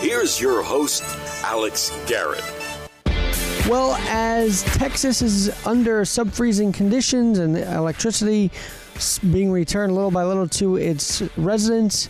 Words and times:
Here's 0.00 0.40
your 0.40 0.62
host, 0.62 1.02
Alex 1.44 1.92
Garrett. 2.06 2.42
Well, 3.68 3.94
as 4.08 4.62
Texas 4.76 5.20
is 5.22 5.66
under 5.66 6.04
sub 6.04 6.30
freezing 6.32 6.72
conditions 6.72 7.38
and 7.38 7.56
electricity 7.56 8.50
being 9.30 9.50
returned 9.52 9.94
little 9.94 10.10
by 10.10 10.24
little 10.24 10.48
to 10.48 10.76
its 10.76 11.22
residents, 11.36 12.08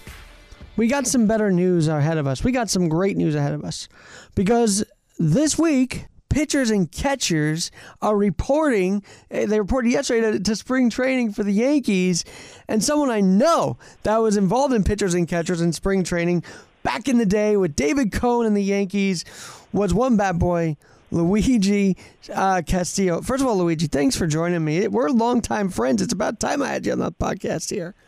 we 0.76 0.86
got 0.86 1.06
some 1.06 1.26
better 1.26 1.50
news 1.50 1.88
ahead 1.88 2.16
of 2.18 2.26
us. 2.26 2.44
We 2.44 2.52
got 2.52 2.70
some 2.70 2.88
great 2.88 3.16
news 3.16 3.34
ahead 3.34 3.52
of 3.52 3.64
us 3.64 3.88
because 4.34 4.84
this 5.18 5.58
week, 5.58 6.06
pitchers 6.28 6.70
and 6.70 6.90
catchers 6.90 7.72
are 8.00 8.16
reporting. 8.16 9.02
eh, 9.32 9.46
They 9.46 9.58
reported 9.58 9.90
yesterday 9.90 10.30
to, 10.32 10.40
to 10.40 10.54
spring 10.56 10.88
training 10.88 11.32
for 11.32 11.42
the 11.42 11.52
Yankees, 11.52 12.24
and 12.68 12.82
someone 12.82 13.10
I 13.10 13.20
know 13.20 13.78
that 14.04 14.16
was 14.18 14.36
involved 14.36 14.72
in 14.72 14.84
pitchers 14.84 15.12
and 15.14 15.26
catchers 15.26 15.60
in 15.60 15.72
spring 15.72 16.04
training 16.04 16.44
back 16.82 17.08
in 17.08 17.18
the 17.18 17.26
day 17.26 17.56
with 17.56 17.76
David 17.76 18.12
Cone 18.12 18.46
and 18.46 18.56
the 18.56 18.62
Yankees 18.62 19.24
was 19.72 19.94
one 19.94 20.16
bad 20.16 20.38
boy. 20.38 20.76
Luigi 21.12 21.96
uh, 22.32 22.62
Castillo. 22.64 23.20
First 23.20 23.42
of 23.42 23.48
all, 23.48 23.58
Luigi, 23.58 23.88
thanks 23.88 24.16
for 24.16 24.26
joining 24.26 24.64
me. 24.64 24.86
We're 24.86 25.08
longtime 25.08 25.70
friends. 25.70 26.02
It's 26.02 26.12
about 26.12 26.38
time 26.38 26.62
I 26.62 26.68
had 26.68 26.86
you 26.86 26.92
on 26.92 26.98
the 26.98 27.12
podcast 27.12 27.70
here. 27.70 27.94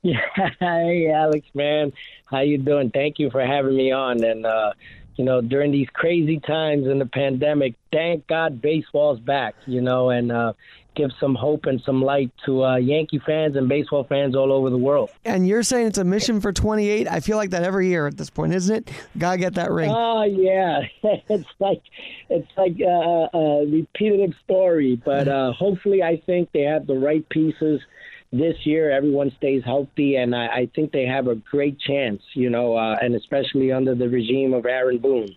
Yeah, 0.00 0.20
hey 0.60 1.10
Alex, 1.10 1.44
man, 1.54 1.92
how 2.26 2.38
you 2.38 2.56
doing? 2.56 2.90
Thank 2.90 3.18
you 3.18 3.30
for 3.30 3.44
having 3.44 3.76
me 3.76 3.90
on. 3.90 4.22
And 4.22 4.46
uh, 4.46 4.72
you 5.16 5.24
know, 5.24 5.40
during 5.40 5.72
these 5.72 5.88
crazy 5.92 6.38
times 6.38 6.86
in 6.86 7.00
the 7.00 7.06
pandemic, 7.06 7.74
thank 7.90 8.24
God 8.28 8.62
baseball's 8.62 9.18
back. 9.18 9.56
You 9.66 9.80
know, 9.80 10.10
and 10.10 10.30
uh, 10.30 10.52
give 10.98 11.10
some 11.20 11.34
hope 11.34 11.64
and 11.64 11.80
some 11.86 12.02
light 12.02 12.30
to 12.44 12.64
uh, 12.64 12.76
Yankee 12.76 13.20
fans 13.24 13.56
and 13.56 13.68
baseball 13.68 14.04
fans 14.04 14.34
all 14.34 14.52
over 14.52 14.68
the 14.68 14.76
world. 14.76 15.10
And 15.24 15.46
you're 15.46 15.62
saying 15.62 15.86
it's 15.86 15.98
a 15.98 16.04
mission 16.04 16.40
for 16.40 16.52
28. 16.52 17.08
I 17.08 17.20
feel 17.20 17.36
like 17.36 17.50
that 17.50 17.62
every 17.62 17.88
year 17.88 18.06
at 18.06 18.16
this 18.16 18.28
point, 18.28 18.52
isn't 18.54 18.74
it? 18.74 18.90
Gotta 19.16 19.38
get 19.38 19.54
that 19.54 19.70
ring. 19.70 19.90
Oh 19.94 20.24
yeah, 20.24 20.80
it's 21.28 21.48
like 21.60 21.80
it's 22.28 22.48
like 22.56 22.76
uh, 22.80 23.38
a 23.38 23.66
repetitive 23.66 24.34
story, 24.44 25.00
but 25.02 25.28
uh, 25.28 25.52
hopefully, 25.52 26.02
I 26.02 26.20
think 26.26 26.50
they 26.52 26.62
have 26.62 26.86
the 26.86 26.98
right 26.98 27.26
pieces 27.28 27.80
this 28.32 28.56
year. 28.64 28.90
Everyone 28.90 29.32
stays 29.38 29.62
healthy, 29.64 30.16
and 30.16 30.34
I, 30.34 30.46
I 30.46 30.70
think 30.74 30.92
they 30.92 31.06
have 31.06 31.28
a 31.28 31.36
great 31.36 31.78
chance. 31.78 32.20
You 32.34 32.50
know, 32.50 32.76
uh, 32.76 32.96
and 33.00 33.14
especially 33.14 33.70
under 33.72 33.94
the 33.94 34.08
regime 34.08 34.52
of 34.52 34.66
Aaron 34.66 34.98
Boone. 34.98 35.36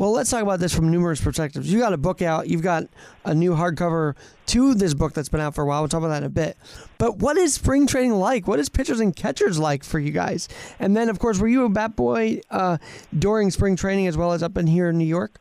Well, 0.00 0.12
let's 0.12 0.30
talk 0.30 0.42
about 0.42 0.60
this 0.60 0.74
from 0.74 0.90
numerous 0.90 1.20
perspectives. 1.20 1.70
You 1.70 1.78
got 1.78 1.92
a 1.92 1.98
book 1.98 2.22
out. 2.22 2.48
You've 2.48 2.62
got 2.62 2.84
a 3.26 3.34
new 3.34 3.50
hardcover 3.52 4.16
to 4.46 4.72
this 4.72 4.94
book 4.94 5.12
that's 5.12 5.28
been 5.28 5.42
out 5.42 5.54
for 5.54 5.60
a 5.60 5.66
while. 5.66 5.82
We'll 5.82 5.90
talk 5.90 5.98
about 5.98 6.08
that 6.08 6.22
in 6.22 6.24
a 6.24 6.30
bit. 6.30 6.56
But 6.96 7.18
what 7.18 7.36
is 7.36 7.52
spring 7.52 7.86
training 7.86 8.14
like? 8.14 8.48
What 8.48 8.58
is 8.58 8.70
pitchers 8.70 8.98
and 9.00 9.14
catchers 9.14 9.58
like 9.58 9.84
for 9.84 9.98
you 9.98 10.10
guys? 10.10 10.48
And 10.78 10.96
then, 10.96 11.10
of 11.10 11.18
course, 11.18 11.38
were 11.38 11.48
you 11.48 11.66
a 11.66 11.68
bat 11.68 11.96
boy 11.96 12.40
uh, 12.50 12.78
during 13.18 13.50
spring 13.50 13.76
training 13.76 14.06
as 14.06 14.16
well 14.16 14.32
as 14.32 14.42
up 14.42 14.56
in 14.56 14.66
here 14.66 14.88
in 14.88 14.96
New 14.96 15.04
York? 15.04 15.38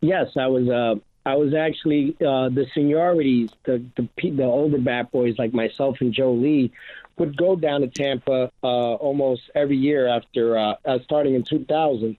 Yes, 0.00 0.28
I 0.36 0.46
was. 0.46 0.68
Uh, 0.68 1.00
I 1.26 1.34
was 1.34 1.54
actually 1.54 2.16
uh, 2.20 2.50
the 2.50 2.66
seniorities, 2.76 3.50
the, 3.64 3.84
the 3.96 4.30
the 4.30 4.44
older 4.44 4.78
bat 4.78 5.10
boys 5.10 5.34
like 5.38 5.52
myself 5.52 5.96
and 6.00 6.14
Joe 6.14 6.34
Lee 6.34 6.70
would 7.18 7.36
go 7.36 7.56
down 7.56 7.80
to 7.80 7.88
Tampa 7.88 8.52
uh, 8.62 8.66
almost 8.66 9.50
every 9.56 9.76
year 9.76 10.06
after 10.06 10.56
uh, 10.56 10.74
uh, 10.84 11.00
starting 11.02 11.34
in 11.34 11.42
2000. 11.42 12.16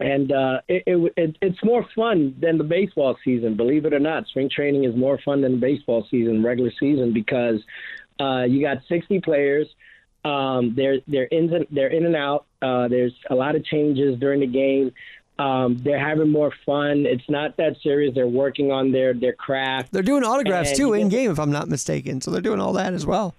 And 0.00 0.30
uh, 0.30 0.60
it, 0.68 0.84
it, 0.86 1.12
it, 1.16 1.36
it's 1.42 1.64
more 1.64 1.84
fun 1.94 2.36
than 2.40 2.56
the 2.56 2.64
baseball 2.64 3.16
season, 3.24 3.56
believe 3.56 3.84
it 3.84 3.92
or 3.92 3.98
not. 3.98 4.26
Spring 4.28 4.48
training 4.48 4.84
is 4.84 4.94
more 4.94 5.18
fun 5.24 5.40
than 5.40 5.58
baseball 5.58 6.06
season, 6.10 6.42
regular 6.42 6.70
season, 6.78 7.12
because 7.12 7.60
uh, 8.20 8.44
you 8.44 8.60
got 8.60 8.78
60 8.88 9.20
players. 9.20 9.66
Um, 10.24 10.74
they're 10.76 10.98
they're 11.06 11.24
in 11.24 11.52
and, 11.52 11.66
they're 11.70 11.88
in 11.88 12.04
and 12.04 12.16
out. 12.16 12.46
Uh, 12.60 12.88
there's 12.88 13.14
a 13.30 13.34
lot 13.34 13.56
of 13.56 13.64
changes 13.64 14.18
during 14.18 14.40
the 14.40 14.46
game. 14.46 14.92
Um, 15.38 15.78
they're 15.78 16.04
having 16.04 16.30
more 16.30 16.52
fun. 16.66 17.06
It's 17.06 17.28
not 17.28 17.56
that 17.58 17.76
serious. 17.82 18.14
They're 18.14 18.26
working 18.26 18.72
on 18.72 18.90
their 18.90 19.14
their 19.14 19.32
craft. 19.32 19.92
They're 19.92 20.02
doing 20.02 20.24
autographs 20.24 20.70
And 20.70 20.76
too 20.76 20.92
in 20.94 21.08
game, 21.08 21.30
if 21.30 21.38
I'm 21.38 21.52
not 21.52 21.68
mistaken. 21.68 22.20
So 22.20 22.30
they're 22.30 22.40
doing 22.40 22.60
all 22.60 22.72
that 22.74 22.92
as 22.92 23.06
well. 23.06 23.34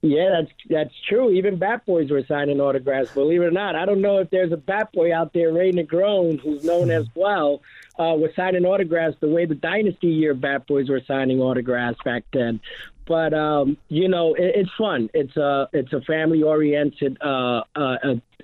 Yeah, 0.00 0.30
that's 0.40 0.52
that's 0.70 0.94
true. 1.06 1.30
Even 1.30 1.58
bat 1.58 1.84
boys 1.84 2.10
were 2.10 2.24
signing 2.26 2.58
autographs. 2.58 3.12
Believe 3.12 3.42
it 3.42 3.46
or 3.46 3.50
not, 3.50 3.76
I 3.76 3.84
don't 3.84 4.00
know 4.00 4.18
if 4.18 4.30
there's 4.30 4.50
a 4.50 4.56
bat 4.56 4.90
boy 4.92 5.14
out 5.14 5.34
there, 5.34 5.52
Ray 5.52 5.72
Negron, 5.72 6.40
who's 6.40 6.64
known 6.64 6.90
as 6.90 7.06
well, 7.14 7.60
uh, 7.98 8.14
was 8.16 8.30
signing 8.34 8.64
autographs 8.64 9.18
the 9.20 9.28
way 9.28 9.44
the 9.44 9.54
dynasty 9.54 10.06
year 10.06 10.32
bat 10.32 10.66
boys 10.66 10.88
were 10.88 11.02
signing 11.06 11.40
autographs 11.40 11.98
back 12.02 12.24
then. 12.32 12.60
But 13.06 13.34
um, 13.34 13.76
you 13.88 14.08
know, 14.08 14.32
it, 14.34 14.52
it's 14.56 14.70
fun. 14.78 15.10
It's 15.12 15.36
a 15.36 15.68
it's 15.74 15.92
a 15.92 16.00
family 16.00 16.42
oriented 16.42 17.18
uh, 17.20 17.64
uh, 17.76 17.96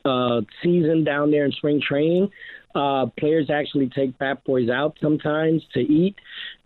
uh, 0.04 0.42
season 0.62 1.04
down 1.04 1.30
there 1.30 1.46
in 1.46 1.52
spring 1.52 1.80
training. 1.80 2.30
Uh, 2.74 3.06
players 3.18 3.48
actually 3.48 3.88
take 3.88 4.18
bat 4.18 4.44
boys 4.44 4.68
out 4.68 4.98
sometimes 5.00 5.62
to 5.72 5.80
eat. 5.80 6.16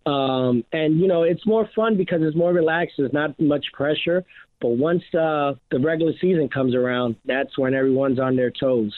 Um, 0.07 0.65
and 0.73 0.99
you 0.99 1.07
know 1.07 1.23
it's 1.23 1.47
more 1.47 1.69
fun 1.77 1.97
because 1.97 2.23
it's 2.23 2.37
more 2.37 2.53
relaxed. 2.53 2.95
There's 2.97 3.13
not 3.13 3.39
much 3.39 3.67
pressure. 3.73 4.25
But 4.61 4.71
once 4.71 5.03
uh, 5.15 5.55
the 5.71 5.79
regular 5.79 6.13
season 6.21 6.49
comes 6.49 6.75
around, 6.75 7.17
that's 7.25 7.57
when 7.57 7.75
everyone's 7.75 8.19
on 8.19 8.35
their 8.37 8.51
toes. 8.51 8.93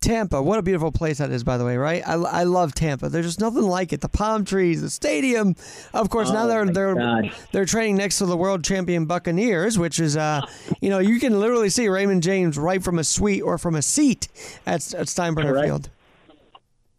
Tampa, 0.00 0.40
what 0.40 0.58
a 0.58 0.62
beautiful 0.62 0.90
place 0.90 1.18
that 1.18 1.30
is, 1.30 1.44
by 1.44 1.58
the 1.58 1.64
way, 1.64 1.76
right? 1.76 2.02
I, 2.06 2.14
I 2.14 2.42
love 2.44 2.74
Tampa. 2.74 3.10
There's 3.10 3.26
just 3.26 3.38
nothing 3.40 3.64
like 3.64 3.92
it. 3.92 4.00
The 4.00 4.08
palm 4.08 4.46
trees, 4.46 4.80
the 4.80 4.88
stadium. 4.88 5.56
Of 5.92 6.08
course, 6.08 6.30
now 6.30 6.44
Oh, 6.44 6.48
they're 6.48 6.64
they're 6.66 6.94
God. 6.94 7.30
they're 7.52 7.66
training 7.66 7.96
next 7.96 8.16
to 8.18 8.26
the 8.26 8.36
world 8.36 8.64
champion 8.64 9.04
Buccaneers, 9.04 9.78
which 9.78 10.00
is 10.00 10.16
uh, 10.16 10.40
you 10.80 10.88
know, 10.88 11.00
you 11.00 11.20
can 11.20 11.38
literally 11.38 11.68
see 11.68 11.86
Raymond 11.88 12.22
James 12.22 12.56
right 12.56 12.82
from 12.82 12.98
a 12.98 13.04
suite 13.04 13.42
or 13.42 13.58
from 13.58 13.74
a 13.74 13.82
seat 13.82 14.28
at, 14.64 14.76
at 14.94 15.06
Steinbrenner 15.06 15.50
Correct. 15.52 15.66
Field. 15.66 15.90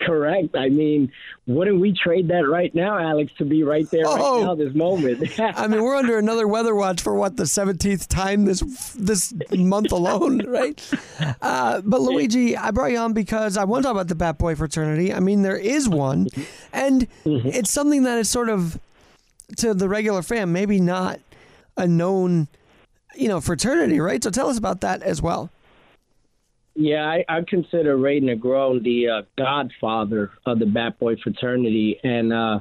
Correct. 0.02 0.56
I 0.56 0.70
mean, 0.70 1.12
wouldn't 1.48 1.80
we 1.80 1.94
trade 1.94 2.28
that 2.30 2.48
right 2.48 2.74
now, 2.74 2.98
Alex, 2.98 3.32
to 3.38 3.46
be 3.46 3.64
right 3.64 3.90
there 3.92 4.04
Oh. 4.06 4.38
right 4.40 4.46
now, 4.46 4.56
this 4.56 4.74
moment? 4.74 5.40
I 5.40 5.68
mean, 5.68 5.84
we're 5.84 5.96
under 5.96 6.18
another 6.18 6.48
weather 6.48 6.74
watch 6.74 7.02
for 7.02 7.14
what 7.16 7.38
the 7.38 7.46
seventeenth 7.46 8.08
time 8.10 8.46
this 8.46 8.62
this 8.98 9.34
month 9.52 9.92
alone, 9.92 10.40
right? 10.48 10.82
Uh, 11.42 11.82
but 11.84 12.02
Luigi, 12.02 12.58
I 12.58 12.72
brought 12.72 12.92
you 12.92 12.98
on 12.98 13.14
because 13.14 13.58
I 13.58 13.64
want 13.64 13.84
to 13.84 13.88
talk 13.88 13.96
about 13.96 14.08
the 14.08 14.16
Bat 14.16 14.38
Boy 14.40 14.56
fraternity. 14.56 15.14
I 15.14 15.20
mean, 15.20 15.42
there 15.44 15.58
is 15.58 15.88
one, 15.88 16.28
and 16.74 17.08
it's 17.26 17.72
something 17.72 18.04
that 18.04 18.18
is 18.18 18.30
sort 18.30 18.50
of 18.50 18.80
to 19.58 19.74
the 19.74 19.88
regular 19.90 20.22
fan, 20.22 20.52
maybe 20.52 20.80
not 20.80 21.20
a 21.78 21.86
known, 21.88 22.48
you 23.16 23.28
know, 23.28 23.42
fraternity, 23.42 24.00
right? 24.00 24.24
So 24.24 24.30
tell 24.30 24.50
us 24.50 24.58
about 24.58 24.82
that 24.82 25.04
as 25.04 25.22
well. 25.22 25.50
Yeah, 26.76 27.04
I, 27.04 27.26
I 27.28 27.42
consider 27.48 27.98
Ray 27.98 28.22
Negron 28.22 28.84
the 28.84 29.10
uh, 29.10 29.22
godfather 29.38 30.32
of 30.46 30.60
the 30.60 30.66
Bat 30.66 31.00
Boy 31.00 31.16
fraternity, 31.22 32.00
and 32.04 32.32
uh, 32.32 32.60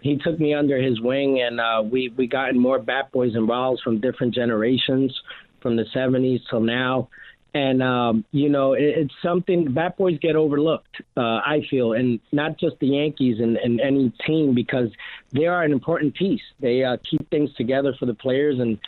he 0.00 0.16
took 0.16 0.40
me 0.40 0.54
under 0.54 0.80
his 0.80 1.00
wing, 1.00 1.42
and 1.42 1.60
uh, 1.60 1.82
we 1.84 2.12
we 2.16 2.26
gotten 2.26 2.58
more 2.58 2.78
Bat 2.78 3.12
Boys 3.12 3.34
involved 3.34 3.82
from 3.84 4.00
different 4.00 4.34
generations, 4.34 5.14
from 5.60 5.76
the 5.76 5.84
'70s 5.94 6.40
till 6.48 6.60
now. 6.60 7.08
And 7.54 7.82
um, 7.82 8.24
you 8.32 8.48
know, 8.48 8.72
it, 8.72 8.84
it's 8.96 9.14
something 9.22 9.74
Bat 9.74 9.98
Boys 9.98 10.18
get 10.18 10.34
overlooked. 10.34 11.02
Uh, 11.14 11.20
I 11.20 11.60
feel, 11.68 11.92
and 11.92 12.20
not 12.32 12.58
just 12.58 12.76
the 12.80 12.86
Yankees 12.86 13.36
and, 13.38 13.58
and 13.58 13.82
any 13.82 14.14
team 14.26 14.54
because 14.54 14.88
they 15.32 15.44
are 15.44 15.62
an 15.62 15.72
important 15.72 16.14
piece. 16.14 16.40
They 16.58 16.84
uh, 16.84 16.96
keep 17.08 17.28
things 17.28 17.52
together 17.54 17.94
for 17.98 18.06
the 18.06 18.14
players 18.14 18.58
and 18.58 18.78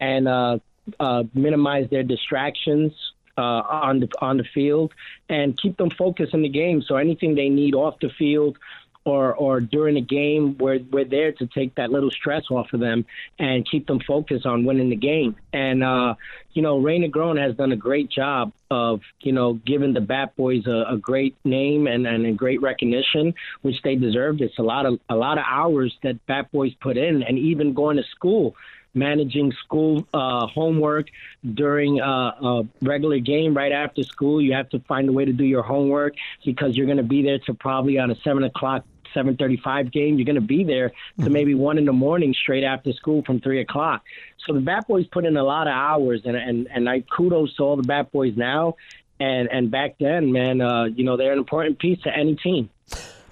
and 0.00 0.28
uh, 0.28 0.58
uh, 1.00 1.22
minimize 1.32 1.88
their 1.90 2.02
distractions 2.02 2.92
uh, 3.36 3.40
on 3.40 4.00
the 4.00 4.08
on 4.20 4.36
the 4.36 4.44
field 4.44 4.92
and 5.28 5.58
keep 5.60 5.76
them 5.76 5.90
focused 5.90 6.34
in 6.34 6.42
the 6.42 6.48
game. 6.48 6.82
So 6.82 6.96
anything 6.96 7.34
they 7.34 7.48
need 7.48 7.74
off 7.74 7.98
the 8.00 8.10
field 8.10 8.58
or 9.04 9.34
or 9.34 9.60
during 9.60 9.94
the 9.96 10.00
game, 10.00 10.56
we're 10.58 10.80
we're 10.90 11.04
there 11.04 11.32
to 11.32 11.46
take 11.46 11.74
that 11.76 11.90
little 11.90 12.10
stress 12.10 12.44
off 12.50 12.72
of 12.72 12.80
them 12.80 13.04
and 13.38 13.68
keep 13.68 13.86
them 13.86 14.00
focused 14.00 14.46
on 14.46 14.64
winning 14.64 14.90
the 14.90 14.96
game. 14.96 15.36
And 15.52 15.82
uh, 15.82 16.14
you 16.52 16.62
know, 16.62 16.78
Ray 16.78 17.00
Negron 17.00 17.40
has 17.40 17.56
done 17.56 17.72
a 17.72 17.76
great 17.76 18.10
job 18.10 18.52
of 18.70 19.00
you 19.20 19.32
know 19.32 19.54
giving 19.54 19.92
the 19.92 20.00
Bat 20.00 20.36
Boys 20.36 20.66
a, 20.66 20.84
a 20.90 20.96
great 20.96 21.36
name 21.44 21.86
and, 21.86 22.06
and 22.06 22.26
a 22.26 22.32
great 22.32 22.62
recognition, 22.62 23.34
which 23.62 23.82
they 23.82 23.96
deserve. 23.96 24.40
It's 24.40 24.58
a 24.58 24.62
lot 24.62 24.86
of 24.86 25.00
a 25.08 25.16
lot 25.16 25.38
of 25.38 25.44
hours 25.48 25.96
that 26.02 26.24
Bat 26.26 26.52
Boys 26.52 26.72
put 26.80 26.96
in, 26.96 27.22
and 27.22 27.38
even 27.38 27.74
going 27.74 27.96
to 27.96 28.04
school 28.04 28.54
managing 28.94 29.52
school 29.52 30.06
uh, 30.12 30.46
homework 30.46 31.08
during 31.54 32.00
uh, 32.00 32.04
a 32.06 32.62
regular 32.82 33.18
game 33.18 33.54
right 33.54 33.72
after 33.72 34.02
school. 34.02 34.40
You 34.40 34.54
have 34.54 34.68
to 34.70 34.80
find 34.80 35.08
a 35.08 35.12
way 35.12 35.24
to 35.24 35.32
do 35.32 35.44
your 35.44 35.62
homework 35.62 36.14
because 36.44 36.76
you're 36.76 36.86
going 36.86 36.98
to 36.98 37.02
be 37.02 37.22
there 37.22 37.38
to 37.40 37.54
probably 37.54 37.98
on 37.98 38.10
a 38.10 38.16
seven 38.16 38.44
o'clock. 38.44 38.84
7:35 39.14 39.92
game. 39.92 40.16
You're 40.16 40.24
going 40.24 40.36
to 40.36 40.40
be 40.40 40.64
there 40.64 40.90
to 41.20 41.28
maybe 41.28 41.54
one 41.54 41.76
in 41.76 41.84
the 41.84 41.92
morning 41.92 42.32
straight 42.32 42.64
after 42.64 42.94
school 42.94 43.22
from 43.26 43.40
three 43.40 43.60
o'clock. 43.60 44.02
So 44.46 44.54
the 44.54 44.60
Bat 44.60 44.88
Boys 44.88 45.06
put 45.06 45.26
in 45.26 45.36
a 45.36 45.44
lot 45.44 45.66
of 45.66 45.74
hours, 45.74 46.22
and 46.24 46.34
and 46.34 46.66
and 46.70 46.88
I 46.88 47.00
kudos 47.00 47.54
to 47.56 47.62
all 47.62 47.76
the 47.76 47.82
Bat 47.82 48.10
Boys 48.10 48.38
now, 48.38 48.76
and 49.20 49.50
and 49.52 49.70
back 49.70 49.96
then, 50.00 50.32
man, 50.32 50.62
uh, 50.62 50.84
you 50.84 51.04
know 51.04 51.18
they're 51.18 51.32
an 51.32 51.38
important 51.38 51.78
piece 51.78 52.00
to 52.04 52.16
any 52.16 52.36
team. 52.36 52.70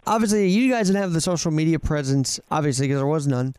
Obviously, 0.07 0.49
you 0.49 0.71
guys 0.71 0.89
didn't 0.89 1.03
have 1.03 1.13
the 1.13 1.21
social 1.21 1.51
media 1.51 1.79
presence, 1.79 2.41
obviously, 2.51 2.87
because 2.87 2.99
there 2.99 3.07
was 3.07 3.27
none. 3.27 3.55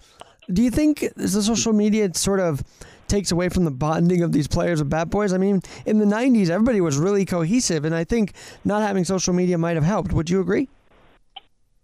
Do 0.54 0.62
you 0.62 0.72
think 0.72 1.06
the 1.16 1.28
social 1.28 1.74
media 1.74 2.14
sort 2.14 2.40
of 2.40 2.64
takes 3.12 3.32
away 3.32 3.50
from 3.50 3.66
the 3.66 3.72
bonding 3.72 4.24
of 4.24 4.32
these 4.32 4.48
players 4.48 4.80
with 4.80 4.90
Bat 4.90 5.10
Boys. 5.10 5.34
I 5.34 5.38
mean, 5.38 5.62
in 5.86 6.00
the 6.00 6.06
'90s, 6.06 6.50
everybody 6.50 6.80
was 6.80 6.98
really 6.98 7.26
cohesive, 7.26 7.84
and 7.84 7.94
I 7.94 8.06
think 8.06 8.34
not 8.64 8.82
having 8.82 9.04
social 9.04 9.34
media 9.34 9.58
might 9.58 9.76
have 9.76 9.84
helped. 9.84 10.14
Would 10.14 10.30
you 10.30 10.40
agree? 10.40 10.70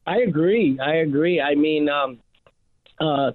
I 0.05 0.19
agree. 0.19 0.79
I 0.79 0.95
agree. 0.95 1.41
I 1.41 1.55
mean, 1.55 1.89
um, 1.89 2.19
uh, 2.99 3.31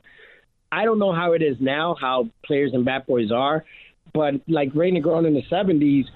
I 0.72 0.84
don't 0.86 0.98
know 0.98 1.12
how 1.12 1.32
it 1.32 1.42
is 1.42 1.58
now, 1.60 1.94
how 2.00 2.30
players 2.44 2.72
and 2.72 2.84
Bat 2.84 3.06
Boys 3.06 3.30
are, 3.30 3.64
but 4.14 4.40
like 4.48 4.74
Ray 4.74 4.90
Negron 4.90 5.26
in 5.26 5.34
the 5.34 5.42
'70s, 5.42 6.06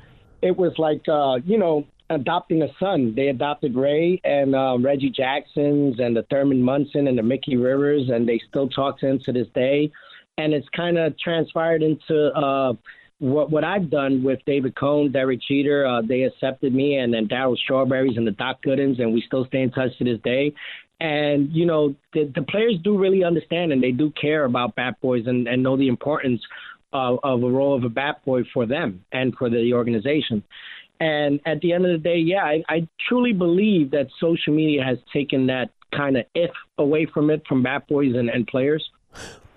it 0.41 0.57
was 0.57 0.73
like 0.79 1.07
uh, 1.09 1.37
you 1.45 1.59
know 1.59 1.87
adopting 2.11 2.63
a 2.63 2.69
son. 2.79 3.15
They 3.15 3.29
adopted 3.29 3.75
Ray 3.75 4.21
and 4.25 4.55
uh, 4.55 4.77
Reggie 4.81 5.11
Jacksons 5.11 5.99
and 5.99 6.17
the 6.17 6.25
Thurman 6.25 6.63
Munson 6.63 7.09
and 7.09 7.19
the 7.19 7.23
Mickey 7.23 7.57
Rivers, 7.57 8.09
and 8.11 8.29
they 8.29 8.41
still 8.49 8.69
talk 8.69 8.99
to 9.01 9.07
him 9.07 9.19
to 9.25 9.33
this 9.33 9.49
day. 9.55 9.91
And 10.39 10.53
it's 10.53 10.69
kind 10.71 10.99
of 10.99 11.19
transpired 11.19 11.83
into 11.83 12.27
uh, 12.35 12.75
what 13.19 13.51
what 13.51 13.65
I've 13.65 13.91
done 13.91 14.23
with 14.23 14.41
David 14.47 14.77
Cone, 14.77 15.13
Derek 15.13 15.41
Jeter. 15.49 15.87
Uh, 15.87 16.03
they 16.03 16.23
accepted 16.23 16.75
me, 16.75 16.99
and 16.99 17.13
then 17.13 17.27
Darryl 17.27 17.57
Strawberries 17.57 18.17
and 18.17 18.27
the 18.27 18.33
Doc 18.33 18.59
Goodens, 18.65 19.01
and 19.01 19.13
we 19.13 19.23
still 19.27 19.47
stay 19.47 19.63
in 19.63 19.71
touch 19.71 19.97
to 19.99 20.05
this 20.05 20.21
day. 20.23 20.53
And 21.01 21.51
you 21.53 21.67
know, 21.67 21.95
the, 22.13 22.31
the 22.35 22.43
players 22.43 22.77
do 22.83 22.99
really 22.99 23.25
understand, 23.25 23.73
and 23.73 23.83
they 23.83 23.93
do 23.93 24.11
care 24.11 24.45
about 24.45 24.75
Bat 24.75 25.01
Boys, 25.01 25.27
and, 25.27 25.47
and 25.49 25.63
know 25.63 25.77
the 25.77 25.89
importance 25.89 26.43
of, 26.93 27.19
of 27.23 27.43
a 27.43 27.51
role 27.51 27.77
of 27.77 27.85
a 27.85 27.89
Bat 27.89 28.25
Boy 28.25 28.43
for 28.53 28.67
them 28.67 29.05
and 29.13 29.35
for 29.37 29.51
the 29.51 29.73
organization. 29.73 30.43
And 31.01 31.41
at 31.47 31.61
the 31.61 31.73
end 31.73 31.87
of 31.87 31.93
the 31.93 32.09
day, 32.09 32.19
yeah, 32.19 32.45
I, 32.45 32.63
I 32.69 32.89
truly 33.09 33.33
believe 33.33 33.91
that 33.91 34.09
social 34.21 34.55
media 34.55 34.83
has 34.83 34.99
taken 35.13 35.47
that 35.49 35.71
kind 35.95 36.17
of 36.17 36.25
if 36.35 36.51
away 36.79 37.07
from 37.07 37.31
it 37.31 37.43
from 37.47 37.63
Bat 37.63 37.89
Boys 37.89 38.15
and, 38.15 38.29
and 38.29 38.47
players. 38.47 38.89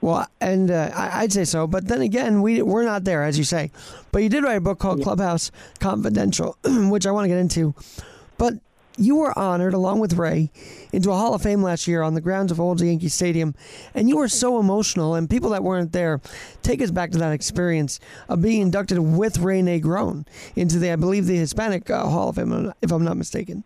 Well, 0.02 0.28
and 0.40 0.72
uh, 0.72 0.92
I'd 0.96 1.34
say 1.34 1.44
so, 1.44 1.68
but 1.68 1.88
then 1.88 2.02
again, 2.02 2.42
we 2.42 2.62
we're 2.62 2.86
not 2.86 3.04
there, 3.04 3.24
as 3.24 3.38
you 3.38 3.44
say. 3.44 3.72
But 4.12 4.24
you 4.24 4.30
did 4.30 4.44
write 4.44 4.56
a 4.58 4.62
book 4.62 4.80
called 4.80 5.04
Clubhouse 5.04 5.52
Confidential, 5.80 6.58
which 6.64 7.06
I 7.06 7.12
want 7.12 7.26
to 7.26 7.28
get 7.28 7.38
into. 7.38 7.76
But 8.38 8.54
you 9.00 9.16
were 9.16 9.38
honored, 9.38 9.74
along 9.74 10.00
with 10.00 10.14
Ray, 10.14 10.52
into 10.92 11.12
a 11.12 11.16
Hall 11.16 11.34
of 11.34 11.42
Fame 11.42 11.64
last 11.64 11.88
year 11.88 12.02
on 12.02 12.14
the 12.14 12.22
grounds 12.22 12.52
of 12.52 12.60
Old 12.60 12.82
Yankee 12.82 13.10
Stadium, 13.10 13.56
and 13.94 14.10
you 14.10 14.18
were 14.18 14.28
so 14.28 14.60
emotional. 14.60 15.16
And 15.16 15.30
people 15.30 15.50
that 15.52 15.64
weren't 15.64 15.92
there, 15.92 16.22
take 16.62 16.82
us 16.82 16.92
back 16.92 17.12
to 17.12 17.18
that 17.20 17.32
experience 17.32 18.00
of 18.28 18.42
being 18.42 18.62
inducted 18.62 19.00
with 19.00 19.40
Ray 19.40 19.62
Negron 19.62 20.28
into 20.56 20.80
the, 20.80 20.92
I 20.92 20.96
believe, 20.96 21.26
the 21.26 21.38
Hispanic 21.38 21.90
uh, 21.90 22.06
Hall 22.06 22.30
of 22.30 22.36
Fame, 22.36 22.74
if 22.82 22.92
I'm 22.92 23.04
not 23.04 23.18
mistaken. 23.18 23.64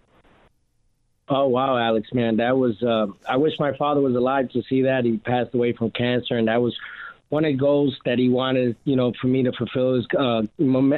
Oh 1.30 1.47
wow, 1.47 1.77
Alex, 1.77 2.09
man, 2.13 2.38
that 2.38 2.57
was. 2.57 2.81
Uh, 2.83 3.07
I 3.27 3.38
wish 3.38 3.53
my 3.57 3.75
father 3.77 4.01
was 4.01 4.13
alive 4.13 4.50
to 4.51 4.62
see 4.63 4.81
that. 4.83 5.06
He 5.06 5.18
passed 5.18 5.56
away 5.56 5.71
from 5.71 5.89
cancer, 5.91 6.36
and 6.38 6.50
that 6.50 6.62
was 6.62 6.77
one 7.29 7.45
of 7.45 7.51
the 7.51 7.57
goals 7.57 7.97
that 8.05 8.19
he 8.19 8.29
wanted, 8.29 8.75
you 8.83 8.95
know, 8.95 9.11
for 9.19 9.27
me 9.27 9.43
to 9.43 9.51
fulfill 9.51 9.95
is 9.95 10.05
uh, 10.17 10.43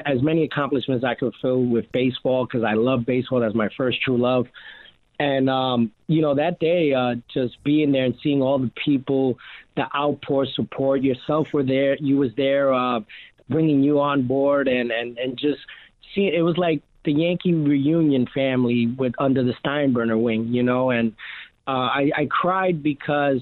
as 0.06 0.22
many 0.22 0.44
accomplishments 0.44 1.06
I 1.06 1.16
could 1.16 1.34
fulfill 1.40 1.64
with 1.64 1.92
baseball 1.92 2.46
because 2.46 2.64
I 2.64 2.74
love 2.74 3.06
baseball. 3.06 3.40
That's 3.40 3.56
my 3.56 3.70
first 3.78 4.02
true 4.02 4.18
love. 4.18 4.48
And 5.18 5.50
um, 5.50 5.92
you 6.08 6.22
know 6.22 6.36
that 6.36 6.60
day, 6.60 6.94
uh, 6.94 7.16
just 7.34 7.64
being 7.64 7.94
there 7.94 8.04
and 8.04 8.16
seeing 8.22 8.42
all 8.42 8.60
the 8.60 8.72
people, 8.84 9.40
the 9.78 9.88
outpour 9.96 10.46
support. 10.46 11.04
Yourself 11.04 11.54
were 11.54 11.64
there. 11.64 11.96
You 11.96 12.18
was 12.18 12.32
there, 12.36 12.74
uh, 12.74 13.00
bringing 13.50 13.82
you 13.82 14.02
on 14.02 14.28
board, 14.28 14.68
and 14.68 14.92
and 14.92 15.18
and 15.18 15.38
just 15.38 15.60
seeing. 16.14 16.34
It 16.34 16.42
was 16.42 16.58
like 16.58 16.82
the 17.06 17.14
Yankee 17.14 17.54
reunion 17.54 18.28
family 18.34 18.88
with 18.88 19.14
under 19.20 19.42
the 19.42 19.54
Steinbrenner 19.64 20.22
wing, 20.22 20.48
you 20.54 20.64
know, 20.64 20.90
and 20.90 21.14
uh, 21.68 21.72
I, 21.72 22.12
I 22.16 22.26
cried 22.30 22.84
because 22.84 23.42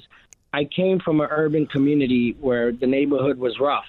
I 0.53 0.65
came 0.65 0.99
from 0.99 1.19
an 1.19 1.27
urban 1.31 1.65
community 1.65 2.37
where 2.39 2.71
the 2.71 2.87
neighborhood 2.87 3.37
was 3.37 3.59
rough, 3.59 3.85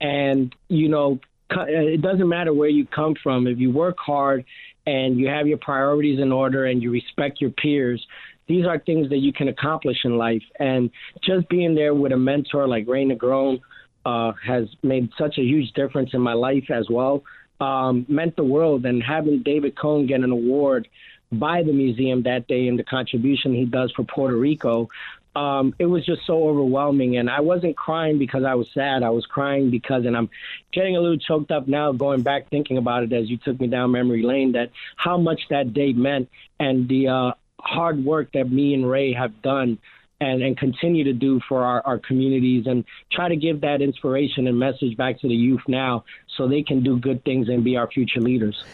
and 0.00 0.54
you 0.68 0.88
know, 0.88 1.18
it 1.50 2.00
doesn't 2.00 2.28
matter 2.28 2.54
where 2.54 2.68
you 2.68 2.86
come 2.86 3.14
from 3.22 3.46
if 3.46 3.58
you 3.58 3.70
work 3.70 3.96
hard 3.98 4.44
and 4.86 5.18
you 5.18 5.28
have 5.28 5.46
your 5.46 5.58
priorities 5.58 6.20
in 6.20 6.30
order 6.30 6.66
and 6.66 6.82
you 6.82 6.90
respect 6.90 7.40
your 7.40 7.50
peers. 7.50 8.06
These 8.46 8.66
are 8.66 8.78
things 8.78 9.08
that 9.08 9.18
you 9.18 9.32
can 9.32 9.48
accomplish 9.48 9.98
in 10.04 10.16
life, 10.16 10.42
and 10.58 10.90
just 11.22 11.48
being 11.48 11.74
there 11.74 11.94
with 11.94 12.12
a 12.12 12.16
mentor 12.16 12.68
like 12.68 12.86
Ray 12.86 13.04
Negron 13.04 13.60
uh, 14.06 14.32
has 14.46 14.68
made 14.82 15.10
such 15.18 15.38
a 15.38 15.42
huge 15.42 15.72
difference 15.72 16.10
in 16.12 16.20
my 16.20 16.34
life 16.34 16.70
as 16.70 16.88
well 16.90 17.24
um, 17.60 18.04
meant 18.08 18.36
the 18.36 18.44
world. 18.44 18.84
And 18.84 19.02
having 19.02 19.42
David 19.42 19.76
Cone 19.76 20.06
get 20.06 20.20
an 20.20 20.30
award 20.30 20.88
by 21.32 21.62
the 21.62 21.72
museum 21.72 22.22
that 22.24 22.46
day 22.46 22.68
and 22.68 22.78
the 22.78 22.84
contribution 22.84 23.54
he 23.54 23.64
does 23.64 23.92
for 23.92 24.04
Puerto 24.04 24.36
Rico, 24.36 24.88
um, 25.36 25.74
it 25.78 25.86
was 25.86 26.04
just 26.06 26.26
so 26.26 26.48
overwhelming. 26.48 27.16
And 27.16 27.28
I 27.28 27.40
wasn't 27.40 27.76
crying 27.76 28.18
because 28.18 28.44
I 28.44 28.54
was 28.54 28.68
sad. 28.72 29.02
I 29.02 29.10
was 29.10 29.26
crying 29.26 29.70
because, 29.70 30.04
and 30.06 30.16
I'm 30.16 30.30
getting 30.72 30.96
a 30.96 31.00
little 31.00 31.18
choked 31.18 31.50
up 31.50 31.66
now 31.66 31.92
going 31.92 32.22
back 32.22 32.48
thinking 32.50 32.78
about 32.78 33.02
it 33.02 33.12
as 33.12 33.28
you 33.28 33.36
took 33.38 33.60
me 33.60 33.66
down 33.66 33.90
memory 33.90 34.22
lane, 34.22 34.52
that 34.52 34.70
how 34.96 35.18
much 35.18 35.42
that 35.50 35.72
day 35.72 35.92
meant 35.92 36.28
and 36.60 36.88
the 36.88 37.08
uh, 37.08 37.32
hard 37.60 38.04
work 38.04 38.32
that 38.32 38.50
me 38.50 38.74
and 38.74 38.88
Ray 38.88 39.12
have 39.12 39.42
done 39.42 39.78
and, 40.20 40.42
and 40.42 40.56
continue 40.56 41.04
to 41.04 41.12
do 41.12 41.40
for 41.48 41.64
our, 41.64 41.82
our 41.84 41.98
communities 41.98 42.66
and 42.66 42.84
try 43.10 43.28
to 43.28 43.36
give 43.36 43.60
that 43.62 43.82
inspiration 43.82 44.46
and 44.46 44.58
message 44.58 44.96
back 44.96 45.20
to 45.20 45.28
the 45.28 45.34
youth 45.34 45.62
now 45.66 46.04
so 46.36 46.46
they 46.46 46.62
can 46.62 46.82
do 46.82 46.98
good 46.98 47.24
things 47.24 47.48
and 47.48 47.64
be 47.64 47.76
our 47.76 47.90
future 47.90 48.20
leaders. 48.20 48.64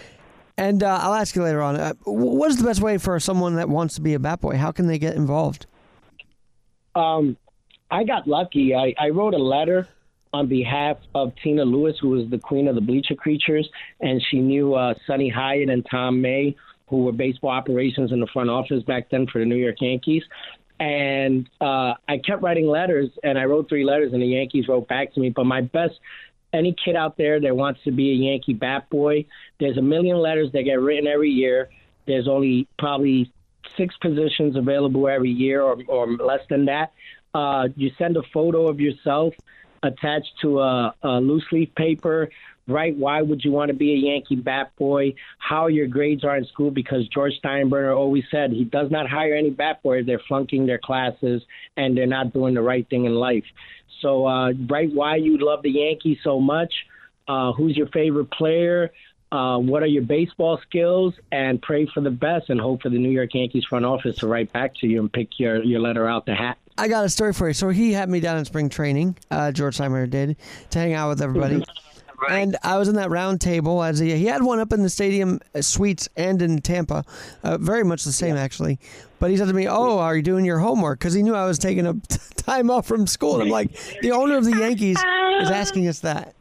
And 0.57 0.83
uh, 0.83 0.99
I'll 1.01 1.15
ask 1.15 1.35
you 1.35 1.43
later 1.43 1.63
on. 1.63 1.77
Uh, 1.77 1.95
what 2.05 2.51
is 2.51 2.59
the 2.59 2.65
best 2.65 2.83
way 2.83 2.99
for 2.99 3.19
someone 3.19 3.55
that 3.57 3.69
wants 3.69 3.95
to 3.95 4.03
be 4.03 4.13
a 4.13 4.19
bat 4.19 4.41
boy? 4.43 4.57
How 4.57 4.73
can 4.73 4.87
they 4.87 4.99
get 4.99 5.17
involved? 5.17 5.67
Um, 6.95 7.37
I 7.91 8.05
got 8.05 8.27
lucky. 8.27 8.75
I, 8.75 8.95
I 8.99 9.09
wrote 9.11 9.35
a 9.35 9.39
letter 9.39 9.89
on 10.33 10.47
behalf 10.47 10.97
of 11.15 11.33
Tina 11.43 11.65
Lewis, 11.65 11.97
who 12.01 12.11
was 12.11 12.31
the 12.31 12.39
queen 12.39 12.69
of 12.69 12.75
the 12.75 12.81
Bleacher 12.81 13.15
Creatures, 13.17 13.69
and 14.01 14.23
she 14.31 14.39
knew 14.39 14.75
uh, 14.75 14.95
Sonny 15.07 15.29
Hyatt 15.29 15.71
and 15.71 15.85
Tom 15.91 16.21
May, 16.21 16.55
who 16.89 17.05
were 17.05 17.13
baseball 17.13 17.51
operations 17.51 18.13
in 18.13 18.21
the 18.21 18.29
front 18.33 18.51
office 18.51 18.83
back 18.85 19.11
then 19.11 19.27
for 19.27 19.39
the 19.41 19.45
New 19.45 19.57
York 19.57 19.77
Yankees. 19.81 20.23
And 20.79 21.49
uh, 21.61 21.95
I 22.09 22.19
kept 22.25 22.43
writing 22.43 22.67
letters, 22.67 23.11
and 23.23 23.39
I 23.39 23.45
wrote 23.45 23.69
three 23.69 23.85
letters, 23.85 24.13
and 24.13 24.23
the 24.23 24.27
Yankees 24.27 24.67
wrote 24.69 24.89
back 24.89 25.13
to 25.15 25.21
me. 25.21 25.31
But 25.31 25.45
my 25.45 25.61
best, 25.61 25.95
any 26.53 26.75
kid 26.85 26.97
out 26.97 27.17
there 27.17 27.41
that 27.41 27.55
wants 27.55 27.81
to 27.85 27.91
be 27.91 28.11
a 28.11 28.15
Yankee 28.15 28.55
bat 28.55 28.89
boy, 28.89 29.27
there's 29.59 29.77
a 29.79 29.83
million 29.83 30.17
letters 30.19 30.51
that 30.53 30.63
get 30.63 30.81
written 30.81 31.07
every 31.07 31.31
year. 31.31 31.69
There's 32.07 32.27
only 32.27 32.67
probably 32.79 33.33
six 33.77 33.97
positions 33.99 34.57
available 34.57 35.09
every 35.09 35.31
year, 35.31 35.63
or, 35.63 35.77
or 35.89 36.07
less 36.09 36.41
than 36.49 36.67
that. 36.67 36.93
Uh, 37.33 37.69
you 37.77 37.91
send 37.99 38.17
a 38.17 38.23
photo 38.35 38.69
of 38.69 38.81
yourself 38.81 39.35
attached 39.83 40.33
to 40.43 40.61
a, 40.61 40.95
a 41.03 41.21
loose 41.21 41.47
leaf 41.53 41.75
paper 41.75 42.29
right? 42.71 42.97
Why 42.97 43.21
would 43.23 43.45
you 43.45 43.51
want 43.51 43.69
to 43.69 43.75
be 43.75 43.93
a 43.93 43.97
Yankee 43.97 44.37
bat 44.37 44.73
boy? 44.77 45.15
How 45.39 45.67
your 45.67 45.87
grades 45.87 46.25
are 46.25 46.37
in 46.37 46.47
school? 46.47 46.71
Because 46.71 47.07
George 47.09 47.33
Steinbrenner 47.43 47.97
always 47.97 48.25
said 48.31 48.53
he 48.53 48.65
does 48.65 48.91
not 48.91 49.09
hire 49.09 49.35
any 49.35 49.51
bat 49.51 49.83
boys. 49.83 50.07
They're 50.07 50.23
flunking 50.27 50.67
their 50.67 50.79
classes 50.79 51.43
and 51.77 51.97
they're 51.97 52.07
not 52.07 52.33
doing 52.33 52.55
the 52.55 52.63
right 52.63 52.89
thing 52.89 53.05
in 53.05 53.15
life. 53.15 53.45
So, 54.01 54.27
uh, 54.27 54.53
right, 54.69 54.91
why 54.93 55.17
you 55.17 55.39
love 55.39 55.63
the 55.63 55.71
Yankees 55.71 56.19
so 56.25 56.41
much? 56.41 56.73
Uh, 57.29 57.53
who's 57.53 57.77
your 57.77 57.89
favorite 57.89 58.31
player? 58.31 58.93
Uh, 59.33 59.59
what 59.59 59.83
are 59.83 59.87
your 59.87 60.03
baseball 60.03 60.59
skills? 60.63 61.15
And 61.31 61.63
pray 61.63 61.87
for 61.87 62.01
the 62.01 62.11
best 62.11 62.51
and 62.51 62.61
hope 62.61 62.83
for 62.83 62.89
the 62.89 62.99
New 62.99 63.11
York 63.11 63.35
Yankees 63.35 63.65
front 63.65 63.85
office 63.85 64.17
to 64.19 64.27
write 64.27 64.53
back 64.53 64.75
to 64.77 64.87
you 64.87 65.01
and 65.01 65.13
pick 65.13 65.39
your, 65.39 65.63
your 65.63 65.81
letter 65.81 66.09
out 66.09 66.27
the 66.27 66.35
hat. 66.35 66.59
I 66.77 66.89
got 66.89 67.05
a 67.05 67.09
story 67.09 67.33
for 67.33 67.49
you. 67.49 67.55
So 67.55 67.69
he 67.69 67.93
had 67.93 68.09
me 68.09 68.21
down 68.21 68.39
in 68.39 68.45
spring 68.45 68.69
training. 68.69 69.17
Uh, 69.31 69.53
George 69.53 69.77
Steinbrenner 69.77 70.11
did 70.11 70.37
to 70.71 70.79
hang 70.79 70.95
out 70.95 71.11
with 71.11 71.23
everybody. 71.23 71.57
Right. 71.57 72.43
And 72.43 72.57
I 72.63 72.77
was 72.77 72.89
in 72.89 72.97
that 72.97 73.11
round 73.11 73.41
table 73.41 73.83
as 73.83 73.99
he, 73.99 74.15
he 74.15 74.27
had 74.27 74.43
one 74.43 74.59
up 74.61 74.73
in 74.73 74.83
the 74.83 74.91
stadium 74.91 75.41
uh, 75.55 75.63
suites 75.63 76.09
and 76.17 76.43
in 76.43 76.61
Tampa, 76.61 77.05
uh, 77.43 77.57
very 77.59 77.83
much 77.83 78.05
the 78.05 78.13
same 78.13 78.35
yeah. 78.35 78.43
actually. 78.43 78.79
But 79.19 79.31
he 79.31 79.37
said 79.37 79.49
to 79.49 79.55
me, 79.55 79.69
"Oh, 79.69 79.99
are 79.99 80.17
you 80.17 80.23
doing 80.23 80.45
your 80.45 80.59
homework?" 80.59 80.99
Because 80.99 81.15
he 81.15 81.23
knew 81.23 81.35
I 81.35 81.47
was 81.47 81.59
taking 81.59 81.87
a 81.87 81.95
time 82.37 82.71
off 82.71 82.87
from 82.87 83.07
school. 83.07 83.35
And 83.35 83.45
I'm 83.45 83.49
like, 83.49 83.73
the 84.03 84.13
owner 84.13 84.37
of 84.37 84.45
the 84.45 84.57
Yankees 84.59 84.99
is 85.41 85.51
asking 85.51 85.89
us 85.89 86.01
that. 86.01 86.35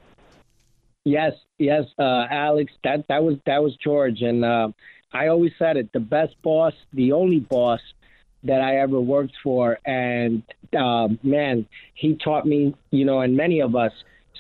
Yes, 1.10 1.34
yes, 1.58 1.86
uh, 1.98 2.26
Alex. 2.30 2.72
That 2.84 3.08
that 3.08 3.24
was 3.24 3.38
that 3.48 3.64
was 3.64 3.76
George, 3.84 4.22
and 4.22 4.46
uh, 4.46 4.70
I 5.12 5.28
always 5.28 5.52
said 5.58 5.76
it: 5.76 5.92
the 5.92 6.00
best 6.00 6.36
boss, 6.44 6.74
the 6.94 7.14
only 7.14 7.40
boss 7.40 7.80
that 8.44 8.62
I 8.62 8.78
ever 8.78 9.02
worked 9.02 9.34
for, 9.44 9.80
and 9.86 10.44
uh, 10.78 11.08
man, 11.24 11.66
he 11.96 12.16
taught 12.16 12.46
me, 12.46 12.76
you 12.92 13.06
know, 13.06 13.22
and 13.22 13.36
many 13.36 13.60
of 13.60 13.76
us 13.76 13.92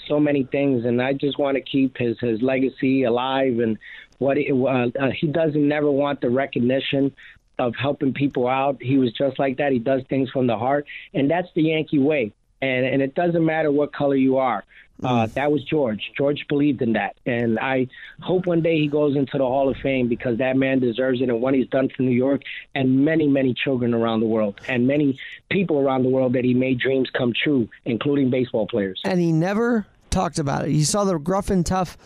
so 0.07 0.19
many 0.19 0.43
things, 0.43 0.85
and 0.85 1.01
I 1.01 1.13
just 1.13 1.39
want 1.39 1.55
to 1.55 1.61
keep 1.61 1.97
his 1.97 2.19
his 2.19 2.39
legacy 2.41 3.03
alive. 3.03 3.57
And 3.59 3.77
what 4.19 4.37
he, 4.37 4.51
uh, 4.51 4.55
uh, 4.55 5.09
he 5.19 5.27
doesn't 5.27 5.67
never 5.67 5.89
want 5.89 6.21
the 6.21 6.29
recognition 6.29 7.11
of 7.57 7.73
helping 7.75 8.13
people 8.13 8.47
out. 8.47 8.77
He 8.79 8.97
was 8.99 9.11
just 9.13 9.39
like 9.39 9.57
that. 9.57 9.71
He 9.71 9.79
does 9.79 10.03
things 10.07 10.29
from 10.29 10.45
the 10.45 10.57
heart, 10.57 10.85
and 11.15 11.29
that's 11.31 11.47
the 11.55 11.63
Yankee 11.63 11.99
way. 11.99 12.31
And 12.61 12.85
and 12.85 13.01
it 13.01 13.15
doesn't 13.15 13.43
matter 13.43 13.71
what 13.71 13.91
color 13.91 14.15
you 14.15 14.37
are. 14.37 14.63
Uh, 15.01 15.25
mm. 15.25 15.33
that 15.33 15.51
was 15.51 15.63
George. 15.63 16.11
George 16.17 16.45
believed 16.47 16.81
in 16.81 16.93
that, 16.93 17.15
and 17.25 17.57
I 17.59 17.87
hope 18.21 18.45
one 18.45 18.61
day 18.61 18.77
he 18.79 18.87
goes 18.87 19.15
into 19.15 19.37
the 19.37 19.45
Hall 19.45 19.69
of 19.69 19.77
Fame 19.77 20.07
because 20.09 20.37
that 20.39 20.57
man 20.57 20.79
deserves 20.79 21.21
it. 21.21 21.29
And 21.29 21.41
what 21.41 21.53
he's 21.53 21.67
done 21.69 21.89
for 21.95 22.03
New 22.03 22.11
York 22.11 22.41
and 22.75 23.05
many, 23.05 23.27
many 23.27 23.53
children 23.53 23.93
around 23.93 24.19
the 24.19 24.25
world, 24.25 24.59
and 24.67 24.87
many 24.87 25.17
people 25.49 25.79
around 25.79 26.03
the 26.03 26.09
world 26.09 26.33
that 26.33 26.43
he 26.43 26.53
made 26.53 26.79
dreams 26.79 27.09
come 27.11 27.33
true, 27.33 27.69
including 27.85 28.29
baseball 28.29 28.67
players. 28.67 28.99
And 29.05 29.19
he 29.19 29.31
never 29.31 29.85
talked 30.09 30.39
about 30.39 30.65
it. 30.65 30.71
He 30.71 30.83
saw 30.83 31.03
the 31.05 31.17
gruff 31.17 31.49
and 31.49 31.65
tough 31.65 31.97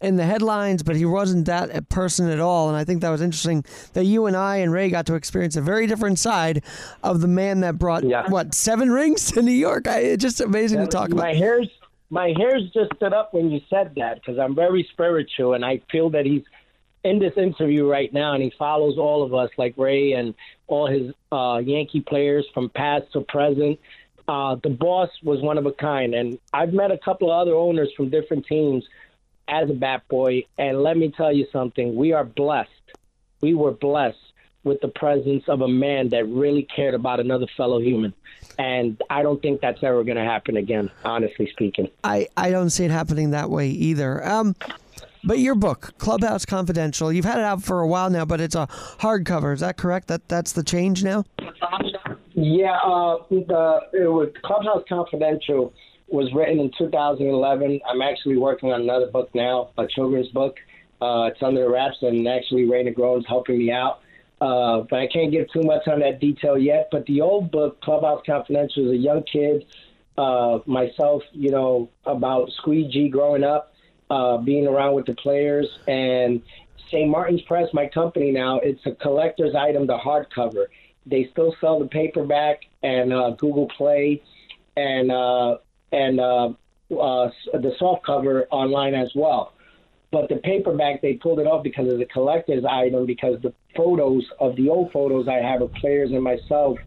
in 0.00 0.14
the 0.16 0.24
headlines, 0.24 0.82
but 0.84 0.94
he 0.94 1.04
wasn't 1.04 1.46
that 1.46 1.88
person 1.88 2.28
at 2.30 2.38
all. 2.38 2.68
And 2.68 2.76
I 2.76 2.84
think 2.84 3.00
that 3.00 3.10
was 3.10 3.20
interesting 3.20 3.64
that 3.94 4.04
you 4.04 4.26
and 4.26 4.36
I 4.36 4.58
and 4.58 4.72
Ray 4.72 4.90
got 4.90 5.06
to 5.06 5.14
experience 5.14 5.56
a 5.56 5.60
very 5.60 5.88
different 5.88 6.20
side 6.20 6.62
of 7.02 7.20
the 7.20 7.26
man 7.26 7.60
that 7.60 7.78
brought 7.78 8.04
Yeah. 8.04 8.28
what 8.28 8.54
seven 8.54 8.92
rings 8.92 9.32
to 9.32 9.42
New 9.42 9.50
York. 9.50 9.88
I, 9.88 9.98
it's 10.00 10.22
just 10.22 10.40
amazing 10.40 10.78
to 10.78 10.86
talk 10.86 11.10
my 11.10 11.30
about. 11.30 11.36
hairs 11.36 11.68
my 12.10 12.32
hairs 12.36 12.62
just 12.72 12.94
stood 12.96 13.12
up 13.12 13.34
when 13.34 13.50
you 13.50 13.60
said 13.68 13.92
that 13.96 14.14
because 14.14 14.38
I'm 14.38 14.54
very 14.54 14.88
spiritual 14.92 15.54
and 15.54 15.64
I 15.64 15.82
feel 15.90 16.10
that 16.10 16.24
he's 16.24 16.42
in 17.04 17.18
this 17.18 17.34
interview 17.36 17.86
right 17.86 18.12
now 18.12 18.34
and 18.34 18.42
he 18.42 18.52
follows 18.58 18.98
all 18.98 19.22
of 19.22 19.34
us 19.34 19.50
like 19.56 19.74
Ray 19.76 20.12
and 20.12 20.34
all 20.66 20.86
his 20.86 21.12
uh, 21.30 21.60
Yankee 21.64 22.00
players 22.00 22.46
from 22.54 22.70
past 22.70 23.12
to 23.12 23.20
present. 23.22 23.78
Uh, 24.26 24.56
the 24.62 24.70
boss 24.70 25.10
was 25.22 25.40
one 25.40 25.58
of 25.58 25.66
a 25.66 25.72
kind 25.72 26.14
and 26.14 26.38
I've 26.52 26.72
met 26.72 26.90
a 26.90 26.98
couple 26.98 27.30
of 27.30 27.40
other 27.40 27.54
owners 27.54 27.90
from 27.96 28.10
different 28.10 28.46
teams 28.46 28.84
as 29.48 29.70
a 29.70 29.74
bat 29.74 30.02
boy 30.08 30.44
and 30.58 30.82
let 30.82 30.96
me 30.96 31.10
tell 31.16 31.32
you 31.32 31.46
something 31.52 31.94
we 31.94 32.12
are 32.12 32.24
blessed 32.24 32.70
we 33.40 33.54
were 33.54 33.72
blessed 33.72 34.18
with 34.64 34.80
the 34.80 34.88
presence 34.88 35.44
of 35.48 35.60
a 35.60 35.68
man 35.68 36.08
that 36.10 36.26
really 36.26 36.62
cared 36.74 36.94
about 36.94 37.20
another 37.20 37.46
fellow 37.56 37.80
human. 37.80 38.12
And 38.58 39.00
I 39.08 39.22
don't 39.22 39.40
think 39.40 39.60
that's 39.60 39.82
ever 39.82 40.02
going 40.04 40.16
to 40.16 40.24
happen 40.24 40.56
again, 40.56 40.90
honestly 41.04 41.48
speaking. 41.52 41.88
I, 42.02 42.28
I 42.36 42.50
don't 42.50 42.70
see 42.70 42.84
it 42.84 42.90
happening 42.90 43.30
that 43.30 43.50
way 43.50 43.68
either. 43.68 44.26
Um, 44.26 44.56
but 45.24 45.38
your 45.38 45.54
book, 45.54 45.94
Clubhouse 45.98 46.44
Confidential, 46.44 47.12
you've 47.12 47.24
had 47.24 47.38
it 47.38 47.44
out 47.44 47.62
for 47.62 47.80
a 47.80 47.86
while 47.86 48.10
now, 48.10 48.24
but 48.24 48.40
it's 48.40 48.54
a 48.54 48.66
hardcover. 48.98 49.52
Is 49.52 49.60
that 49.60 49.76
correct? 49.76 50.08
That 50.08 50.28
that's 50.28 50.52
the 50.52 50.62
change 50.62 51.02
now. 51.02 51.24
Yeah, 52.34 52.78
uh, 52.84 53.18
the 53.30 53.80
it 53.92 54.10
was 54.10 54.30
Clubhouse 54.44 54.84
Confidential 54.88 55.72
was 56.08 56.32
written 56.32 56.60
in 56.60 56.70
2011. 56.78 57.80
I'm 57.86 58.00
actually 58.00 58.38
working 58.38 58.72
on 58.72 58.80
another 58.80 59.08
book 59.08 59.34
now, 59.34 59.70
a 59.76 59.86
children's 59.86 60.28
book. 60.28 60.56
Uh, 61.00 61.30
it's 61.32 61.42
under 61.42 61.68
wraps, 61.70 61.98
and 62.02 62.26
actually 62.26 62.64
Ray 62.64 62.84
Negron's 62.84 63.26
helping 63.26 63.58
me 63.58 63.70
out. 63.70 64.00
Uh, 64.40 64.82
but 64.88 65.00
I 65.00 65.08
can't 65.08 65.32
give 65.32 65.50
too 65.52 65.62
much 65.62 65.88
on 65.88 66.00
that 66.00 66.20
detail 66.20 66.56
yet. 66.56 66.88
But 66.92 67.04
the 67.06 67.20
old 67.20 67.50
book, 67.50 67.80
Clubhouse 67.80 68.22
Confidential, 68.24 68.86
is 68.86 68.92
a 68.92 68.96
young 68.96 69.24
kid, 69.24 69.64
uh, 70.16 70.58
myself, 70.66 71.22
you 71.32 71.50
know, 71.50 71.88
about 72.06 72.50
Squeegee 72.58 73.08
growing 73.08 73.42
up, 73.42 73.72
uh, 74.10 74.38
being 74.38 74.66
around 74.66 74.94
with 74.94 75.06
the 75.06 75.14
players, 75.14 75.66
and 75.88 76.40
St. 76.88 77.08
Martin's 77.08 77.42
Press, 77.42 77.68
my 77.72 77.86
company 77.86 78.30
now, 78.30 78.58
it's 78.60 78.84
a 78.86 78.92
collector's 78.92 79.54
item, 79.54 79.86
the 79.86 79.98
hardcover. 79.98 80.66
They 81.06 81.28
still 81.32 81.54
sell 81.60 81.78
the 81.78 81.86
paperback 81.86 82.60
and 82.82 83.12
uh, 83.12 83.30
Google 83.30 83.68
Play 83.76 84.22
and 84.76 85.10
uh, 85.10 85.56
and 85.92 86.20
uh, 86.20 86.48
uh, 86.90 87.30
the 87.52 87.72
soft 87.78 88.04
cover 88.04 88.46
online 88.50 88.94
as 88.94 89.10
well. 89.14 89.52
But 90.10 90.28
the 90.28 90.36
paperback, 90.36 91.02
they 91.02 91.14
pulled 91.14 91.38
it 91.38 91.46
off 91.46 91.62
because 91.62 91.92
of 91.92 91.98
the 91.98 92.06
collector's 92.06 92.64
item, 92.64 93.04
because 93.04 93.40
the 93.42 93.52
photos 93.76 94.24
of 94.40 94.56
the 94.56 94.70
old 94.70 94.90
photos 94.90 95.28
I 95.28 95.34
have 95.34 95.60
of 95.60 95.72
players 95.74 96.10
and 96.12 96.22
myself 96.22 96.78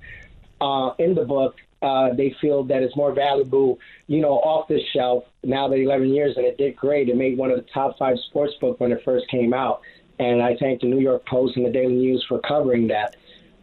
uh, 0.59 0.93
in 0.97 1.13
the 1.13 1.25
book, 1.25 1.55
uh, 1.81 2.13
they 2.13 2.35
feel 2.41 2.63
that 2.63 2.83
it's 2.83 2.95
more 2.95 3.13
valuable, 3.13 3.79
you 4.07 4.21
know, 4.21 4.33
off 4.33 4.67
the 4.67 4.79
shelf 4.93 5.23
now 5.43 5.67
that 5.67 5.75
11 5.75 6.09
years, 6.13 6.35
and 6.37 6.45
it 6.45 6.57
did 6.57 6.75
great. 6.75 7.09
It 7.09 7.17
made 7.17 7.37
one 7.37 7.51
of 7.51 7.57
the 7.57 7.65
top 7.73 7.97
five 7.97 8.17
sports 8.29 8.53
book 8.59 8.79
when 8.79 8.91
it 8.91 9.01
first 9.03 9.27
came 9.29 9.53
out. 9.53 9.81
And 10.19 10.41
I 10.41 10.55
thank 10.59 10.81
the 10.81 10.87
New 10.87 10.99
York 10.99 11.25
Post 11.25 11.57
and 11.57 11.65
the 11.65 11.71
Daily 11.71 11.95
News 11.95 12.23
for 12.27 12.39
covering 12.39 12.87
that. 12.89 13.15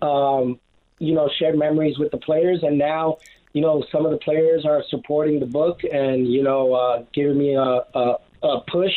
Um, 0.04 0.58
you 0.98 1.14
know, 1.14 1.30
shared 1.38 1.56
memories 1.56 1.98
with 1.98 2.10
the 2.10 2.18
players, 2.18 2.60
and 2.62 2.76
now, 2.76 3.18
you 3.52 3.60
know, 3.60 3.84
some 3.92 4.04
of 4.04 4.10
the 4.10 4.18
players 4.18 4.64
are 4.64 4.82
supporting 4.88 5.38
the 5.38 5.46
book 5.46 5.80
and, 5.84 6.26
you 6.26 6.42
know, 6.42 6.74
uh, 6.74 7.04
giving 7.12 7.38
me 7.38 7.54
a, 7.54 7.62
a, 7.62 8.16
a 8.42 8.60
push 8.68 8.92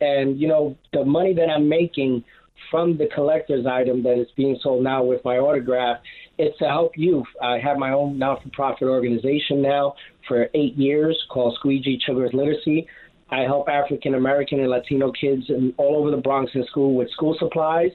and 0.00 0.40
you 0.40 0.48
know 0.48 0.76
the 0.92 1.04
money 1.04 1.34
that 1.34 1.48
I'm 1.48 1.68
making 1.68 2.24
from 2.70 2.96
the 2.96 3.06
collector's 3.14 3.66
item 3.66 4.02
that 4.02 4.18
is 4.18 4.28
being 4.36 4.58
sold 4.62 4.82
now 4.82 5.02
with 5.02 5.24
my 5.24 5.36
autograph 5.38 5.98
is 6.38 6.52
to 6.58 6.64
help 6.66 6.92
youth. 6.96 7.26
I 7.42 7.58
have 7.58 7.78
my 7.78 7.92
own 7.92 8.18
not-for-profit 8.18 8.88
organization 8.88 9.62
now 9.62 9.94
for 10.26 10.48
eight 10.54 10.74
years 10.76 11.16
called 11.30 11.54
Squeegee 11.58 11.98
Children's 12.04 12.34
Literacy. 12.34 12.86
I 13.30 13.40
help 13.40 13.68
African 13.68 14.14
American 14.14 14.60
and 14.60 14.70
Latino 14.70 15.12
kids 15.12 15.44
in, 15.48 15.74
all 15.76 15.96
over 15.96 16.10
the 16.10 16.16
Bronx 16.16 16.52
in 16.54 16.64
school 16.66 16.94
with 16.94 17.10
school 17.10 17.36
supplies, 17.38 17.90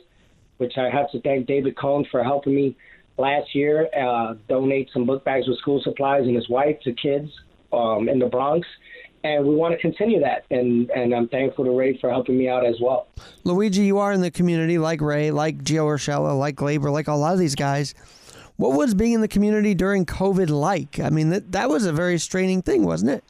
which 0.58 0.74
I 0.78 0.90
have 0.90 1.10
to 1.12 1.22
thank 1.22 1.48
David 1.48 1.78
Cone 1.78 2.06
for 2.12 2.24
helping 2.24 2.56
me 2.56 2.76
last 3.18 3.54
year 3.54 3.88
uh, 3.98 4.34
donate 4.50 4.90
some 4.94 5.06
book 5.06 5.24
bags 5.24 5.48
with 5.48 5.58
school 5.60 5.82
supplies 5.84 6.24
and 6.24 6.36
his 6.36 6.50
wife 6.50 6.78
to 6.84 6.94
kids 6.94 7.30
um, 7.72 8.10
in 8.10 8.20
the 8.20 8.26
Bronx 8.26 8.68
and 9.24 9.46
we 9.46 9.56
want 9.56 9.74
to 9.74 9.80
continue 9.80 10.20
that. 10.20 10.46
And 10.50 10.90
and 10.92 11.14
I'm 11.14 11.28
thankful 11.28 11.66
to 11.66 11.72
Ray 11.72 11.98
for 11.98 12.10
helping 12.10 12.38
me 12.38 12.50
out 12.50 12.66
as 12.66 12.76
well. 12.82 13.08
Luigi, 13.44 13.84
you 13.84 13.98
are 14.00 14.12
in 14.12 14.22
the 14.22 14.32
community 14.32 14.78
like 14.78 15.02
Ray, 15.02 15.32
like 15.32 15.64
Gio 15.64 15.86
Urshela, 15.86 16.38
like 16.38 16.56
Gleyber, 16.56 16.92
like 16.92 17.08
a 17.08 17.14
lot 17.14 17.34
of 17.34 17.40
these 17.40 17.56
guys. 17.56 17.94
What 18.58 18.78
was 18.78 18.94
being 18.94 19.14
in 19.14 19.22
the 19.22 19.28
community 19.28 19.74
during 19.74 20.06
COVID 20.06 20.50
like? 20.50 21.00
I 21.00 21.10
mean, 21.10 21.30
that, 21.30 21.52
that 21.52 21.70
was 21.70 21.86
a 21.86 21.92
very 21.92 22.20
straining 22.20 22.62
thing, 22.62 22.86
wasn't 22.86 23.12
it? 23.12 23.24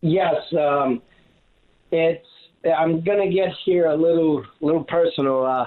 Yes, 0.00 0.36
um, 0.58 1.02
it's. 1.90 2.26
I'm 2.64 3.02
gonna 3.02 3.30
get 3.30 3.50
here 3.64 3.86
a 3.86 3.96
little 3.96 4.44
little 4.60 4.84
personal. 4.84 5.44
Uh, 5.44 5.66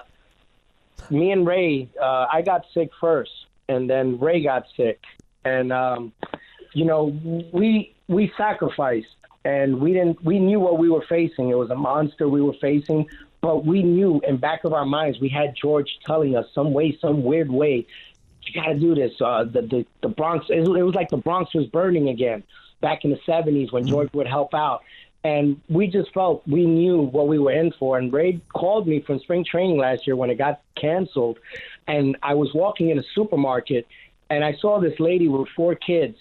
me 1.09 1.31
and 1.31 1.45
Ray, 1.45 1.89
uh, 2.01 2.25
I 2.31 2.41
got 2.41 2.65
sick 2.73 2.89
first, 2.99 3.31
and 3.69 3.89
then 3.89 4.19
Ray 4.19 4.43
got 4.43 4.65
sick, 4.75 4.99
and 5.45 5.71
um, 5.71 6.13
you 6.73 6.85
know 6.85 7.15
we 7.51 7.95
we 8.07 8.31
sacrificed 8.37 9.07
and 9.45 9.79
we 9.79 9.93
didn't 9.93 10.23
we 10.23 10.39
knew 10.39 10.59
what 10.59 10.77
we 10.77 10.89
were 10.89 11.05
facing. 11.07 11.49
It 11.49 11.57
was 11.57 11.69
a 11.69 11.75
monster 11.75 12.27
we 12.27 12.41
were 12.41 12.55
facing 12.61 13.07
but 13.41 13.65
we 13.65 13.83
knew 13.83 14.21
in 14.27 14.37
back 14.37 14.63
of 14.63 14.73
our 14.73 14.85
minds 14.85 15.19
we 15.19 15.29
had 15.29 15.55
george 15.55 15.99
telling 16.05 16.35
us 16.35 16.45
some 16.53 16.73
way 16.73 16.97
some 16.99 17.23
weird 17.23 17.49
way 17.49 17.85
you 18.43 18.61
got 18.61 18.67
to 18.67 18.79
do 18.79 18.95
this. 18.95 19.13
Uh 19.21 19.43
the, 19.43 19.61
the 19.61 19.85
the 20.01 20.09
bronx 20.09 20.45
it 20.49 20.67
was, 20.67 20.79
it 20.79 20.83
was 20.83 20.95
like 20.95 21.09
the 21.09 21.17
bronx 21.17 21.53
was 21.53 21.65
burning 21.67 22.09
again 22.09 22.43
back 22.81 23.03
in 23.03 23.11
the 23.11 23.19
70s 23.27 23.71
when 23.71 23.85
george 23.85 24.11
would 24.13 24.27
help 24.27 24.53
out. 24.53 24.83
And 25.23 25.59
we 25.67 25.87
just 25.87 26.13
felt 26.13 26.47
we 26.47 26.65
knew 26.65 27.01
what 27.01 27.27
we 27.27 27.37
were 27.37 27.51
in 27.51 27.73
for. 27.73 27.97
And 27.97 28.13
ray 28.13 28.39
called 28.53 28.87
me 28.87 29.01
from 29.01 29.19
spring 29.19 29.43
training 29.43 29.77
last 29.77 30.07
year 30.07 30.15
when 30.15 30.29
it 30.29 30.37
got 30.37 30.61
canceled. 30.75 31.39
And 31.87 32.17
i 32.23 32.33
was 32.33 32.53
walking 32.53 32.89
in 32.89 32.99
a 32.99 33.03
supermarket 33.15 33.87
and 34.29 34.43
i 34.43 34.53
saw 34.53 34.79
this 34.79 34.99
lady 34.99 35.27
with 35.27 35.47
four 35.55 35.75
kids 35.75 36.17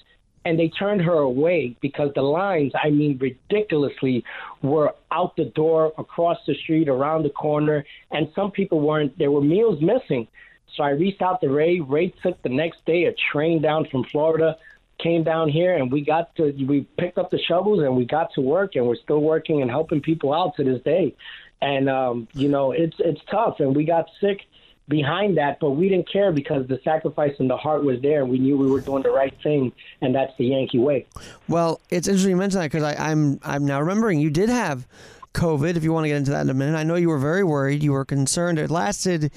and 0.47 0.57
they 0.57 0.69
turned 0.69 1.03
her 1.03 1.19
away 1.19 1.77
because 1.81 2.13
the 2.15 2.23
lines, 2.23 2.73
I 2.81 2.91
mean, 2.91 3.19
ridiculously, 3.19 4.25
were 4.63 4.95
out 5.11 5.35
the 5.35 5.47
door, 5.47 5.93
across 5.99 6.39
the 6.47 6.55
street, 6.55 6.89
around 6.89 7.25
the 7.25 7.31
corner, 7.31 7.85
and 8.13 8.29
some 8.33 8.53
people 8.53 8.79
weren't. 8.81 9.19
There 9.19 9.33
were 9.33 9.41
meals 9.41 9.83
missing. 9.83 10.29
So 10.77 10.85
I 10.85 10.91
reached 10.91 11.21
out 11.21 11.41
to 11.41 11.49
Ray. 11.49 11.81
Ray 11.81 12.15
took 12.23 12.41
the 12.43 12.49
next 12.49 12.85
day 12.87 13.07
a 13.07 13.15
train 13.33 13.61
down 13.61 13.89
from 13.91 14.05
Florida, 14.05 14.57
came 15.03 15.25
down 15.25 15.49
here, 15.49 15.75
and 15.75 15.91
we 15.91 16.03
got 16.03 16.35
to 16.37 16.53
we 16.65 16.87
picked 16.97 17.19
up 17.19 17.33
the 17.33 17.41
shovels 17.41 17.81
and 17.81 17.97
we 17.97 18.05
got 18.05 18.33
to 18.35 18.41
work, 18.41 18.77
and 18.77 18.87
we're 18.87 19.03
still 19.03 19.21
working 19.21 19.63
and 19.63 19.71
helping 19.71 20.01
people 20.01 20.33
out 20.33 20.55
to 20.59 20.63
this 20.63 20.81
day. 20.85 21.17
And 21.61 21.91
um, 21.91 22.29
you 22.35 22.49
know, 22.49 22.71
it's 22.71 22.97
it's 23.01 23.21
tough, 23.29 23.57
and 23.59 23.75
we 23.75 23.85
got 23.85 24.07
sick 24.21 24.43
behind 24.89 25.37
that, 25.39 25.59
but 25.61 25.71
we 25.71 25.89
didn't 25.89 26.11
care 26.11 26.33
because 26.33 26.67
the 26.69 26.81
sacrifice 26.85 27.35
and 27.39 27.51
the 27.51 27.57
heart 27.57 27.85
was 27.85 28.01
there. 28.03 28.25
We 28.25 28.39
knew 28.39 28.57
we 28.57 28.71
were 28.71 28.81
doing 28.81 29.03
the 29.03 29.11
right 29.11 29.35
thing, 29.43 29.73
and 30.01 30.15
that's 30.15 30.33
the 30.39 30.47
Yankee 30.47 30.79
way. 30.79 31.07
Well, 31.49 31.81
it's 31.91 32.07
interesting 32.07 32.31
you 32.31 32.37
mention 32.37 32.61
that 32.61 32.71
because 32.71 32.83
I'm 32.83 33.41
I'm 33.43 33.65
now 33.65 33.81
remembering 33.81 34.21
you 34.21 34.31
did 34.31 34.49
have 34.49 34.87
COVID. 35.35 35.77
If 35.77 35.85
you 35.85 35.93
want 35.93 36.05
to 36.05 36.09
get 36.09 36.17
into 36.17 36.31
that 36.31 36.43
in 36.43 36.51
a 36.51 36.55
minute, 36.55 36.77
I 36.77 36.85
know 36.85 36.95
you 36.95 37.09
were 37.09 37.19
very 37.19 37.45
worried. 37.45 37.83
You 37.83 37.93
were 37.93 38.05
concerned. 38.05 38.59
It 38.59 38.71
lasted. 38.71 39.33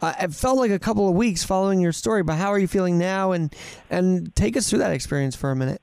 Uh, 0.00 0.14
it 0.20 0.32
felt 0.32 0.58
like 0.58 0.70
a 0.70 0.78
couple 0.78 1.08
of 1.08 1.14
weeks 1.14 1.42
following 1.42 1.80
your 1.80 1.92
story, 1.92 2.22
but 2.22 2.36
how 2.36 2.52
are 2.52 2.58
you 2.58 2.68
feeling 2.68 2.98
now? 2.98 3.32
And 3.32 3.54
and 3.90 4.34
take 4.34 4.56
us 4.56 4.68
through 4.68 4.80
that 4.80 4.92
experience 4.92 5.36
for 5.36 5.50
a 5.50 5.56
minute. 5.56 5.82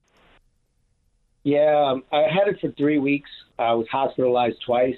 Yeah, 1.43 1.91
um, 1.91 2.03
I 2.11 2.21
had 2.21 2.47
it 2.47 2.59
for 2.59 2.71
three 2.71 2.97
weeks. 2.97 3.29
I 3.59 3.73
was 3.73 3.87
hospitalized 3.91 4.57
twice. 4.65 4.97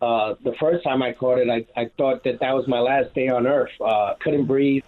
Uh, 0.00 0.34
the 0.44 0.52
first 0.60 0.84
time 0.84 1.02
I 1.02 1.12
caught 1.12 1.38
it, 1.38 1.48
I, 1.48 1.80
I 1.80 1.90
thought 1.96 2.22
that 2.24 2.40
that 2.40 2.54
was 2.54 2.66
my 2.68 2.80
last 2.80 3.14
day 3.14 3.28
on 3.28 3.46
earth. 3.46 3.70
Uh, 3.84 4.14
couldn't 4.20 4.46
breathe. 4.46 4.82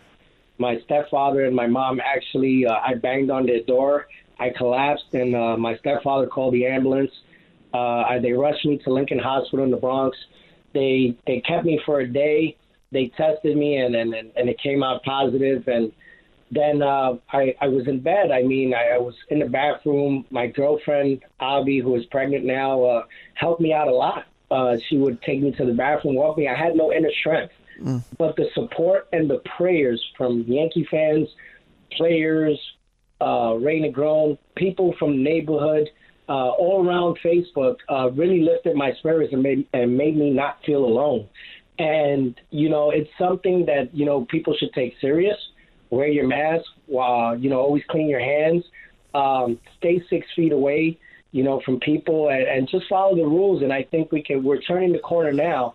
My 0.59 0.79
stepfather 0.85 1.45
and 1.45 1.55
my 1.55 1.67
mom 1.67 2.01
actually, 2.01 2.67
uh, 2.67 2.75
I 2.75 2.95
banged 2.95 3.31
on 3.31 3.47
their 3.47 3.63
door. 3.63 4.07
I 4.41 4.51
collapsed, 4.57 5.15
and 5.15 5.35
uh, 5.35 5.57
my 5.57 5.77
stepfather 5.79 6.27
called 6.27 6.55
the 6.55 6.67
ambulance. 6.67 7.11
Uh, 7.73 8.19
they 8.21 8.33
rushed 8.33 8.65
me 8.65 8.79
to 8.85 8.93
Lincoln 8.93 9.19
Hospital 9.19 9.65
in 9.65 9.71
the 9.71 9.77
Bronx. 9.77 10.17
They 10.75 11.17
they 11.27 11.41
kept 11.41 11.65
me 11.65 11.81
for 11.87 12.01
a 12.01 12.07
day. 12.07 12.57
They 12.93 13.11
tested 13.17 13.57
me, 13.57 13.79
and 13.79 13.95
and, 13.95 14.15
and 14.15 14.49
it 14.49 14.59
came 14.63 14.83
out 14.83 15.03
positive. 15.03 15.67
And 15.67 15.93
then 16.51 16.83
uh, 16.83 17.15
I 17.33 17.55
I 17.61 17.69
was 17.69 17.87
in 17.89 18.01
bed. 18.01 18.31
I 18.31 18.43
mean, 18.43 18.75
I, 18.75 18.97
I 18.97 18.99
was 18.99 19.15
in 19.31 19.39
the 19.41 19.47
bathroom. 19.47 20.25
My 20.31 20.47
girlfriend 20.47 21.21
Abby, 21.41 21.81
who 21.81 21.97
is 21.97 22.05
pregnant 22.07 22.45
now, 22.45 22.83
uh, 22.85 23.05
helped 23.35 23.61
me 23.61 23.73
out 23.73 23.89
a 23.89 23.95
lot. 23.95 24.25
Uh, 24.51 24.77
she 24.89 24.97
would 24.97 25.21
take 25.23 25.43
me 25.43 25.53
to 25.53 25.65
the 25.65 25.75
bathroom, 25.75 26.15
walk 26.15 26.39
me. 26.39 26.49
I 26.49 26.55
had 26.55 26.75
no 26.75 26.93
inner 26.93 27.13
strength, 27.21 27.53
mm. 27.81 28.03
but 28.17 28.37
the 28.37 28.49
support 28.55 29.07
and 29.13 29.29
the 29.29 29.43
prayers 29.57 30.03
from 30.17 30.43
Yankee 30.43 30.89
fans, 30.91 31.29
players, 31.93 32.59
uh, 33.21 33.55
Ray 33.61 33.81
Negron, 33.81 34.39
people 34.57 34.95
from 34.99 35.13
the 35.13 35.23
neighborhood, 35.23 35.91
uh, 36.29 36.51
all 36.51 36.87
around 36.87 37.19
Facebook 37.25 37.77
uh, 37.89 38.11
really 38.11 38.43
lifted 38.43 38.77
my 38.77 38.93
spirits 38.95 39.33
and 39.33 39.43
made 39.43 39.67
and 39.73 39.97
made 39.97 40.17
me 40.17 40.31
not 40.31 40.59
feel 40.65 40.85
alone. 40.85 41.29
And 41.79 42.39
you 42.51 42.69
know, 42.69 42.91
it's 42.91 43.11
something 43.19 43.67
that 43.67 43.95
you 43.95 44.05
know 44.05 44.25
people 44.27 44.55
should 44.57 44.73
take 44.73 44.95
serious. 45.01 45.37
Wear 45.91 46.09
your 46.09 46.27
mask. 46.27 46.67
While 46.87 47.39
you 47.39 47.49
know, 47.49 47.61
always 47.61 47.83
clean 47.89 48.09
your 48.09 48.21
hands. 48.21 48.65
Um, 49.15 49.59
stay 49.79 50.03
six 50.11 50.27
feet 50.37 50.53
away. 50.53 50.99
You 51.33 51.43
know, 51.43 51.61
from 51.65 51.79
people, 51.81 52.31
and, 52.31 52.43
and 52.43 52.69
just 52.69 52.87
follow 52.89 53.15
the 53.15 53.25
rules. 53.25 53.63
And 53.63 53.73
I 53.73 53.83
think 53.83 54.13
we 54.13 54.23
can. 54.23 54.43
We're 54.43 54.61
turning 54.61 54.93
the 54.93 54.99
corner 54.99 55.33
now, 55.33 55.75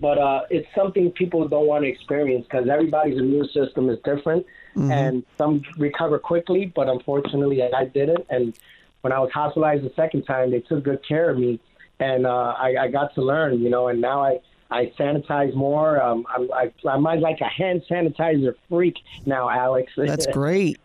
but 0.00 0.18
uh, 0.18 0.42
it's 0.50 0.66
something 0.74 1.10
people 1.10 1.46
don't 1.46 1.66
want 1.66 1.84
to 1.84 1.88
experience 1.90 2.46
because 2.50 2.68
everybody's 2.68 3.18
immune 3.18 3.48
system 3.52 3.90
is 3.90 3.98
different, 4.04 4.46
mm-hmm. 4.74 4.90
and 4.90 5.24
some 5.36 5.62
recover 5.76 6.18
quickly. 6.18 6.72
But 6.74 6.88
unfortunately, 6.88 7.62
I 7.62 7.84
didn't. 7.84 8.26
And 8.30 8.58
when 9.02 9.12
I 9.12 9.18
was 9.18 9.30
hospitalized 9.32 9.84
the 9.84 9.92
second 9.94 10.22
time, 10.22 10.50
they 10.50 10.60
took 10.60 10.82
good 10.82 11.06
care 11.06 11.28
of 11.28 11.38
me, 11.38 11.60
and 12.00 12.26
uh, 12.26 12.54
I, 12.58 12.76
I 12.80 12.88
got 12.88 13.14
to 13.16 13.22
learn. 13.22 13.60
You 13.60 13.68
know, 13.68 13.88
and 13.88 14.00
now 14.00 14.22
I 14.22 14.40
I 14.70 14.92
sanitize 14.98 15.54
more. 15.54 16.02
Um, 16.02 16.26
I'm, 16.28 16.50
I, 16.52 16.72
I'm 16.88 17.02
like 17.02 17.40
a 17.40 17.48
hand 17.48 17.82
sanitizer 17.88 18.54
freak 18.68 18.96
now, 19.26 19.48
Alex. 19.48 19.92
That's 19.96 20.26
great. 20.32 20.78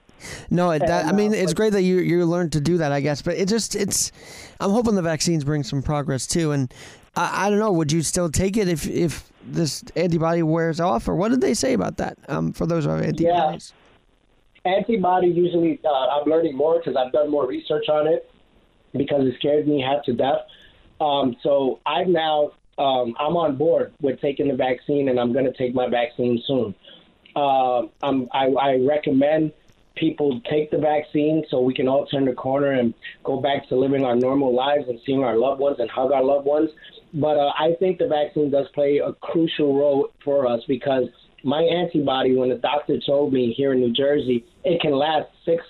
No, 0.49 0.71
it, 0.71 0.79
that, 0.79 1.05
I 1.05 1.11
mean, 1.11 1.33
it's 1.33 1.53
great 1.53 1.73
that 1.73 1.81
you 1.81 1.99
you 1.99 2.25
learned 2.25 2.53
to 2.53 2.61
do 2.61 2.77
that, 2.77 2.91
I 2.91 3.01
guess. 3.01 3.21
But 3.21 3.37
it 3.37 3.47
just 3.47 3.75
it's, 3.75 4.11
I'm 4.59 4.71
hoping 4.71 4.95
the 4.95 5.01
vaccines 5.01 5.43
bring 5.43 5.63
some 5.63 5.81
progress 5.81 6.27
too. 6.27 6.51
And 6.51 6.73
I, 7.15 7.47
I 7.47 7.49
don't 7.49 7.59
know, 7.59 7.71
would 7.71 7.91
you 7.91 8.01
still 8.01 8.29
take 8.29 8.57
it 8.57 8.67
if 8.67 8.87
if 8.87 9.31
this 9.43 9.83
antibody 9.95 10.43
wears 10.43 10.79
off, 10.79 11.07
or 11.07 11.15
what 11.15 11.29
did 11.29 11.41
they 11.41 11.53
say 11.53 11.73
about 11.73 11.97
that? 11.97 12.17
Um, 12.27 12.53
for 12.53 12.65
those 12.65 12.85
who 12.85 12.91
have 12.91 13.01
antibodies. 13.01 13.73
Yeah. 14.65 14.73
Antibody 14.73 15.27
usually, 15.27 15.79
uh, 15.85 15.89
I'm 15.89 16.29
learning 16.29 16.55
more 16.55 16.77
because 16.79 16.95
I've 16.95 17.13
done 17.13 17.31
more 17.31 17.47
research 17.47 17.87
on 17.87 18.07
it 18.07 18.29
because 18.93 19.25
it 19.25 19.35
scared 19.39 19.67
me 19.67 19.81
half 19.81 20.03
to 20.05 20.13
death. 20.13 20.41
Um, 20.99 21.35
so 21.41 21.79
I've 21.85 22.07
now 22.07 22.51
um, 22.79 23.13
I'm 23.19 23.35
on 23.35 23.57
board 23.57 23.93
with 24.01 24.19
taking 24.21 24.47
the 24.47 24.55
vaccine, 24.55 25.09
and 25.09 25.19
I'm 25.19 25.33
going 25.33 25.45
to 25.45 25.53
take 25.53 25.75
my 25.75 25.89
vaccine 25.89 26.41
soon. 26.47 26.73
Uh, 27.35 27.83
I, 28.01 28.47
I 28.47 28.85
recommend 28.87 29.51
people 29.99 30.39
take 30.49 30.71
the 30.71 30.77
vaccine 30.77 31.43
so 31.49 31.61
we 31.61 31.73
can 31.73 31.87
all 31.87 32.05
turn 32.05 32.25
the 32.25 32.33
corner 32.33 32.71
and 32.71 32.93
go 33.23 33.41
back 33.41 33.67
to 33.69 33.75
living 33.75 34.05
our 34.05 34.15
normal 34.15 34.53
lives 34.53 34.85
and 34.87 34.99
seeing 35.05 35.23
our 35.23 35.37
loved 35.37 35.59
ones 35.59 35.77
and 35.79 35.89
hug 35.89 36.11
our 36.11 36.23
loved 36.23 36.45
ones. 36.45 36.69
But 37.13 37.37
uh, 37.37 37.51
I 37.59 37.75
think 37.79 37.97
the 37.97 38.07
vaccine 38.07 38.51
does 38.51 38.67
play 38.73 38.97
a 38.97 39.13
crucial 39.13 39.77
role 39.77 40.09
for 40.23 40.47
us 40.47 40.61
because 40.67 41.05
my 41.43 41.61
antibody, 41.61 42.35
when 42.35 42.49
the 42.49 42.55
doctor 42.55 42.99
told 43.05 43.33
me 43.33 43.53
here 43.53 43.73
in 43.73 43.79
New 43.79 43.93
Jersey, 43.93 44.45
it 44.63 44.81
can 44.81 44.91
last 44.91 45.29
six 45.45 45.63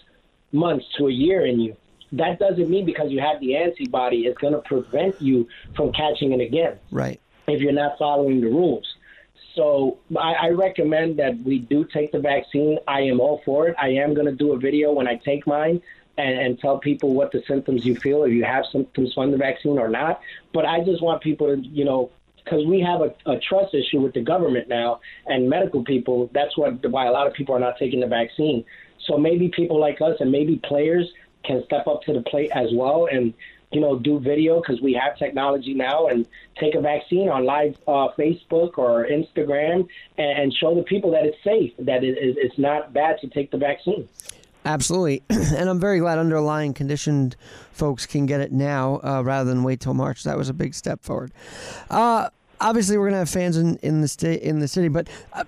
months 0.52 0.86
to 0.98 1.08
a 1.08 1.12
year 1.12 1.46
in 1.46 1.60
you 1.60 1.76
that 2.12 2.40
doesn't 2.40 2.70
mean 2.70 2.86
because 2.86 3.12
you 3.12 3.20
have 3.20 3.40
the 3.40 3.56
antibody, 3.56 4.22
it's 4.22 4.38
going 4.40 4.54
to 4.54 4.62
prevent 4.62 5.22
you 5.22 5.48
from 5.76 5.92
catching 5.94 6.32
it 6.32 6.42
again. 6.42 6.78
Right. 6.92 7.20
If 7.48 7.62
you're 7.62 7.72
not 7.72 7.98
following 7.98 8.42
the 8.42 8.48
rules. 8.48 8.86
So 9.56 9.98
I, 10.18 10.34
I 10.34 10.50
recommend 10.50 11.18
that 11.18 11.38
we 11.40 11.60
do 11.60 11.86
take 11.86 12.12
the 12.12 12.20
vaccine. 12.20 12.80
I 12.88 13.02
am 13.02 13.20
all 13.20 13.42
for 13.46 13.68
it. 13.68 13.76
I 13.78 13.90
am 13.90 14.14
going 14.14 14.28
to 14.28 14.36
do 14.36 14.54
a 14.54 14.58
video 14.58 14.92
when 14.92 15.08
I 15.08 15.16
take 15.16 15.46
mine 15.48 15.82
and, 16.18 16.40
and 16.40 16.60
tell 16.60 16.78
people 16.78 17.14
what 17.14 17.32
the 17.32 17.44
symptoms 17.48 17.86
you 17.86 17.96
feel, 17.96 18.24
if 18.24 18.32
you 18.32 18.44
have 18.44 18.66
symptoms 18.72 19.14
from 19.14 19.32
the 19.32 19.38
vaccine 19.38 19.78
or 19.78 19.90
not. 19.90 20.22
But 20.54 20.66
I 20.66 20.84
just 20.84 21.02
want 21.02 21.22
people 21.22 21.48
to, 21.48 21.62
you 21.62 21.86
know, 21.86 22.12
because 22.44 22.66
we 22.66 22.80
have 22.82 23.02
a, 23.02 23.14
a 23.26 23.40
trust 23.40 23.74
issue 23.74 24.00
with 24.00 24.14
the 24.14 24.22
government 24.22 24.68
now 24.70 25.02
and 25.28 25.50
medical 25.50 25.84
people. 25.84 26.30
That's 26.34 26.58
what 26.58 26.86
why 26.90 27.06
a 27.08 27.12
lot 27.12 27.28
of 27.28 27.34
people 27.34 27.56
are 27.56 27.60
not 27.60 27.78
taking 27.78 28.00
the 28.00 28.08
vaccine. 28.08 28.66
So 29.06 29.18
maybe 29.18 29.50
people 29.50 29.80
like 29.80 30.02
us 30.02 30.18
and 30.20 30.32
maybe 30.32 30.58
players 30.58 31.12
can 31.44 31.64
step 31.66 31.88
up 31.88 32.02
to 32.04 32.14
the 32.14 32.22
plate 32.22 32.52
as 32.54 32.70
well 32.74 33.08
and 33.12 33.34
you 33.72 33.80
know 33.80 33.98
do 33.98 34.20
video 34.20 34.62
because 34.62 34.82
we 34.82 34.94
have 34.94 35.18
technology 35.18 35.74
now 35.74 36.08
and 36.08 36.28
take 36.60 36.76
a 36.76 36.82
vaccine 36.82 37.30
on 37.30 37.46
live 37.46 37.78
uh, 37.88 38.10
Facebook 38.18 38.78
or 38.78 39.08
Instagram 39.08 39.88
and, 40.18 40.40
and, 40.40 40.54
show 40.54 40.76
the 40.76 40.84
people 40.84 41.12
that 41.12 41.26
it's 41.26 41.38
safe 41.44 41.72
that 41.78 42.04
it, 42.04 42.18
it's 42.20 42.58
not 42.58 42.94
bad 42.94 43.18
to 43.22 43.28
take 43.28 43.52
the 43.52 43.58
vaccine. 43.58 44.08
Absolutely, 44.66 45.24
and 45.30 45.70
I'm 45.70 45.80
very 45.80 46.00
glad 46.00 46.18
underlying 46.18 46.74
conditioned 46.74 47.36
folks 47.72 48.06
can 48.06 48.26
get 48.26 48.42
it 48.42 48.52
now 48.52 49.00
uh, 49.04 49.22
rather 49.24 49.50
than 49.50 49.64
wait 49.64 49.80
till 49.80 49.94
March. 49.94 50.24
That 50.24 50.38
was 50.38 50.50
a 50.50 50.54
big 50.54 50.74
step 50.74 51.04
forward. 51.04 51.32
Uh, 51.90 52.30
obviously, 52.60 52.98
we're 52.98 53.08
gonna 53.08 53.20
have 53.20 53.30
fans 53.30 53.56
in, 53.58 53.78
in 53.78 54.02
the 54.02 54.08
state 54.08 54.42
in 54.42 54.60
the 54.60 54.68
city, 54.68 54.88
but 54.88 55.08
uh, 55.34 55.44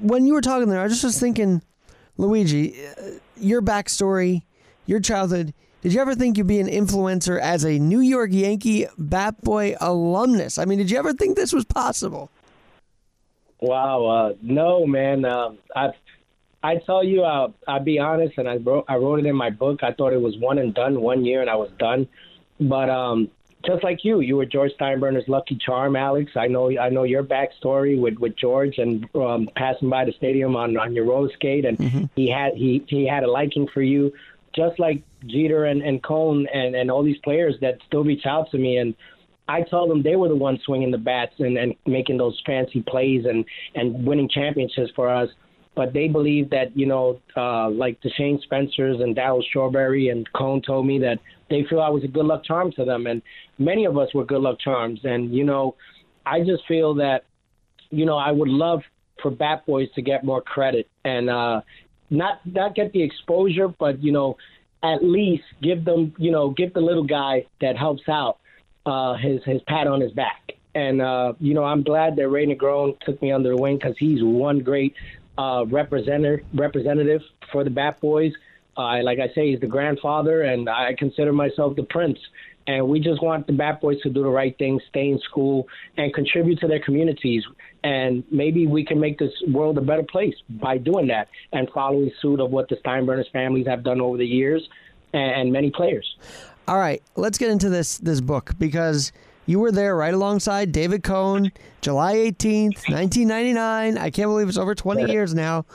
when 0.00 0.26
you 0.26 0.34
were 0.34 0.42
talking 0.42 0.68
there, 0.68 0.80
I 0.80 0.88
just 0.88 1.04
was 1.04 1.18
thinking, 1.18 1.62
Luigi, 2.18 2.84
uh, 2.86 3.02
your 3.36 3.62
backstory 3.62 4.42
your 4.86 5.00
childhood, 5.00 5.54
did 5.84 5.92
you 5.92 6.00
ever 6.00 6.14
think 6.14 6.38
you'd 6.38 6.46
be 6.46 6.60
an 6.60 6.66
influencer 6.66 7.38
as 7.38 7.62
a 7.62 7.78
New 7.78 8.00
York 8.00 8.30
Yankee 8.32 8.86
Bat 8.96 9.42
Boy 9.42 9.76
alumnus? 9.82 10.56
I 10.56 10.64
mean, 10.64 10.78
did 10.78 10.90
you 10.90 10.96
ever 10.96 11.12
think 11.12 11.36
this 11.36 11.52
was 11.52 11.66
possible? 11.66 12.30
Wow, 13.60 14.06
uh, 14.06 14.32
no, 14.40 14.86
man. 14.86 15.26
Um, 15.26 15.58
I 15.76 15.90
I 16.62 16.76
tell 16.86 17.04
you, 17.04 17.22
uh, 17.22 17.48
I'll 17.68 17.84
be 17.84 17.98
honest, 17.98 18.38
and 18.38 18.48
I 18.48 18.56
wrote 18.56 18.86
I 18.88 18.96
wrote 18.96 19.18
it 19.18 19.26
in 19.26 19.36
my 19.36 19.50
book. 19.50 19.82
I 19.82 19.92
thought 19.92 20.14
it 20.14 20.22
was 20.22 20.38
one 20.38 20.56
and 20.56 20.72
done, 20.72 21.02
one 21.02 21.22
year, 21.22 21.42
and 21.42 21.50
I 21.50 21.56
was 21.56 21.70
done. 21.78 22.08
But 22.58 22.88
um, 22.88 23.28
just 23.66 23.84
like 23.84 24.04
you, 24.04 24.20
you 24.20 24.36
were 24.36 24.46
George 24.46 24.72
Steinbrenner's 24.80 25.28
lucky 25.28 25.56
charm, 25.56 25.96
Alex. 25.96 26.32
I 26.34 26.46
know 26.46 26.70
I 26.78 26.88
know 26.88 27.02
your 27.02 27.22
backstory 27.22 28.00
with, 28.00 28.16
with 28.16 28.36
George 28.36 28.78
and 28.78 29.06
um, 29.14 29.50
passing 29.54 29.90
by 29.90 30.06
the 30.06 30.12
stadium 30.12 30.56
on, 30.56 30.78
on 30.78 30.94
your 30.94 31.04
roller 31.04 31.30
skate, 31.34 31.66
and 31.66 31.76
mm-hmm. 31.76 32.04
he 32.16 32.30
had 32.30 32.54
he 32.54 32.82
he 32.88 33.06
had 33.06 33.22
a 33.22 33.30
liking 33.30 33.68
for 33.68 33.82
you 33.82 34.14
just 34.54 34.78
like 34.78 35.02
Jeter 35.26 35.66
and, 35.66 35.82
and 35.82 36.02
Cone 36.02 36.46
and, 36.52 36.74
and 36.74 36.90
all 36.90 37.02
these 37.02 37.18
players 37.24 37.54
that 37.60 37.78
still 37.86 38.04
reach 38.04 38.26
out 38.26 38.50
to 38.50 38.58
me 38.58 38.78
and 38.78 38.94
I 39.48 39.62
tell 39.62 39.86
them 39.86 40.02
they 40.02 40.16
were 40.16 40.28
the 40.28 40.36
ones 40.36 40.60
swinging 40.64 40.90
the 40.90 40.98
bats 40.98 41.34
and, 41.38 41.58
and 41.58 41.74
making 41.86 42.16
those 42.16 42.40
fancy 42.46 42.82
plays 42.82 43.24
and, 43.26 43.44
and 43.74 44.06
winning 44.06 44.28
championships 44.28 44.90
for 44.96 45.08
us. 45.08 45.28
But 45.76 45.92
they 45.92 46.08
believe 46.08 46.50
that, 46.50 46.76
you 46.76 46.86
know, 46.86 47.20
uh, 47.36 47.68
like 47.68 48.00
the 48.02 48.10
Shane 48.16 48.40
Spencers 48.42 49.00
and 49.00 49.14
Darryl 49.14 49.42
Strawberry 49.42 50.08
and 50.08 50.30
Cone 50.32 50.62
told 50.62 50.86
me 50.86 50.98
that 51.00 51.18
they 51.50 51.64
feel 51.68 51.80
I 51.80 51.88
was 51.88 52.04
a 52.04 52.08
good 52.08 52.26
luck 52.26 52.44
charm 52.44 52.70
to 52.72 52.84
them. 52.84 53.06
And 53.06 53.20
many 53.58 53.84
of 53.84 53.98
us 53.98 54.14
were 54.14 54.24
good 54.24 54.40
luck 54.40 54.60
charms. 54.60 55.00
And, 55.02 55.34
you 55.34 55.44
know, 55.44 55.74
I 56.24 56.40
just 56.40 56.62
feel 56.68 56.94
that, 56.94 57.24
you 57.90 58.06
know, 58.06 58.16
I 58.16 58.30
would 58.30 58.48
love 58.48 58.80
for 59.20 59.30
Bat 59.30 59.66
Boys 59.66 59.88
to 59.96 60.02
get 60.02 60.24
more 60.24 60.40
credit. 60.40 60.88
And, 61.04 61.28
uh, 61.28 61.60
not 62.16 62.40
not 62.46 62.74
get 62.74 62.92
the 62.92 63.02
exposure, 63.02 63.68
but 63.68 64.02
you 64.02 64.12
know, 64.12 64.36
at 64.82 65.02
least 65.02 65.44
give 65.62 65.84
them, 65.84 66.14
you 66.18 66.30
know, 66.30 66.50
give 66.50 66.74
the 66.74 66.80
little 66.80 67.04
guy 67.04 67.46
that 67.60 67.76
helps 67.76 68.08
out 68.08 68.38
uh, 68.86 69.14
his 69.14 69.40
his 69.44 69.60
pat 69.66 69.86
on 69.86 70.00
his 70.00 70.12
back. 70.12 70.52
And 70.74 71.00
uh, 71.00 71.34
you 71.38 71.54
know, 71.54 71.64
I'm 71.64 71.82
glad 71.82 72.16
that 72.16 72.28
Ray 72.28 72.46
Negron 72.46 72.98
took 73.00 73.20
me 73.22 73.32
under 73.32 73.50
the 73.50 73.56
wing 73.56 73.78
because 73.78 73.96
he's 73.98 74.22
one 74.22 74.60
great 74.60 74.94
uh, 75.38 75.64
representative 75.70 76.44
representative 76.54 77.22
for 77.52 77.64
the 77.64 77.70
Bat 77.70 78.00
Boys. 78.00 78.32
Uh, 78.76 79.02
like 79.04 79.20
I 79.20 79.32
say, 79.34 79.52
he's 79.52 79.60
the 79.60 79.68
grandfather, 79.68 80.42
and 80.42 80.68
I 80.68 80.94
consider 80.98 81.32
myself 81.32 81.76
the 81.76 81.84
prince. 81.84 82.18
And 82.66 82.88
we 82.88 82.98
just 82.98 83.22
want 83.22 83.46
the 83.46 83.52
Bat 83.52 83.82
Boys 83.82 84.00
to 84.02 84.10
do 84.10 84.22
the 84.22 84.28
right 84.28 84.56
thing, 84.58 84.80
stay 84.88 85.10
in 85.10 85.20
school, 85.20 85.68
and 85.96 86.12
contribute 86.12 86.58
to 86.60 86.66
their 86.66 86.80
communities. 86.80 87.44
And 87.84 88.24
maybe 88.30 88.66
we 88.66 88.84
can 88.84 88.98
make 88.98 89.18
this 89.18 89.32
world 89.48 89.78
a 89.78 89.80
better 89.80 90.02
place 90.02 90.34
by 90.48 90.78
doing 90.78 91.06
that 91.08 91.28
and 91.52 91.68
following 91.72 92.10
suit 92.20 92.40
of 92.40 92.50
what 92.50 92.68
the 92.68 92.76
Steinbrenners 92.76 93.30
families 93.30 93.66
have 93.66 93.84
done 93.84 94.00
over 94.00 94.16
the 94.16 94.26
years 94.26 94.66
and 95.12 95.52
many 95.52 95.70
players. 95.70 96.16
All 96.66 96.78
right, 96.78 97.02
let's 97.14 97.38
get 97.38 97.50
into 97.50 97.68
this 97.68 97.98
this 97.98 98.20
book 98.20 98.52
because 98.58 99.12
you 99.46 99.60
were 99.60 99.70
there 99.70 99.94
right 99.94 100.14
alongside 100.14 100.72
David 100.72 101.02
Cone, 101.02 101.52
July 101.82 102.14
18th, 102.14 102.88
1999. 102.88 103.98
I 103.98 104.10
can't 104.10 104.28
believe 104.28 104.48
it's 104.48 104.56
over 104.58 104.74
20 104.74 105.12
years 105.12 105.34
now 105.34 105.66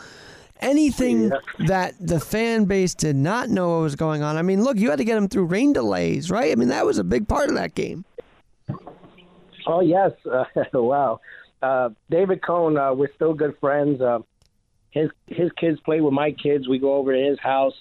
anything 0.61 1.31
that 1.67 1.93
the 1.99 2.19
fan 2.19 2.65
base 2.65 2.93
did 2.93 3.15
not 3.15 3.49
know 3.49 3.75
what 3.75 3.83
was 3.83 3.95
going 3.95 4.21
on. 4.21 4.37
I 4.37 4.41
mean, 4.41 4.63
look, 4.63 4.77
you 4.77 4.89
had 4.89 4.97
to 4.97 5.05
get 5.05 5.15
them 5.15 5.27
through 5.27 5.45
rain 5.45 5.73
delays, 5.73 6.29
right? 6.29 6.51
I 6.51 6.55
mean, 6.55 6.69
that 6.69 6.85
was 6.85 6.97
a 6.97 7.03
big 7.03 7.27
part 7.27 7.49
of 7.49 7.55
that 7.55 7.75
game. 7.75 8.05
Oh 9.67 9.81
yes, 9.81 10.11
uh, 10.31 10.45
wow. 10.73 11.19
Uh, 11.61 11.89
David 12.09 12.41
Cone, 12.41 12.77
uh, 12.77 12.93
we're 12.93 13.13
still 13.15 13.33
good 13.33 13.55
friends. 13.59 14.01
Uh, 14.01 14.19
his 14.91 15.09
his 15.27 15.51
kids 15.53 15.79
play 15.81 16.01
with 16.01 16.13
my 16.13 16.31
kids. 16.31 16.67
We 16.67 16.79
go 16.79 16.95
over 16.95 17.13
to 17.13 17.21
his 17.21 17.39
house 17.39 17.73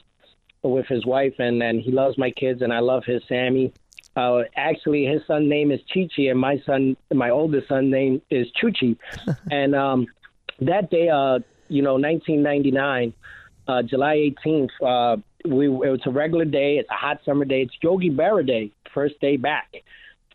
with 0.62 0.86
his 0.86 1.06
wife, 1.06 1.34
and 1.38 1.62
and 1.62 1.80
he 1.80 1.90
loves 1.90 2.18
my 2.18 2.30
kids, 2.30 2.62
and 2.62 2.72
I 2.72 2.80
love 2.80 3.04
his 3.04 3.22
Sammy. 3.28 3.72
Uh, 4.16 4.42
actually, 4.56 5.04
his 5.04 5.22
son 5.26 5.48
name 5.48 5.70
is 5.70 5.80
Chichi, 5.88 6.28
and 6.28 6.40
my 6.40 6.60
son, 6.66 6.96
my 7.12 7.30
oldest 7.30 7.68
son 7.68 7.88
name 7.88 8.20
is 8.30 8.48
Chuchi. 8.60 8.96
and 9.50 9.76
um, 9.76 10.06
that 10.60 10.90
day, 10.90 11.08
uh, 11.08 11.38
you 11.68 11.82
know, 11.82 11.94
1999, 11.94 13.12
uh, 13.68 13.82
July 13.82 14.32
18th, 14.44 14.70
uh, 14.84 15.16
we 15.44 15.66
it 15.66 15.70
was 15.70 16.00
a 16.04 16.10
regular 16.10 16.44
day. 16.44 16.78
It's 16.78 16.90
a 16.90 16.94
hot 16.94 17.20
summer 17.24 17.44
day. 17.44 17.62
It's 17.62 17.74
Yogi 17.80 18.10
Berra 18.10 18.44
Day, 18.44 18.72
first 18.92 19.20
day 19.20 19.36
back 19.36 19.72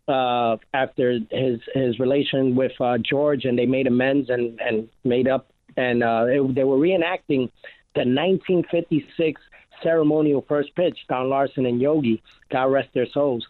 uh, 0.08 0.56
after 0.72 1.18
his 1.30 1.60
his 1.74 1.98
relation 1.98 2.54
with 2.54 2.72
uh, 2.80 2.98
George, 2.98 3.44
and 3.44 3.58
they 3.58 3.66
made 3.66 3.86
amends 3.86 4.30
and 4.30 4.60
and 4.60 4.88
made 5.04 5.28
up, 5.28 5.50
and 5.76 6.02
uh, 6.02 6.26
it, 6.28 6.54
they 6.54 6.64
were 6.64 6.78
reenacting 6.78 7.50
the 7.94 8.00
1956 8.00 9.40
ceremonial 9.82 10.44
first 10.48 10.74
pitch, 10.74 10.98
Don 11.08 11.28
Larsen 11.28 11.66
and 11.66 11.80
Yogi, 11.80 12.22
God 12.50 12.64
rest 12.64 12.88
their 12.92 13.06
souls. 13.06 13.46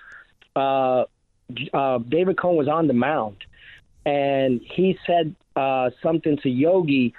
Uh, 0.54 1.04
uh, 1.72 1.98
David 1.98 2.38
Cone 2.38 2.56
was 2.56 2.68
on 2.68 2.86
the 2.86 2.94
mound, 2.94 3.36
and 4.04 4.60
he 4.62 4.98
said 5.06 5.34
uh, 5.56 5.90
something 6.02 6.36
to 6.38 6.50
Yogi. 6.50 7.14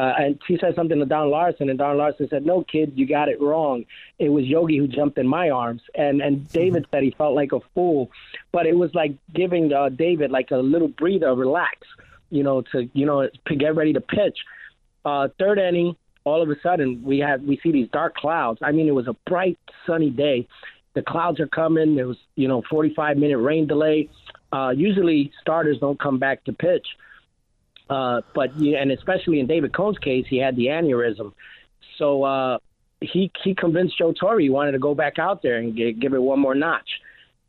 Uh, 0.00 0.14
and 0.18 0.40
she 0.48 0.56
said 0.58 0.74
something 0.74 0.98
to 0.98 1.04
Don 1.04 1.28
Larsen, 1.28 1.68
and 1.68 1.78
Don 1.78 1.98
Larsen 1.98 2.26
said, 2.30 2.46
"No, 2.46 2.64
kid, 2.64 2.94
you 2.94 3.06
got 3.06 3.28
it 3.28 3.38
wrong. 3.38 3.84
It 4.18 4.30
was 4.30 4.46
Yogi 4.46 4.78
who 4.78 4.88
jumped 4.88 5.18
in 5.18 5.28
my 5.28 5.50
arms." 5.50 5.82
And 5.94 6.22
and 6.22 6.48
David 6.48 6.86
said 6.90 7.02
he 7.02 7.10
felt 7.10 7.34
like 7.34 7.52
a 7.52 7.60
fool, 7.74 8.10
but 8.50 8.64
it 8.64 8.74
was 8.74 8.94
like 8.94 9.12
giving 9.34 9.74
uh, 9.74 9.90
David 9.90 10.30
like 10.30 10.52
a 10.52 10.56
little 10.56 10.88
breather, 10.88 11.34
relax, 11.34 11.86
you 12.30 12.42
know, 12.42 12.62
to 12.72 12.88
you 12.94 13.04
know 13.04 13.28
to 13.48 13.54
get 13.54 13.76
ready 13.76 13.92
to 13.92 14.00
pitch. 14.00 14.38
Uh, 15.04 15.28
third 15.38 15.58
inning, 15.58 15.94
all 16.24 16.40
of 16.40 16.48
a 16.48 16.58
sudden 16.62 17.02
we 17.04 17.18
have 17.18 17.42
we 17.42 17.60
see 17.62 17.70
these 17.70 17.90
dark 17.90 18.14
clouds. 18.14 18.60
I 18.62 18.72
mean, 18.72 18.88
it 18.88 18.94
was 18.94 19.06
a 19.06 19.16
bright 19.26 19.58
sunny 19.86 20.08
day. 20.08 20.48
The 20.94 21.02
clouds 21.02 21.40
are 21.40 21.46
coming. 21.46 21.96
There 21.96 22.08
was 22.08 22.16
you 22.36 22.48
know 22.48 22.62
45 22.70 23.18
minute 23.18 23.36
rain 23.36 23.66
delay. 23.66 24.08
Uh, 24.50 24.72
usually 24.74 25.30
starters 25.42 25.78
don't 25.78 26.00
come 26.00 26.18
back 26.18 26.42
to 26.44 26.54
pitch. 26.54 26.86
Uh, 27.90 28.20
but 28.36 28.52
and 28.54 28.92
especially 28.92 29.40
in 29.40 29.48
David 29.48 29.74
Cone's 29.74 29.98
case, 29.98 30.24
he 30.30 30.38
had 30.38 30.54
the 30.54 30.66
aneurysm, 30.66 31.32
so 31.98 32.22
uh, 32.22 32.58
he 33.00 33.32
he 33.42 33.52
convinced 33.52 33.98
Joe 33.98 34.12
Torre 34.12 34.38
he 34.38 34.48
wanted 34.48 34.72
to 34.72 34.78
go 34.78 34.94
back 34.94 35.18
out 35.18 35.42
there 35.42 35.56
and 35.56 35.76
get, 35.76 35.98
give 35.98 36.14
it 36.14 36.22
one 36.22 36.38
more 36.38 36.54
notch, 36.54 36.88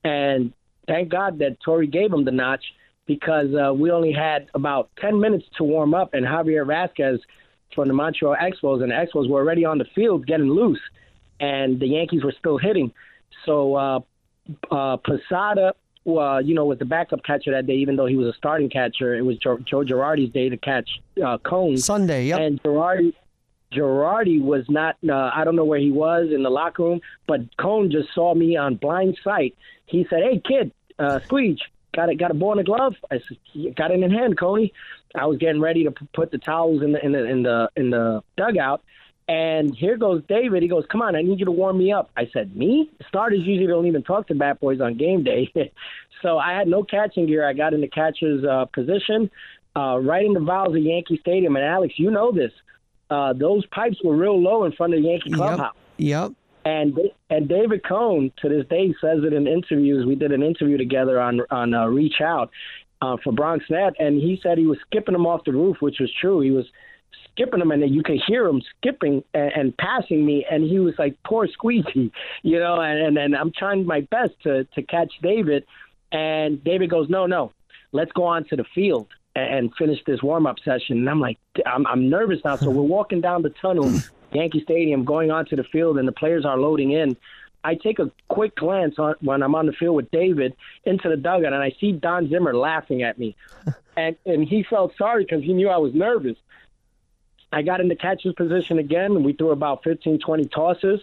and 0.03 0.51
thank 0.87 1.09
God 1.09 1.37
that 1.39 1.59
Torre 1.63 1.85
gave 1.85 2.11
him 2.11 2.25
the 2.25 2.31
notch 2.31 2.63
because 3.05 3.49
uh, 3.53 3.71
we 3.71 3.91
only 3.91 4.11
had 4.11 4.47
about 4.55 4.89
ten 4.99 5.19
minutes 5.19 5.45
to 5.57 5.63
warm 5.63 5.93
up, 5.93 6.15
and 6.15 6.25
Javier 6.25 6.65
Vazquez 6.65 7.19
from 7.75 7.87
the 7.87 7.93
Montreal 7.93 8.35
Expos 8.35 8.81
and 8.81 8.91
the 8.91 8.95
Expos 8.95 9.29
were 9.29 9.41
already 9.41 9.63
on 9.63 9.77
the 9.77 9.85
field 9.93 10.25
getting 10.25 10.49
loose, 10.49 10.81
and 11.39 11.79
the 11.79 11.87
Yankees 11.87 12.23
were 12.23 12.33
still 12.39 12.57
hitting. 12.57 12.91
So 13.45 13.75
uh, 13.75 13.99
uh, 14.71 14.97
Posada 14.97 15.73
uh, 16.07 16.39
you 16.39 16.55
know, 16.55 16.65
was 16.65 16.79
the 16.79 16.85
backup 16.85 17.23
catcher 17.23 17.51
that 17.51 17.67
day, 17.67 17.75
even 17.75 17.95
though 17.95 18.05
he 18.05 18.15
was 18.15 18.27
a 18.27 18.37
starting 18.37 18.69
catcher. 18.69 19.15
It 19.15 19.21
was 19.21 19.37
Joe, 19.37 19.57
Joe 19.59 19.83
Girardi's 19.83 20.31
day 20.33 20.49
to 20.49 20.57
catch 20.57 20.89
uh, 21.23 21.37
Cone. 21.39 21.77
Sunday, 21.77 22.25
yep. 22.27 22.39
And 22.39 22.61
Girardi, 22.63 23.13
Girardi 23.71 24.41
was 24.41 24.65
not. 24.69 24.97
Uh, 25.07 25.31
I 25.33 25.43
don't 25.43 25.55
know 25.55 25.65
where 25.65 25.79
he 25.79 25.91
was 25.91 26.29
in 26.33 26.43
the 26.43 26.49
locker 26.49 26.83
room, 26.83 27.01
but 27.27 27.41
Cone 27.57 27.91
just 27.91 28.13
saw 28.13 28.33
me 28.33 28.57
on 28.57 28.75
blind 28.75 29.17
sight. 29.23 29.55
He 29.85 30.05
said, 30.09 30.23
"Hey, 30.23 30.41
kid, 30.43 30.71
uh, 30.97 31.19
Squeege, 31.27 31.61
got 31.95 32.09
it? 32.09 32.15
Got 32.15 32.31
a 32.31 32.33
ball 32.33 32.53
in 32.53 32.59
a 32.59 32.63
glove?" 32.63 32.95
I 33.11 33.19
said, 33.27 33.75
"Got 33.75 33.91
it 33.91 34.01
in 34.01 34.11
hand, 34.11 34.37
Coney." 34.37 34.73
I 35.13 35.25
was 35.25 35.37
getting 35.37 35.61
ready 35.61 35.83
to 35.83 35.91
p- 35.91 36.07
put 36.13 36.31
the 36.31 36.37
towels 36.37 36.81
in 36.81 36.93
the 36.93 37.05
in 37.05 37.11
the 37.11 37.25
in 37.25 37.43
the 37.43 37.69
in 37.75 37.89
the 37.91 38.23
dugout, 38.37 38.81
and 39.31 39.73
here 39.73 39.95
goes 39.95 40.21
David. 40.27 40.61
He 40.61 40.67
goes, 40.67 40.85
"Come 40.91 41.01
on, 41.01 41.15
I 41.15 41.21
need 41.21 41.39
you 41.39 41.45
to 41.45 41.51
warm 41.51 41.77
me 41.77 41.93
up." 41.93 42.09
I 42.17 42.29
said, 42.33 42.53
"Me? 42.53 42.89
Starters 43.07 43.39
usually 43.45 43.67
don't 43.67 43.85
even 43.85 44.03
talk 44.03 44.27
to 44.27 44.35
bat 44.35 44.59
boys 44.59 44.81
on 44.81 44.97
game 44.97 45.23
day." 45.23 45.49
so 46.21 46.37
I 46.37 46.51
had 46.51 46.67
no 46.67 46.83
catching 46.83 47.27
gear. 47.27 47.47
I 47.47 47.53
got 47.53 47.73
in 47.73 47.79
the 47.79 47.87
catcher's 47.87 48.43
uh, 48.43 48.65
position, 48.65 49.31
uh, 49.73 49.99
right 50.01 50.25
in 50.25 50.33
the 50.33 50.41
valves 50.41 50.75
of 50.75 50.81
Yankee 50.81 51.17
Stadium. 51.21 51.55
And 51.55 51.63
Alex, 51.63 51.93
you 51.97 52.11
know 52.11 52.33
this. 52.33 52.51
Uh, 53.09 53.31
those 53.31 53.65
pipes 53.67 53.97
were 54.03 54.17
real 54.17 54.37
low 54.37 54.65
in 54.65 54.73
front 54.73 54.93
of 54.93 55.01
the 55.01 55.07
Yankee 55.07 55.31
clubhouse. 55.31 55.75
Yep. 55.95 56.33
And 56.65 56.99
and 57.29 57.47
David 57.47 57.85
Cone 57.85 58.33
to 58.41 58.49
this 58.49 58.67
day 58.67 58.93
says 58.99 59.19
it 59.23 59.31
in 59.31 59.47
interviews. 59.47 60.05
We 60.05 60.15
did 60.15 60.33
an 60.33 60.43
interview 60.43 60.77
together 60.77 61.21
on 61.21 61.39
on 61.49 61.73
uh, 61.73 61.85
Reach 61.85 62.19
Out 62.21 62.51
uh, 63.01 63.15
for 63.23 63.31
Bronx 63.31 63.63
Net, 63.69 63.93
and 63.97 64.17
he 64.17 64.41
said 64.43 64.57
he 64.57 64.65
was 64.65 64.77
skipping 64.87 65.13
them 65.13 65.25
off 65.25 65.45
the 65.45 65.53
roof, 65.53 65.77
which 65.79 65.99
was 66.01 66.11
true. 66.19 66.41
He 66.41 66.51
was 66.51 66.65
skipping 67.41 67.61
him, 67.61 67.71
and 67.71 67.93
you 67.93 68.03
could 68.03 68.21
hear 68.27 68.45
him 68.45 68.61
skipping 68.77 69.23
and, 69.33 69.51
and 69.53 69.77
passing 69.77 70.25
me, 70.25 70.45
and 70.49 70.63
he 70.63 70.79
was 70.79 70.93
like, 70.97 71.15
"Poor 71.23 71.47
Squeegee," 71.47 72.11
you 72.43 72.59
know. 72.59 72.79
And, 72.81 72.99
and 73.07 73.17
and 73.17 73.35
I'm 73.35 73.51
trying 73.57 73.85
my 73.85 74.01
best 74.01 74.33
to 74.43 74.65
to 74.65 74.81
catch 74.83 75.11
David, 75.21 75.65
and 76.11 76.63
David 76.63 76.89
goes, 76.89 77.09
"No, 77.09 77.25
no, 77.25 77.51
let's 77.91 78.11
go 78.11 78.23
on 78.23 78.45
to 78.45 78.55
the 78.55 78.65
field." 78.75 79.07
And 79.33 79.73
finish 79.77 79.99
this 80.05 80.21
warm 80.21 80.45
up 80.45 80.57
session. 80.59 80.97
And 80.97 81.09
I'm 81.09 81.21
like, 81.21 81.37
I'm, 81.65 81.87
I'm 81.87 82.09
nervous 82.09 82.39
now. 82.43 82.57
So 82.57 82.69
we're 82.69 82.81
walking 82.81 83.21
down 83.21 83.43
the 83.43 83.49
tunnel, 83.61 83.89
Yankee 84.33 84.61
Stadium, 84.61 85.05
going 85.05 85.31
onto 85.31 85.55
the 85.55 85.63
field, 85.63 85.97
and 85.97 86.05
the 86.05 86.11
players 86.11 86.43
are 86.43 86.57
loading 86.57 86.91
in. 86.91 87.15
I 87.63 87.75
take 87.75 87.99
a 87.99 88.11
quick 88.27 88.57
glance 88.57 88.95
on, 88.97 89.15
when 89.21 89.41
I'm 89.41 89.55
on 89.55 89.67
the 89.67 89.71
field 89.71 89.95
with 89.95 90.11
David 90.11 90.53
into 90.83 91.07
the 91.07 91.15
dugout, 91.15 91.53
and 91.53 91.63
I 91.63 91.73
see 91.79 91.93
Don 91.93 92.29
Zimmer 92.29 92.53
laughing 92.53 93.03
at 93.03 93.17
me, 93.17 93.37
and 93.95 94.17
and 94.25 94.45
he 94.45 94.65
felt 94.69 94.91
sorry 94.97 95.23
because 95.23 95.45
he 95.45 95.53
knew 95.53 95.69
I 95.69 95.77
was 95.77 95.93
nervous. 95.93 96.35
I 97.51 97.61
got 97.61 97.81
in 97.81 97.87
the 97.87 97.95
catcher's 97.95 98.33
position 98.33 98.79
again, 98.79 99.11
and 99.11 99.25
we 99.25 99.33
threw 99.33 99.51
about 99.51 99.83
15, 99.83 100.19
20 100.19 100.45
tosses. 100.45 101.01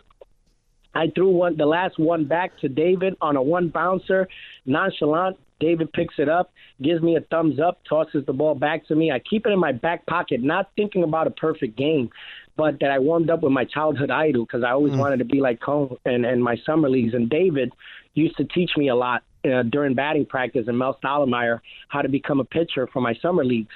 I 0.94 1.10
threw 1.14 1.28
one, 1.28 1.56
the 1.56 1.66
last 1.66 1.98
one 1.98 2.24
back 2.24 2.58
to 2.60 2.68
David 2.68 3.16
on 3.20 3.36
a 3.36 3.42
one 3.42 3.68
bouncer, 3.68 4.28
nonchalant. 4.66 5.36
David 5.60 5.92
picks 5.92 6.14
it 6.18 6.28
up, 6.28 6.52
gives 6.80 7.02
me 7.02 7.16
a 7.16 7.20
thumbs 7.20 7.58
up, 7.58 7.80
tosses 7.88 8.24
the 8.26 8.32
ball 8.32 8.54
back 8.54 8.86
to 8.86 8.94
me. 8.94 9.10
I 9.10 9.18
keep 9.18 9.44
it 9.44 9.50
in 9.50 9.58
my 9.58 9.72
back 9.72 10.06
pocket, 10.06 10.40
not 10.40 10.70
thinking 10.76 11.02
about 11.02 11.26
a 11.26 11.30
perfect 11.30 11.76
game, 11.76 12.10
but 12.56 12.78
that 12.80 12.90
I 12.90 13.00
warmed 13.00 13.28
up 13.28 13.42
with 13.42 13.52
my 13.52 13.64
childhood 13.64 14.10
idol 14.10 14.44
because 14.44 14.62
I 14.62 14.70
always 14.70 14.92
mm. 14.92 14.98
wanted 14.98 15.18
to 15.18 15.24
be 15.24 15.40
like 15.40 15.60
Cone 15.60 15.96
and, 16.04 16.24
and 16.24 16.42
my 16.42 16.56
summer 16.64 16.88
leagues. 16.88 17.14
And 17.14 17.28
David 17.28 17.72
used 18.14 18.36
to 18.36 18.44
teach 18.44 18.70
me 18.76 18.88
a 18.88 18.94
lot 18.94 19.24
uh, 19.44 19.62
during 19.64 19.94
batting 19.94 20.26
practice 20.26 20.66
and 20.68 20.78
Mel 20.78 20.98
Stottlemyre 21.02 21.60
how 21.88 22.02
to 22.02 22.08
become 22.08 22.40
a 22.40 22.44
pitcher 22.44 22.88
for 22.92 23.00
my 23.00 23.14
summer 23.20 23.44
leagues. 23.44 23.74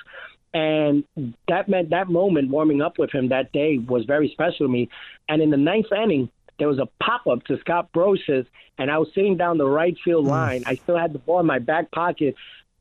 And 0.54 1.04
that 1.48 1.68
meant 1.68 1.90
that 1.90 2.08
moment 2.08 2.50
warming 2.50 2.82
up 2.82 2.98
with 2.98 3.10
him 3.10 3.28
that 3.28 3.52
day 3.52 3.78
was 3.78 4.04
very 4.04 4.28
special 4.28 4.66
to 4.66 4.68
me. 4.68 4.88
And 5.28 5.40
in 5.40 5.50
the 5.50 5.56
ninth 5.56 5.86
inning, 5.92 6.30
there 6.58 6.68
was 6.68 6.78
a 6.78 6.88
pop 7.02 7.26
up 7.26 7.44
to 7.44 7.58
Scott 7.58 7.88
Brosius, 7.94 8.46
and 8.78 8.90
I 8.90 8.98
was 8.98 9.08
sitting 9.14 9.36
down 9.36 9.58
the 9.58 9.66
right 9.66 9.96
field 10.04 10.26
mm. 10.26 10.30
line. 10.30 10.62
I 10.66 10.76
still 10.76 10.98
had 10.98 11.12
the 11.12 11.18
ball 11.18 11.40
in 11.40 11.46
my 11.46 11.58
back 11.58 11.90
pocket. 11.90 12.34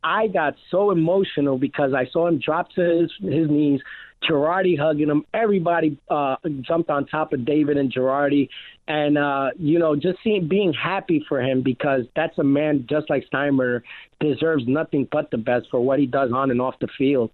I 0.04 0.28
got 0.28 0.56
so 0.70 0.92
emotional 0.92 1.58
because 1.58 1.94
I 1.94 2.06
saw 2.08 2.28
him 2.28 2.40
drop 2.40 2.72
to 2.74 2.82
his 2.82 3.12
his 3.22 3.50
knees. 3.50 3.82
Girardi 4.28 4.78
hugging 4.78 5.10
him. 5.10 5.26
Everybody 5.34 5.98
uh, 6.10 6.36
jumped 6.62 6.92
on 6.92 7.08
top 7.08 7.34
of 7.34 7.44
David 7.44 7.78
and 7.78 7.92
Girardi, 7.92 8.50
and 8.88 9.18
uh, 9.18 9.50
you 9.58 9.80
know, 9.80 9.96
just 9.96 10.20
seeing 10.24 10.48
being 10.48 10.74
happy 10.74 11.26
for 11.28 11.42
him 11.42 11.64
because 11.64 12.02
that's 12.16 12.38
a 12.38 12.44
man 12.44 12.86
just 12.88 13.10
like 13.10 13.26
Steinbrenner 13.34 13.82
deserves 14.20 14.64
nothing 14.68 15.08
but 15.12 15.32
the 15.32 15.38
best 15.38 15.68
for 15.72 15.80
what 15.80 15.98
he 15.98 16.06
does 16.06 16.32
on 16.32 16.52
and 16.52 16.62
off 16.62 16.76
the 16.80 16.88
field. 16.98 17.32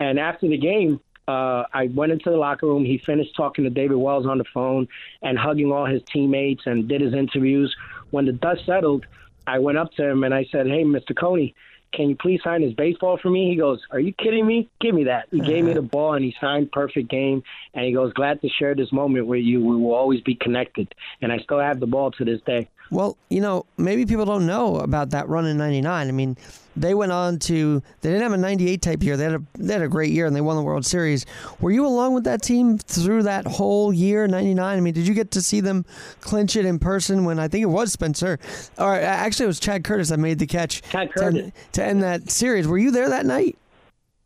And 0.00 0.18
after 0.18 0.48
the 0.48 0.58
game, 0.58 1.00
uh, 1.28 1.64
I 1.72 1.88
went 1.94 2.10
into 2.10 2.30
the 2.30 2.36
locker 2.36 2.66
room. 2.66 2.84
He 2.84 2.98
finished 2.98 3.36
talking 3.36 3.62
to 3.64 3.70
David 3.70 3.96
Wells 3.96 4.26
on 4.26 4.38
the 4.38 4.44
phone 4.52 4.88
and 5.22 5.38
hugging 5.38 5.70
all 5.70 5.86
his 5.86 6.02
teammates 6.12 6.62
and 6.66 6.88
did 6.88 7.00
his 7.00 7.14
interviews. 7.14 7.74
When 8.10 8.26
the 8.26 8.32
dust 8.32 8.66
settled, 8.66 9.06
I 9.46 9.60
went 9.60 9.78
up 9.78 9.92
to 9.92 10.04
him 10.04 10.24
and 10.24 10.34
I 10.34 10.44
said, 10.50 10.66
"Hey, 10.66 10.82
Mr. 10.82 11.14
Coney, 11.16 11.54
can 11.92 12.08
you 12.08 12.16
please 12.16 12.40
sign 12.42 12.62
his 12.62 12.72
baseball 12.74 13.18
for 13.18 13.30
me? 13.30 13.48
He 13.48 13.56
goes, 13.56 13.80
Are 13.90 13.98
you 13.98 14.12
kidding 14.12 14.46
me? 14.46 14.68
Give 14.80 14.94
me 14.94 15.04
that. 15.04 15.26
He 15.30 15.40
gave 15.40 15.64
me 15.64 15.72
the 15.72 15.82
ball 15.82 16.14
and 16.14 16.24
he 16.24 16.34
signed 16.40 16.70
perfect 16.70 17.08
game. 17.08 17.42
And 17.74 17.84
he 17.84 17.92
goes, 17.92 18.12
Glad 18.12 18.40
to 18.42 18.48
share 18.48 18.74
this 18.74 18.92
moment 18.92 19.26
with 19.26 19.42
you. 19.42 19.60
We 19.60 19.76
will 19.76 19.94
always 19.94 20.20
be 20.20 20.36
connected. 20.36 20.94
And 21.20 21.32
I 21.32 21.38
still 21.38 21.58
have 21.58 21.80
the 21.80 21.86
ball 21.86 22.12
to 22.12 22.24
this 22.24 22.40
day. 22.42 22.68
Well, 22.90 23.16
you 23.28 23.40
know, 23.40 23.66
maybe 23.78 24.04
people 24.04 24.24
don't 24.24 24.46
know 24.46 24.76
about 24.78 25.10
that 25.10 25.28
run 25.28 25.46
in 25.46 25.56
99. 25.56 26.08
I 26.08 26.10
mean, 26.10 26.36
they 26.76 26.94
went 26.94 27.12
on 27.12 27.38
to, 27.40 27.82
they 28.00 28.10
didn't 28.10 28.22
have 28.22 28.32
a 28.32 28.36
98 28.36 28.82
type 28.82 29.02
year. 29.02 29.16
They 29.16 29.24
had 29.24 29.34
a, 29.34 29.42
they 29.54 29.72
had 29.74 29.82
a 29.82 29.88
great 29.88 30.10
year 30.10 30.26
and 30.26 30.34
they 30.34 30.40
won 30.40 30.56
the 30.56 30.62
World 30.62 30.84
Series. 30.84 31.24
Were 31.60 31.70
you 31.70 31.86
along 31.86 32.14
with 32.14 32.24
that 32.24 32.42
team 32.42 32.78
through 32.78 33.24
that 33.24 33.46
whole 33.46 33.92
year, 33.92 34.26
99? 34.26 34.76
I 34.76 34.80
mean, 34.80 34.94
did 34.94 35.06
you 35.06 35.14
get 35.14 35.30
to 35.32 35.42
see 35.42 35.60
them 35.60 35.84
clinch 36.20 36.56
it 36.56 36.64
in 36.64 36.78
person 36.78 37.24
when 37.24 37.38
I 37.38 37.48
think 37.48 37.62
it 37.62 37.66
was 37.66 37.92
Spencer? 37.92 38.38
Or 38.78 38.94
actually, 38.94 39.44
it 39.44 39.48
was 39.48 39.60
Chad 39.60 39.84
Curtis 39.84 40.08
that 40.08 40.18
made 40.18 40.38
the 40.38 40.46
catch 40.46 40.82
Chad 40.82 41.12
Curtis. 41.12 41.46
To, 41.46 41.52
to 41.72 41.84
end 41.84 42.02
that 42.02 42.30
series. 42.30 42.66
Were 42.66 42.78
you 42.78 42.90
there 42.90 43.08
that 43.08 43.26
night? 43.26 43.56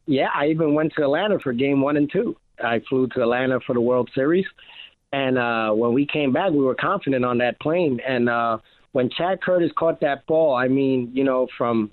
Yeah, 0.07 0.29
I 0.35 0.49
even 0.49 0.75
went 0.75 0.93
to 0.97 1.03
Atlanta 1.03 1.39
for 1.39 1.53
game 1.53 1.81
one 1.81 1.97
and 1.97 2.11
two. 2.11 2.37
I 2.63 2.81
flew 2.89 3.09
to 3.09 3.23
Atlanta 3.23 3.61
for 3.61 3.75
the 3.75 3.81
World 3.81 4.11
Series. 4.15 4.47
And 5.15 5.39
uh, 5.39 5.71
when 5.71 5.95
we 5.95 6.07
came 6.07 6.33
back, 6.33 6.51
we 6.51 6.59
were 6.59 6.75
confident 6.75 7.25
on 7.25 7.39
that 7.39 7.61
plane. 7.61 8.01
And 8.05 8.29
uh, 8.29 8.59
when 8.91 9.11
Chad 9.11 9.41
Curtis 9.41 9.71
caught 9.79 10.01
that 10.01 10.27
ball, 10.27 10.57
I 10.57 10.67
mean, 10.67 11.13
you 11.15 11.23
know, 11.23 11.47
from 11.57 11.93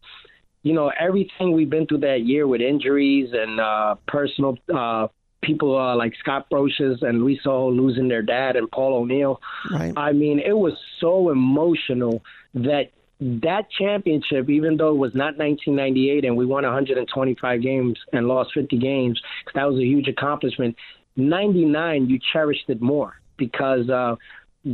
you 0.64 0.74
know 0.74 0.92
everything 1.00 1.54
we've 1.54 1.70
been 1.70 1.86
through 1.86 2.00
that 2.00 2.22
year 2.22 2.48
with 2.48 2.62
injuries 2.62 3.30
and 3.32 3.60
uh, 3.60 3.96
personal 4.08 4.58
uh, 4.74 5.08
people 5.44 5.78
uh, 5.78 5.96
like 5.96 6.14
Scott 6.20 6.48
Brosius 6.52 7.04
and 7.04 7.22
Luis 7.22 7.40
Sojo 7.46 7.76
losing 7.76 8.08
their 8.08 8.24
dad 8.24 8.56
and 8.56 8.70
Paul 8.72 8.96
O'Neill. 8.96 9.40
Right. 9.72 9.94
I 9.96 10.14
mean, 10.14 10.40
it 10.40 10.58
was 10.58 10.74
so 11.00 11.30
emotional 11.30 12.24
that 12.56 12.90
that 13.20 13.70
championship, 13.70 14.50
even 14.50 14.78
though 14.78 14.90
it 14.90 14.98
was 14.98 15.14
not 15.14 15.38
1998 15.38 16.26
and 16.26 16.36
we 16.36 16.48
won 16.48 16.64
125 16.64 17.62
games 17.62 18.00
and 18.14 18.28
lost 18.28 18.50
50 18.56 18.80
games, 18.80 19.22
that 19.54 19.66
was 19.66 19.78
a 19.78 19.86
huge 19.86 20.08
accomplishment. 20.08 20.76
99, 21.16 22.10
you 22.10 22.20
cherished 22.32 22.70
it 22.70 22.82
more 22.82 23.20
because 23.38 23.90
uh, 23.90 24.16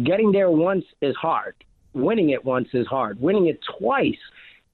getting 0.03 0.31
there 0.31 0.51
once 0.51 0.85
is 1.01 1.15
hard. 1.15 1.55
Winning 1.93 2.29
it 2.29 2.45
once 2.45 2.67
is 2.73 2.85
hard. 2.87 3.19
Winning 3.19 3.47
it 3.47 3.59
twice, 3.79 4.19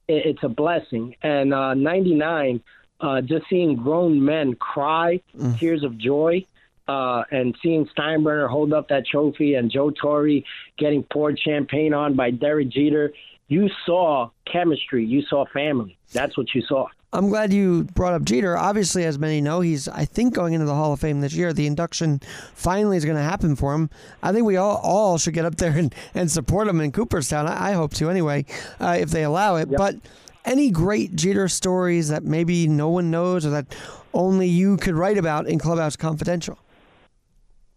it's 0.08 0.44
a 0.44 0.50
blessing. 0.50 1.16
And 1.22 1.54
uh, 1.54 1.74
99, 1.74 2.62
uh, 3.00 3.22
just 3.22 3.46
seeing 3.50 3.76
grown 3.76 4.24
men 4.24 4.56
cry 4.56 5.22
mm. 5.38 5.58
tears 5.58 5.84
of 5.84 5.98
joy 5.98 6.46
uh, 6.88 7.24
and 7.32 7.56
seeing 7.62 7.86
Steinbrenner 7.98 8.50
hold 8.50 8.74
up 8.74 8.90
that 8.90 9.06
trophy 9.06 9.56
and 9.56 9.72
Joe 9.72 9.90
Torre 9.90 10.42
getting 10.78 11.04
poured 11.04 11.40
champagne 11.40 11.94
on 11.94 12.16
by 12.16 12.32
Derek 12.32 12.70
Jeter, 12.70 13.14
you 13.48 13.70
saw 13.86 14.30
chemistry. 14.52 15.06
You 15.06 15.22
saw 15.22 15.46
family. 15.54 15.98
That's 16.12 16.38
what 16.38 16.54
you 16.54 16.62
saw. 16.62 16.88
I'm 17.14 17.30
glad 17.30 17.54
you 17.54 17.84
brought 17.94 18.14
up 18.14 18.24
Jeter. 18.24 18.58
Obviously, 18.58 19.06
as 19.06 19.20
many 19.20 19.40
know, 19.40 19.62
he's 19.62 19.88
I 19.88 20.04
think 20.04 20.34
going 20.34 20.54
into 20.54 20.66
the 20.66 20.74
Hall 20.74 20.94
of 20.94 21.00
Fame 21.00 21.22
this 21.22 21.36
year. 21.36 21.54
The 21.54 21.68
induction 21.68 22.20
finally 22.56 22.98
is 22.98 23.06
going 23.06 23.18
to 23.18 23.24
happen 23.24 23.56
for 23.56 23.74
him. 23.74 23.92
I 24.24 24.32
think 24.32 24.46
we 24.48 24.58
all, 24.58 24.78
all 24.78 25.20
should 25.20 25.36
get 25.36 25.46
up 25.46 25.56
there 25.56 25.78
and, 25.78 25.94
and 26.16 26.32
support 26.32 26.68
him 26.68 26.82
in 26.82 26.92
Cooperstown. 26.92 27.48
I, 27.48 27.70
I 27.70 27.74
hope 27.74 27.94
to 27.96 28.10
anyway, 28.10 28.46
uh, 28.80 28.98
if 29.00 29.12
they 29.12 29.24
allow 29.24 29.58
it. 29.58 29.70
Yep. 29.70 29.78
But 29.78 29.96
any 30.44 30.72
great 30.72 31.16
Jeter 31.16 31.48
stories 31.48 32.10
that 32.10 32.24
maybe 32.24 32.68
no 32.68 32.90
one 32.90 33.12
knows 33.12 33.46
or 33.46 33.52
that 33.52 33.68
only 34.14 34.48
you 34.48 34.78
could 34.78 34.96
write 34.96 35.20
about 35.20 35.48
in 35.48 35.60
Clubhouse 35.60 35.96
Confidential? 35.96 36.58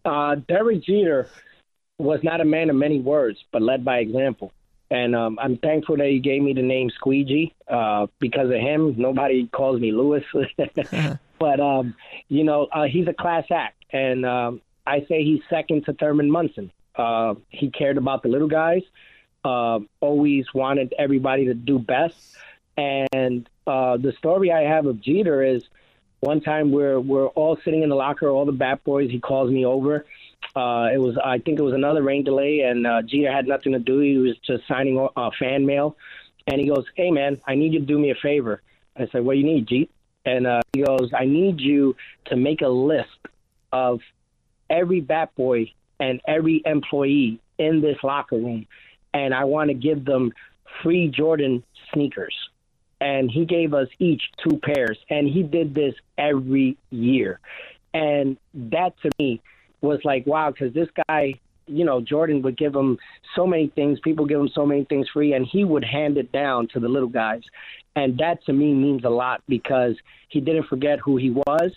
Uh, 0.07 0.37
Derek 0.49 0.83
Jeter 0.83 1.29
was 1.99 2.20
not 2.22 2.40
a 2.40 2.44
man 2.44 2.70
of 2.70 2.77
many 2.77 3.01
words, 3.01 3.38
but 3.53 3.61
led 3.61 3.85
by 3.85 3.99
example. 3.99 4.53
And 4.90 5.16
um, 5.16 5.38
I'm 5.40 5.57
thankful 5.59 5.96
that 5.96 6.07
he 6.07 6.20
gave 6.20 6.42
me 6.42 6.53
the 6.53 6.62
name 6.62 6.90
Squeegee. 6.90 7.53
Uh, 7.68 8.07
because 8.20 8.51
of 8.51 8.57
him, 8.57 8.94
nobody 8.96 9.49
calls 9.49 9.81
me 9.81 9.92
Lewis. 9.92 10.25
but 11.38 11.61
um, 11.61 11.94
you 12.29 12.44
know, 12.44 12.68
uh, 12.72 12.85
he's 12.85 13.09
a 13.09 13.12
class 13.12 13.44
act, 13.51 13.85
and 13.92 14.25
um, 14.25 14.61
I 14.87 15.01
say 15.09 15.25
he's 15.25 15.40
second 15.51 15.85
to 15.87 15.92
Thurman 15.94 16.31
Munson. 16.31 16.70
Uh, 16.94 17.35
he 17.51 17.70
cared 17.70 17.99
about 17.99 18.22
the 18.22 18.29
little 18.29 18.49
guys. 18.49 18.83
Uh, 19.44 19.81
always 20.01 20.46
wanted 20.55 20.94
everybody 20.99 21.46
to 21.46 21.55
do 21.55 21.79
best. 21.79 22.37
And 22.77 23.49
uh, 23.66 23.96
the 23.96 24.12
story 24.18 24.53
I 24.53 24.62
have 24.62 24.87
of 24.87 25.01
Jeter 25.01 25.42
is 25.42 25.62
one 26.20 26.40
time 26.40 26.72
we're 26.72 27.01
we're 27.01 27.29
all 27.29 27.59
sitting 27.64 27.83
in 27.83 27.88
the 27.88 27.94
locker, 27.94 28.29
all 28.29 28.44
the 28.44 28.53
bat 28.53 28.83
boys. 28.85 29.11
He 29.11 29.20
calls 29.20 29.51
me 29.51 29.64
over. 29.64 30.07
Uh, 30.57 30.88
it 30.90 30.97
was 30.97 31.19
I 31.23 31.38
think 31.38 31.59
it 31.59 31.62
was 31.62 31.75
another 31.75 32.03
rain 32.03 32.25
delay, 32.25 32.61
and 32.61 32.87
uh, 32.87 33.03
Jeter 33.03 33.31
had 33.31 33.47
nothing 33.47 33.73
to 33.73 33.79
do. 33.79 33.99
He 33.99 34.16
was 34.16 34.37
just 34.38 34.66
signing 34.66 35.07
uh, 35.14 35.31
fan 35.38 35.66
mail, 35.66 35.99
and 36.47 36.59
he 36.59 36.66
goes, 36.66 36.87
"Hey 36.95 37.11
man, 37.11 37.38
I 37.47 37.55
need 37.55 37.75
you 37.75 37.81
to 37.81 37.87
do 37.87 37.99
me 37.99 38.11
a 38.11 38.14
favor." 38.14 38.62
I 38.97 39.07
said, 39.12 39.23
"What 39.23 39.35
do 39.35 39.40
you 39.40 39.45
need, 39.45 39.69
Jeet?" 39.69 39.90
And 40.25 40.47
uh, 40.47 40.62
he 40.73 40.83
goes, 40.83 41.11
"I 41.14 41.27
need 41.27 41.61
you 41.61 41.95
to 42.27 42.37
make 42.37 42.62
a 42.62 42.69
list 42.69 43.19
of 43.71 44.01
every 44.71 45.01
bat 45.01 45.35
boy 45.37 45.71
and 46.01 46.23
every 46.27 46.62
employee 46.64 47.38
in 47.59 47.83
this 47.83 47.99
locker 48.03 48.37
room, 48.37 48.66
and 49.12 49.35
I 49.35 49.45
want 49.45 49.69
to 49.69 49.75
give 49.75 50.07
them 50.07 50.33
free 50.83 51.09
Jordan 51.09 51.62
sneakers." 51.92 52.35
and 52.99 53.31
he 53.31 53.45
gave 53.45 53.75
us 53.75 53.88
each 53.99 54.23
two 54.42 54.59
pairs 54.59 54.97
and 55.11 55.29
he 55.29 55.42
did 55.42 55.75
this 55.75 55.95
every 56.16 56.79
year 56.88 57.38
and 57.92 58.38
that 58.55 58.95
to 59.03 59.11
me 59.19 59.38
was 59.81 60.01
like 60.05 60.27
wow 60.27 60.51
because 60.51 60.73
this 60.75 60.89
guy 61.09 61.35
you 61.67 61.85
know 61.85 62.01
jordan 62.01 62.43
would 62.43 62.57
give 62.57 62.75
him 62.75 62.99
so 63.37 63.47
many 63.47 63.69
things. 63.69 64.01
People 64.01 64.25
give 64.25 64.41
him 64.41 64.51
so 64.53 64.67
many 64.67 64.85
things 64.85 65.07
free 65.12 65.35
and 65.35 65.47
he 65.47 65.65
would 65.65 65.85
hand 65.85 66.17
it 66.17 66.33
down 66.33 66.67
to 66.69 66.81
the 66.81 66.89
little 66.89 67.09
guys. 67.09 67.43
And 67.95 68.19
that 68.19 68.45
to 68.47 68.53
me 68.53 68.75
means 68.75 69.05
a 69.05 69.11
lot 69.11 69.43
because 69.47 69.95
he 70.29 70.41
didn't 70.41 70.67
forget 70.67 70.99
who 70.99 71.17
he 71.17 71.31
was. 71.31 71.71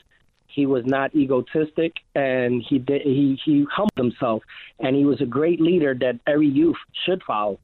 He 0.47 0.65
was 0.65 0.83
not 0.85 1.13
egotistic 1.15 1.97
and 2.15 2.63
he 2.67 2.79
did 2.79 3.03
he 3.03 3.39
he 3.45 3.65
humbled 3.71 3.97
himself. 3.97 4.43
And 4.79 4.95
he 4.95 5.05
was 5.05 5.21
a 5.21 5.25
great 5.25 5.61
leader 5.61 5.93
that 5.93 6.19
every 6.25 6.47
youth 6.47 6.77
should 7.05 7.21
follow. 7.23 7.59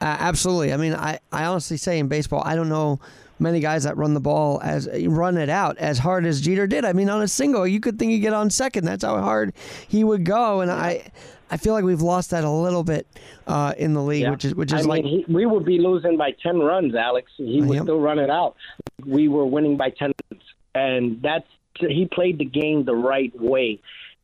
Uh, 0.00 0.16
absolutely. 0.18 0.72
I 0.72 0.76
mean, 0.76 0.94
I, 0.94 1.20
I 1.30 1.44
honestly 1.44 1.76
say 1.76 2.00
in 2.00 2.08
baseball, 2.08 2.42
I 2.44 2.56
don't 2.56 2.68
know 2.68 2.98
many 3.42 3.60
guys 3.60 3.84
that 3.84 3.96
run 3.96 4.14
the 4.14 4.20
ball 4.20 4.60
as 4.62 4.88
run 5.06 5.36
it 5.36 5.48
out 5.50 5.76
as 5.78 5.98
hard 5.98 6.24
as 6.24 6.40
Jeter 6.40 6.66
did. 6.66 6.84
I 6.84 6.92
mean, 6.92 7.10
on 7.10 7.20
a 7.22 7.28
single, 7.28 7.66
you 7.66 7.80
could 7.80 7.98
think 7.98 8.12
he'd 8.12 8.20
get 8.20 8.32
on 8.32 8.48
second. 8.50 8.84
That's 8.84 9.04
how 9.04 9.20
hard 9.20 9.52
he 9.88 10.04
would 10.04 10.24
go. 10.24 10.60
And 10.60 10.70
I, 10.70 11.10
I 11.50 11.56
feel 11.58 11.74
like 11.74 11.84
we've 11.84 12.00
lost 12.00 12.30
that 12.30 12.44
a 12.44 12.50
little 12.50 12.84
bit 12.84 13.06
uh, 13.46 13.74
in 13.76 13.92
the 13.92 14.02
league, 14.02 14.22
Yeah. 14.22 14.30
which 14.30 14.44
is 14.44 14.54
which 14.54 14.72
is 14.72 14.86
I 14.86 14.88
like 14.88 15.04
mean, 15.04 15.24
he, 15.26 15.32
we 15.32 15.44
would 15.44 15.64
be 15.64 15.78
losing 15.78 16.16
by 16.16 16.30
10 16.42 16.60
runs, 16.60 16.94
Alex. 16.94 17.30
He 17.36 17.60
would 17.60 17.74
Yep. 17.74 17.82
still 17.84 18.00
run 18.00 18.18
it 18.18 18.30
out. 18.30 18.56
We 19.04 19.28
were 19.28 19.44
winning 19.44 19.76
by 19.76 19.90
10 19.90 20.12
runs. 20.30 20.42
And 20.74 21.20
that's 21.20 21.46
he 21.78 22.08
played 22.10 22.38
the 22.38 22.44
game 22.44 22.84
the 22.84 22.94
right 22.94 23.32
way. 23.38 23.80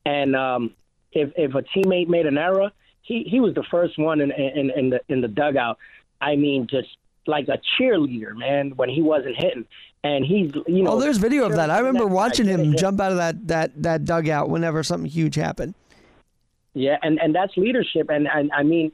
And 0.07 0.35
um, 0.37 0.71
if 1.13 1.31
if 1.37 1.55
a 1.55 1.63
teammate 1.63 2.09
made 2.09 2.27
an 2.27 2.39
error, 2.39 2.71
he, 3.03 3.25
he 3.25 3.41
was 3.41 3.55
the 3.55 3.65
first 3.71 3.99
one 3.99 4.21
in, 4.21 4.31
in 4.33 4.71
in 4.71 4.91
the 4.91 5.01
in 5.09 5.21
the 5.21 5.29
dugout. 5.29 5.79
I 6.21 6.37
mean, 6.37 6.67
just 6.71 6.89
like 7.29 7.49
a 7.49 7.59
cheerleader, 7.79 8.35
man, 8.35 8.73
when 8.77 8.89
he 8.89 9.03
wasn't 9.03 9.37
hitting. 9.37 9.67
And 10.05 10.25
he's 10.25 10.53
you 10.67 10.83
know 10.83 10.93
oh, 10.93 11.01
there's 11.01 11.19
video 11.19 11.45
of 11.45 11.57
that. 11.57 11.71
I 11.71 11.79
remember 11.79 12.05
That 12.05 12.15
watching 12.15 12.47
him 12.47 12.77
jump 12.77 13.01
out 13.01 13.11
of 13.11 13.19
that 13.19 13.49
that 13.49 13.83
that 13.83 14.05
dugout 14.05 14.49
whenever 14.49 14.83
something 14.83 15.11
huge 15.11 15.35
happened. 15.35 15.75
Yeah, 16.75 16.97
and 17.03 17.19
and 17.21 17.35
that's 17.35 17.57
leadership. 17.57 18.09
And 18.09 18.29
and 18.29 18.53
I 18.53 18.63
mean, 18.63 18.93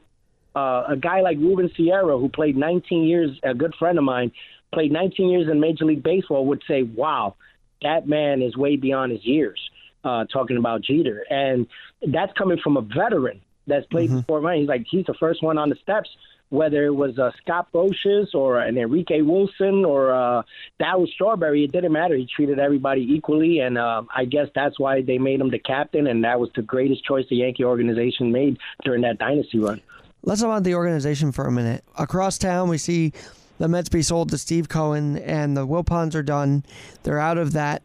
uh, 0.55 0.85
a 0.89 0.97
guy 0.97 1.21
like 1.21 1.37
Ruben 1.37 1.69
Sierra, 1.77 2.17
who 2.17 2.27
played 2.29 2.57
19 2.57 3.03
years, 3.03 3.39
a 3.43 3.53
good 3.53 3.75
friend 3.75 3.97
of 3.99 4.03
mine, 4.03 4.31
played 4.73 4.91
19 4.91 5.29
years 5.29 5.47
in 5.49 5.59
Major 5.59 5.85
League 5.85 6.01
Baseball, 6.01 6.45
would 6.47 6.63
say, 6.67 6.81
"Wow, 6.81 7.35
that 7.83 8.07
man 8.07 8.41
is 8.41 8.57
way 8.57 8.75
beyond 8.75 9.11
his 9.11 9.23
years." 9.25 9.59
Uh, 10.03 10.25
talking 10.25 10.57
about 10.57 10.81
Jeter, 10.81 11.23
and 11.29 11.67
that's 12.07 12.33
coming 12.33 12.57
from 12.63 12.77
a 12.77 12.81
veteran 12.81 13.41
that's 13.67 13.85
played 13.87 14.11
before 14.11 14.41
mine. 14.41 14.59
He's 14.59 14.67
like 14.67 14.85
he's 14.89 15.05
the 15.05 15.15
first 15.15 15.43
one 15.43 15.57
on 15.57 15.69
the 15.69 15.75
steps. 15.75 16.09
Whether 16.49 16.85
it 16.85 16.95
was 16.95 17.17
uh, 17.17 17.31
Scott 17.41 17.67
Brosius 17.73 18.33
or 18.33 18.59
an 18.59 18.77
Enrique 18.77 19.21
Wilson 19.21 19.83
or 19.83 20.13
uh, 20.13 20.43
Darryl 20.79 21.07
Strawberry, 21.07 21.63
it 21.63 21.71
didn't 21.71 21.91
matter. 21.91 22.15
He 22.15 22.27
treated 22.33 22.59
everybody 22.59 23.01
equally, 23.01 23.59
and 23.59 23.77
um, 23.77 24.07
I 24.15 24.25
guess 24.25 24.47
that's 24.53 24.79
why 24.79 25.01
they 25.01 25.17
made 25.17 25.41
him 25.41 25.49
the 25.49 25.59
captain, 25.59 26.07
and 26.07 26.23
that 26.23 26.39
was 26.39 26.49
the 26.55 26.61
greatest 26.61 27.03
choice 27.03 27.25
the 27.29 27.37
Yankee 27.37 27.63
organization 27.63 28.31
made 28.31 28.57
during 28.83 29.01
that 29.01 29.17
dynasty 29.17 29.59
run. 29.59 29.81
Let's 30.23 30.41
talk 30.41 30.47
about 30.47 30.63
the 30.63 30.75
organization 30.75 31.31
for 31.31 31.45
a 31.45 31.51
minute. 31.51 31.83
Across 31.97 32.39
town, 32.39 32.69
we 32.69 32.77
see 32.77 33.13
the 33.57 33.67
Mets 33.67 33.89
be 33.89 34.01
sold 34.01 34.29
to 34.29 34.37
Steve 34.37 34.69
Cohen, 34.69 35.17
and 35.17 35.55
the 35.55 35.65
Wilpons 35.67 36.15
are 36.15 36.23
done. 36.23 36.63
They're 37.03 37.19
out 37.19 37.37
of 37.37 37.53
that. 37.53 37.83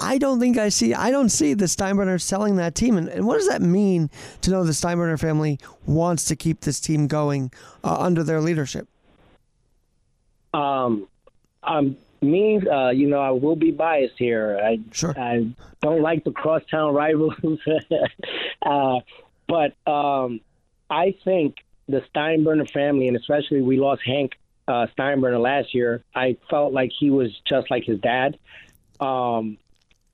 I 0.00 0.18
don't 0.18 0.40
think 0.40 0.58
I 0.58 0.68
see. 0.68 0.94
I 0.94 1.10
don't 1.10 1.28
see 1.28 1.54
the 1.54 1.66
Steinbrenner 1.66 2.20
selling 2.20 2.56
that 2.56 2.74
team. 2.74 2.96
And, 2.96 3.08
and 3.08 3.26
what 3.26 3.38
does 3.38 3.48
that 3.48 3.62
mean 3.62 4.10
to 4.42 4.50
know 4.50 4.64
the 4.64 4.72
Steinbrenner 4.72 5.18
family 5.18 5.58
wants 5.86 6.24
to 6.26 6.36
keep 6.36 6.60
this 6.60 6.80
team 6.80 7.06
going 7.06 7.50
uh, 7.84 7.96
under 7.98 8.22
their 8.22 8.40
leadership? 8.40 8.88
Um, 10.54 11.08
um, 11.62 11.96
me, 12.20 12.60
uh, 12.66 12.90
you 12.90 13.08
know, 13.08 13.20
I 13.20 13.30
will 13.30 13.56
be 13.56 13.70
biased 13.70 14.14
here. 14.18 14.58
I 14.62 14.80
Sure. 14.92 15.18
I 15.18 15.52
don't 15.82 16.02
like 16.02 16.24
the 16.24 16.32
crosstown 16.32 16.94
rivals, 16.94 17.34
uh, 18.62 19.00
but 19.46 19.90
um, 19.90 20.40
I 20.90 21.14
think 21.24 21.56
the 21.88 22.02
Steinbrenner 22.14 22.70
family, 22.70 23.08
and 23.08 23.16
especially 23.16 23.62
we 23.62 23.78
lost 23.78 24.02
Hank 24.04 24.32
uh, 24.66 24.86
Steinbrenner 24.96 25.40
last 25.40 25.74
year. 25.74 26.02
I 26.14 26.36
felt 26.50 26.72
like 26.72 26.90
he 26.98 27.10
was 27.10 27.30
just 27.46 27.70
like 27.70 27.84
his 27.84 28.00
dad. 28.00 28.38
Um, 29.00 29.58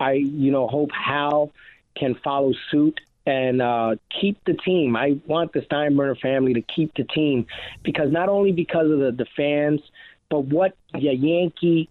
I, 0.00 0.12
you 0.12 0.50
know, 0.50 0.66
hope 0.66 0.90
Hal 0.92 1.52
can 1.96 2.14
follow 2.16 2.52
suit 2.70 3.00
and 3.26 3.62
uh, 3.62 3.96
keep 4.20 4.42
the 4.44 4.54
team. 4.54 4.96
I 4.96 5.18
want 5.26 5.52
the 5.52 5.61
Steinbrenner 5.61 6.18
family 6.20 6.54
to 6.54 6.62
keep 6.62 6.94
the 6.94 7.04
team 7.04 7.46
because 7.83 8.12
not 8.12 8.28
only 8.28 8.52
because 8.52 8.90
of 8.90 8.98
the, 8.98 9.12
the 9.12 9.26
fans, 9.37 9.80
but 10.28 10.40
what 10.40 10.76
the 10.92 11.14
Yankee 11.14 11.88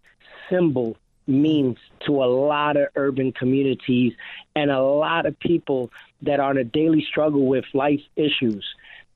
symbol 0.50 0.98
means 1.26 1.78
to 2.06 2.24
a 2.24 2.26
lot 2.26 2.76
of 2.76 2.88
urban 2.96 3.32
communities 3.32 4.14
and 4.56 4.70
a 4.70 4.82
lot 4.82 5.26
of 5.26 5.40
people 5.40 5.90
that 6.22 6.40
are 6.40 6.52
in 6.52 6.58
a 6.58 6.64
daily 6.64 7.06
struggle 7.10 7.46
with 7.46 7.66
life 7.74 8.02
issues. 8.16 8.66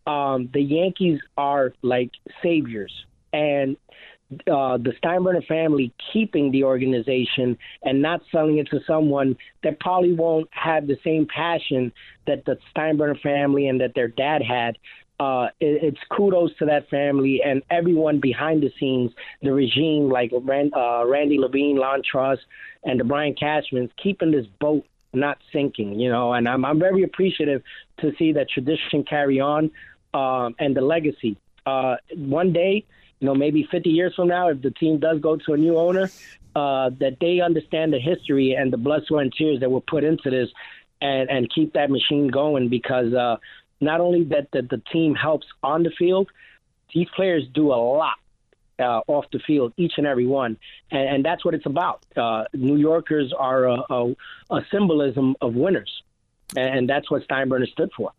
Um, 0.05 0.49
the 0.53 0.61
Yankees 0.61 1.19
are 1.37 1.73
like 1.81 2.11
saviors, 2.41 3.05
and 3.33 3.75
uh, 4.31 4.77
the 4.77 4.93
Steinbrenner 5.01 5.45
family 5.45 5.93
keeping 6.11 6.51
the 6.51 6.63
organization 6.63 7.57
and 7.83 8.01
not 8.01 8.21
selling 8.31 8.57
it 8.57 8.67
to 8.71 8.79
someone 8.85 9.37
that 9.63 9.79
probably 9.79 10.13
won't 10.13 10.49
have 10.51 10.87
the 10.87 10.97
same 11.03 11.25
passion 11.33 11.91
that 12.25 12.43
the 12.45 12.57
Steinbrenner 12.75 13.19
family 13.21 13.67
and 13.67 13.79
that 13.79 13.93
their 13.95 14.09
dad 14.09 14.41
had. 14.41 14.77
Uh, 15.19 15.47
it, 15.59 15.81
it's 15.81 15.99
kudos 16.11 16.55
to 16.57 16.65
that 16.65 16.87
family 16.89 17.41
and 17.43 17.63
everyone 17.71 18.19
behind 18.19 18.61
the 18.61 18.71
scenes, 18.79 19.11
the 19.41 19.51
regime 19.51 20.09
like 20.09 20.31
Rand, 20.33 20.73
uh, 20.75 21.03
Randy 21.07 21.39
Levine, 21.39 21.77
Lonn 21.77 22.01
Trost, 22.01 22.39
and 22.83 22.99
the 22.99 23.03
Brian 23.03 23.33
Cashmans 23.33 23.89
keeping 24.01 24.31
this 24.31 24.45
boat 24.59 24.85
not 25.13 25.37
sinking. 25.51 25.99
You 25.99 26.11
know, 26.11 26.33
and 26.33 26.47
I'm 26.47 26.63
I'm 26.65 26.79
very 26.79 27.03
appreciative 27.03 27.63
to 28.01 28.11
see 28.19 28.33
that 28.33 28.49
tradition 28.49 29.03
carry 29.03 29.39
on 29.39 29.71
um, 30.13 30.55
and 30.59 30.75
the 30.75 30.81
legacy. 30.81 31.37
Uh, 31.65 31.95
one 32.15 32.53
day, 32.53 32.85
you 33.19 33.25
know, 33.25 33.35
maybe 33.35 33.67
50 33.71 33.89
years 33.89 34.13
from 34.15 34.27
now, 34.27 34.49
if 34.49 34.61
the 34.61 34.71
team 34.71 34.99
does 34.99 35.19
go 35.19 35.37
to 35.37 35.53
a 35.53 35.57
new 35.57 35.77
owner, 35.77 36.09
uh, 36.55 36.89
that 36.99 37.17
they 37.19 37.39
understand 37.39 37.93
the 37.93 37.99
history 37.99 38.53
and 38.53 38.71
the 38.71 38.77
blood, 38.77 39.03
sweat, 39.07 39.23
and 39.23 39.33
tears 39.33 39.59
that 39.59 39.69
were 39.69 39.81
put 39.81 40.03
into 40.03 40.29
this, 40.29 40.49
and 41.01 41.29
and 41.29 41.53
keep 41.53 41.73
that 41.73 41.91
machine 41.91 42.27
going 42.27 42.69
because 42.69 43.13
uh, 43.13 43.37
not 43.79 44.01
only 44.01 44.23
that 44.23 44.47
the, 44.51 44.63
the 44.63 44.81
team 44.91 45.13
helps 45.13 45.45
on 45.61 45.83
the 45.83 45.91
field, 45.91 46.29
these 46.93 47.07
players 47.15 47.43
do 47.53 47.71
a 47.71 47.75
lot 47.75 48.15
uh, 48.79 49.01
off 49.07 49.25
the 49.31 49.39
field, 49.39 49.73
each 49.77 49.93
and 49.97 50.07
every 50.07 50.25
one, 50.25 50.57
and, 50.91 51.09
and 51.09 51.25
that's 51.25 51.45
what 51.45 51.53
it's 51.53 51.65
about. 51.65 52.03
Uh, 52.15 52.45
New 52.53 52.77
Yorkers 52.77 53.33
are 53.37 53.65
a, 53.65 53.83
a, 53.89 54.15
a 54.51 54.61
symbolism 54.71 55.35
of 55.41 55.53
winners, 55.53 56.03
and 56.55 56.89
that's 56.89 57.09
what 57.11 57.27
Steinbrenner 57.27 57.69
stood 57.69 57.91
for. 57.95 58.11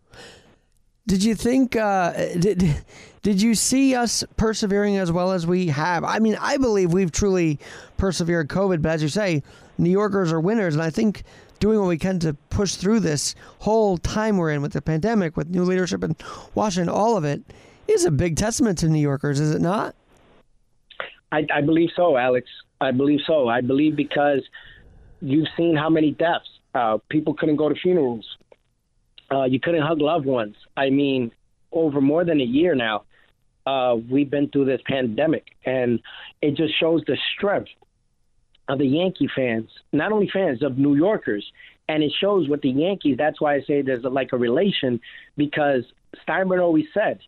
Did 1.09 1.25
you 1.25 1.35
think? 1.35 1.75
Uh, 1.75 2.13
did 2.39 2.85
did 3.23 3.41
you 3.41 3.55
see 3.55 3.95
us 3.95 4.23
persevering 4.37 4.99
as 4.99 5.11
well 5.11 5.33
as 5.33 5.47
we 5.47 5.69
have? 5.69 6.05
I 6.05 6.19
mean, 6.19 6.37
I 6.39 6.59
believe 6.59 6.93
we've 6.93 7.11
truly 7.11 7.59
persevered 7.97 8.49
COVID, 8.49 8.83
but 8.83 8.91
as 8.91 9.03
you 9.03 9.09
say, 9.09 9.43
New 9.79 9.89
Yorkers 9.89 10.31
are 10.35 10.41
winners, 10.41 10.75
and 10.75 10.83
I 10.83 10.91
think 10.91 11.23
doing 11.61 11.81
what 11.81 11.89
we 11.89 11.97
can 11.97 12.19
to 12.19 12.35
push 12.51 12.75
through 12.75 13.01
this 13.01 13.35
whole 13.61 13.97
time 13.97 14.37
we're 14.37 14.51
in 14.51 14.61
with 14.61 14.75
the 14.75 14.83
pandemic, 14.83 15.35
with 15.35 15.49
new 15.49 15.65
leadership 15.65 16.05
in 16.05 16.15
Washington, 16.55 16.91
all 16.91 17.17
of 17.17 17.25
it 17.25 17.41
is 17.87 18.05
a 18.05 18.11
big 18.11 18.37
testament 18.37 18.77
to 18.81 18.89
New 18.89 19.01
Yorkers, 19.01 19.41
is 19.41 19.55
it 19.55 19.63
not? 19.63 19.95
I, 21.33 21.47
I 21.51 21.63
believe 21.63 21.89
so, 21.97 22.19
Alex. 22.19 22.51
I 22.83 22.91
believe 22.91 23.21
so. 23.27 23.49
I 23.49 23.63
believe 23.63 23.97
because 23.97 24.43
you've 25.23 25.49
seen 25.57 25.75
how 25.75 25.89
many 25.89 26.11
deaths. 26.11 26.51
Uh, 26.75 26.99
people 27.09 27.33
couldn't 27.33 27.57
go 27.57 27.71
to 27.71 27.75
funerals. 27.75 28.27
Uh, 29.31 29.45
you 29.45 29.61
couldn't 29.61 29.83
hug 29.83 30.01
loved 30.01 30.27
ones. 30.27 30.57
I 30.77 30.91
mean, 30.91 31.33
over 31.73 32.01
more 32.01 32.25
than 32.25 32.41
a 32.41 32.45
year 32.45 32.75
now, 32.75 33.05
uh, 33.67 33.97
we've 33.97 34.31
been 34.31 34.49
through 34.49 34.65
this 34.65 34.81
pandemic, 34.87 35.45
and 35.65 36.01
it 36.41 36.57
just 36.57 36.79
shows 36.79 37.03
the 37.07 37.19
strength 37.37 37.71
of 38.69 38.79
the 38.79 38.87
Yankee 38.87 39.29
fans, 39.35 39.69
not 39.93 40.13
only 40.13 40.29
fans 40.33 40.63
of 40.63 40.79
New 40.79 40.95
Yorkers, 40.95 41.45
and 41.89 42.03
it 42.03 42.13
shows 42.19 42.49
with 42.49 42.63
the 42.63 42.71
Yankees. 42.71 43.17
That's 43.19 43.41
why 43.41 43.55
I 43.57 43.63
say 43.63 43.83
there's 43.83 44.05
a, 44.05 44.09
like 44.09 44.33
a 44.33 44.37
relation 44.37 45.01
because 45.37 45.85
Steinbrenner 46.27 46.63
always 46.63 46.87
said, 46.93 47.21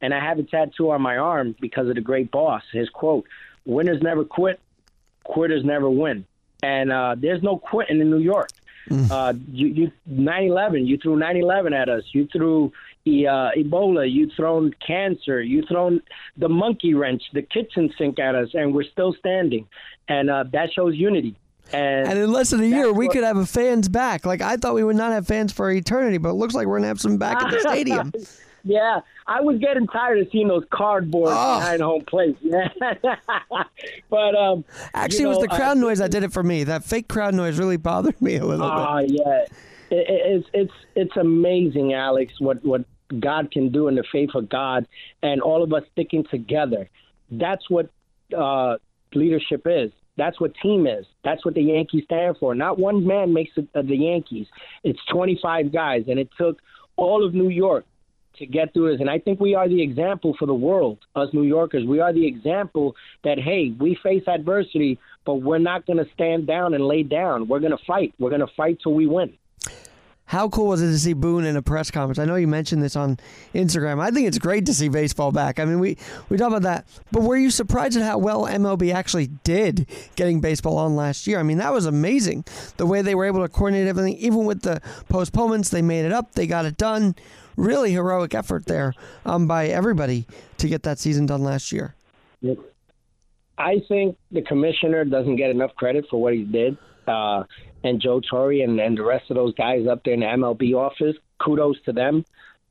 and 0.00 0.12
I 0.12 0.20
have 0.20 0.38
a 0.38 0.42
tattoo 0.42 0.90
on 0.90 1.02
my 1.02 1.16
arm 1.16 1.54
because 1.60 1.88
of 1.88 1.94
the 1.94 2.00
great 2.00 2.30
boss. 2.30 2.62
His 2.72 2.88
quote: 2.88 3.26
"Winners 3.64 4.02
never 4.02 4.24
quit, 4.24 4.60
quitters 5.24 5.64
never 5.64 5.88
win." 5.88 6.26
And 6.62 6.92
uh, 6.92 7.16
there's 7.18 7.42
no 7.42 7.58
quitting 7.58 8.00
in 8.00 8.10
New 8.10 8.18
York. 8.18 8.50
Mm. 8.90 9.10
Uh, 9.10 9.34
you, 9.50 9.66
you 9.68 9.92
9/11, 10.10 10.86
you 10.86 10.98
threw 10.98 11.16
9/11 11.16 11.72
at 11.72 11.88
us. 11.88 12.02
You 12.12 12.28
threw 12.32 12.72
uh, 13.06 13.50
Ebola. 13.56 14.10
You 14.10 14.30
thrown 14.36 14.74
cancer. 14.86 15.42
You 15.42 15.62
thrown 15.62 16.00
the 16.36 16.48
monkey 16.48 16.94
wrench, 16.94 17.22
the 17.32 17.42
kitchen 17.42 17.92
sink 17.98 18.18
at 18.18 18.34
us, 18.34 18.50
and 18.54 18.74
we're 18.74 18.84
still 18.84 19.14
standing. 19.18 19.66
And 20.08 20.30
uh, 20.30 20.44
that 20.52 20.72
shows 20.72 20.96
unity. 20.96 21.36
And, 21.72 22.08
and, 22.08 22.18
in 22.18 22.32
less 22.32 22.50
than 22.50 22.60
a 22.60 22.66
year, 22.66 22.92
we 22.92 23.06
what, 23.06 23.14
could 23.14 23.24
have 23.24 23.36
a 23.36 23.46
fans 23.46 23.88
back. 23.88 24.26
Like 24.26 24.42
I 24.42 24.56
thought 24.56 24.74
we 24.74 24.84
would 24.84 24.96
not 24.96 25.12
have 25.12 25.26
fans 25.26 25.52
for 25.52 25.70
eternity, 25.70 26.18
but 26.18 26.30
it 26.30 26.34
looks 26.34 26.54
like 26.54 26.66
we're 26.66 26.78
gonna 26.78 26.88
have 26.88 27.00
some 27.00 27.16
back 27.16 27.42
at 27.42 27.50
the 27.50 27.60
stadium. 27.68 28.12
Yeah, 28.64 29.00
I 29.26 29.40
was 29.40 29.58
getting 29.58 29.86
tired 29.86 30.18
of 30.18 30.28
seeing 30.30 30.48
those 30.48 30.64
cardboard 30.70 31.32
oh. 31.32 31.58
behind 31.58 31.82
home 31.82 32.04
plate. 32.04 32.36
Yeah, 32.40 32.68
but 34.10 34.34
um, 34.36 34.64
actually, 34.94 35.18
you 35.18 35.24
know, 35.24 35.32
it 35.32 35.36
was 35.36 35.42
the 35.42 35.48
crowd 35.48 35.78
uh, 35.78 35.80
noise 35.80 35.98
that 35.98 36.10
did 36.10 36.22
it 36.22 36.32
for 36.32 36.42
me. 36.42 36.64
That 36.64 36.84
fake 36.84 37.08
crowd 37.08 37.34
noise 37.34 37.58
really 37.58 37.76
bothered 37.76 38.20
me 38.20 38.36
a 38.36 38.44
little 38.44 38.66
uh, 38.66 39.02
bit. 39.02 39.10
Oh 39.10 39.24
yeah, 39.24 39.44
it, 39.90 40.06
it's 40.08 40.48
it's 40.52 40.74
it's 40.94 41.16
amazing, 41.16 41.92
Alex. 41.92 42.34
What 42.38 42.64
what 42.64 42.84
God 43.20 43.50
can 43.50 43.70
do 43.70 43.88
in 43.88 43.94
the 43.94 44.04
faith 44.12 44.30
of 44.34 44.48
God, 44.48 44.86
and 45.22 45.40
all 45.40 45.62
of 45.62 45.72
us 45.72 45.82
sticking 45.92 46.24
together. 46.30 46.88
That's 47.30 47.68
what 47.68 47.90
uh, 48.36 48.76
leadership 49.14 49.62
is. 49.66 49.90
That's 50.16 50.38
what 50.40 50.54
team 50.62 50.86
is. 50.86 51.06
That's 51.24 51.44
what 51.44 51.54
the 51.54 51.62
Yankees 51.62 52.04
stand 52.04 52.36
for. 52.38 52.54
Not 52.54 52.78
one 52.78 53.06
man 53.06 53.32
makes 53.32 53.52
it, 53.56 53.68
uh, 53.74 53.82
the 53.82 53.96
Yankees. 53.96 54.46
It's 54.84 55.00
25 55.10 55.72
guys, 55.72 56.04
and 56.08 56.18
it 56.18 56.28
took 56.36 56.60
all 56.96 57.24
of 57.24 57.34
New 57.34 57.48
York 57.48 57.86
to 58.38 58.46
get 58.46 58.72
through 58.72 58.92
this. 58.92 59.00
And 59.00 59.10
I 59.10 59.18
think 59.18 59.40
we 59.40 59.54
are 59.54 59.68
the 59.68 59.82
example 59.82 60.34
for 60.38 60.46
the 60.46 60.54
world, 60.54 60.98
us 61.14 61.28
New 61.32 61.44
Yorkers. 61.44 61.84
We 61.84 62.00
are 62.00 62.12
the 62.12 62.26
example 62.26 62.96
that, 63.24 63.38
hey, 63.38 63.74
we 63.78 63.96
face 64.02 64.22
adversity, 64.26 64.98
but 65.24 65.36
we're 65.36 65.58
not 65.58 65.86
going 65.86 66.04
to 66.04 66.10
stand 66.14 66.46
down 66.46 66.74
and 66.74 66.84
lay 66.86 67.02
down. 67.02 67.48
We're 67.48 67.60
going 67.60 67.76
to 67.76 67.84
fight. 67.84 68.14
We're 68.18 68.30
going 68.30 68.40
to 68.40 68.54
fight 68.56 68.78
till 68.82 68.94
we 68.94 69.06
win. 69.06 69.34
How 70.32 70.48
cool 70.48 70.68
was 70.68 70.80
it 70.80 70.86
to 70.86 70.98
see 70.98 71.12
Boone 71.12 71.44
in 71.44 71.56
a 71.56 71.62
press 71.62 71.90
conference? 71.90 72.18
I 72.18 72.24
know 72.24 72.36
you 72.36 72.46
mentioned 72.46 72.82
this 72.82 72.96
on 72.96 73.18
Instagram. 73.54 74.00
I 74.00 74.10
think 74.10 74.26
it's 74.26 74.38
great 74.38 74.64
to 74.64 74.72
see 74.72 74.88
baseball 74.88 75.30
back. 75.30 75.60
I 75.60 75.66
mean, 75.66 75.78
we, 75.78 75.98
we 76.30 76.38
talk 76.38 76.48
about 76.48 76.62
that. 76.62 76.86
But 77.10 77.22
were 77.22 77.36
you 77.36 77.50
surprised 77.50 77.98
at 77.98 78.02
how 78.02 78.16
well 78.16 78.44
MLB 78.44 78.94
actually 78.94 79.26
did 79.26 79.86
getting 80.16 80.40
baseball 80.40 80.78
on 80.78 80.96
last 80.96 81.26
year? 81.26 81.38
I 81.38 81.42
mean, 81.42 81.58
that 81.58 81.70
was 81.70 81.84
amazing. 81.84 82.46
The 82.78 82.86
way 82.86 83.02
they 83.02 83.14
were 83.14 83.26
able 83.26 83.42
to 83.42 83.48
coordinate 83.48 83.88
everything, 83.88 84.16
even 84.16 84.46
with 84.46 84.62
the 84.62 84.80
postponements, 85.10 85.68
they 85.68 85.82
made 85.82 86.06
it 86.06 86.12
up, 86.12 86.32
they 86.32 86.46
got 86.46 86.64
it 86.64 86.78
done 86.78 87.14
really 87.56 87.92
heroic 87.92 88.34
effort 88.34 88.66
there 88.66 88.94
um, 89.24 89.46
by 89.46 89.66
everybody 89.68 90.26
to 90.58 90.68
get 90.68 90.82
that 90.84 90.98
season 90.98 91.26
done 91.26 91.42
last 91.42 91.72
year. 91.72 91.94
I 93.58 93.76
think 93.88 94.16
the 94.30 94.42
commissioner 94.42 95.04
doesn't 95.04 95.36
get 95.36 95.50
enough 95.50 95.74
credit 95.76 96.06
for 96.10 96.20
what 96.20 96.34
he 96.34 96.44
did. 96.44 96.76
Uh, 97.06 97.44
and 97.84 98.00
Joe 98.00 98.20
Torre 98.20 98.62
and, 98.62 98.78
and 98.80 98.96
the 98.96 99.02
rest 99.02 99.30
of 99.30 99.36
those 99.36 99.54
guys 99.54 99.86
up 99.86 100.04
there 100.04 100.14
in 100.14 100.20
the 100.20 100.26
MLB 100.26 100.74
office, 100.74 101.16
kudos 101.38 101.76
to 101.84 101.92
them. 101.92 102.24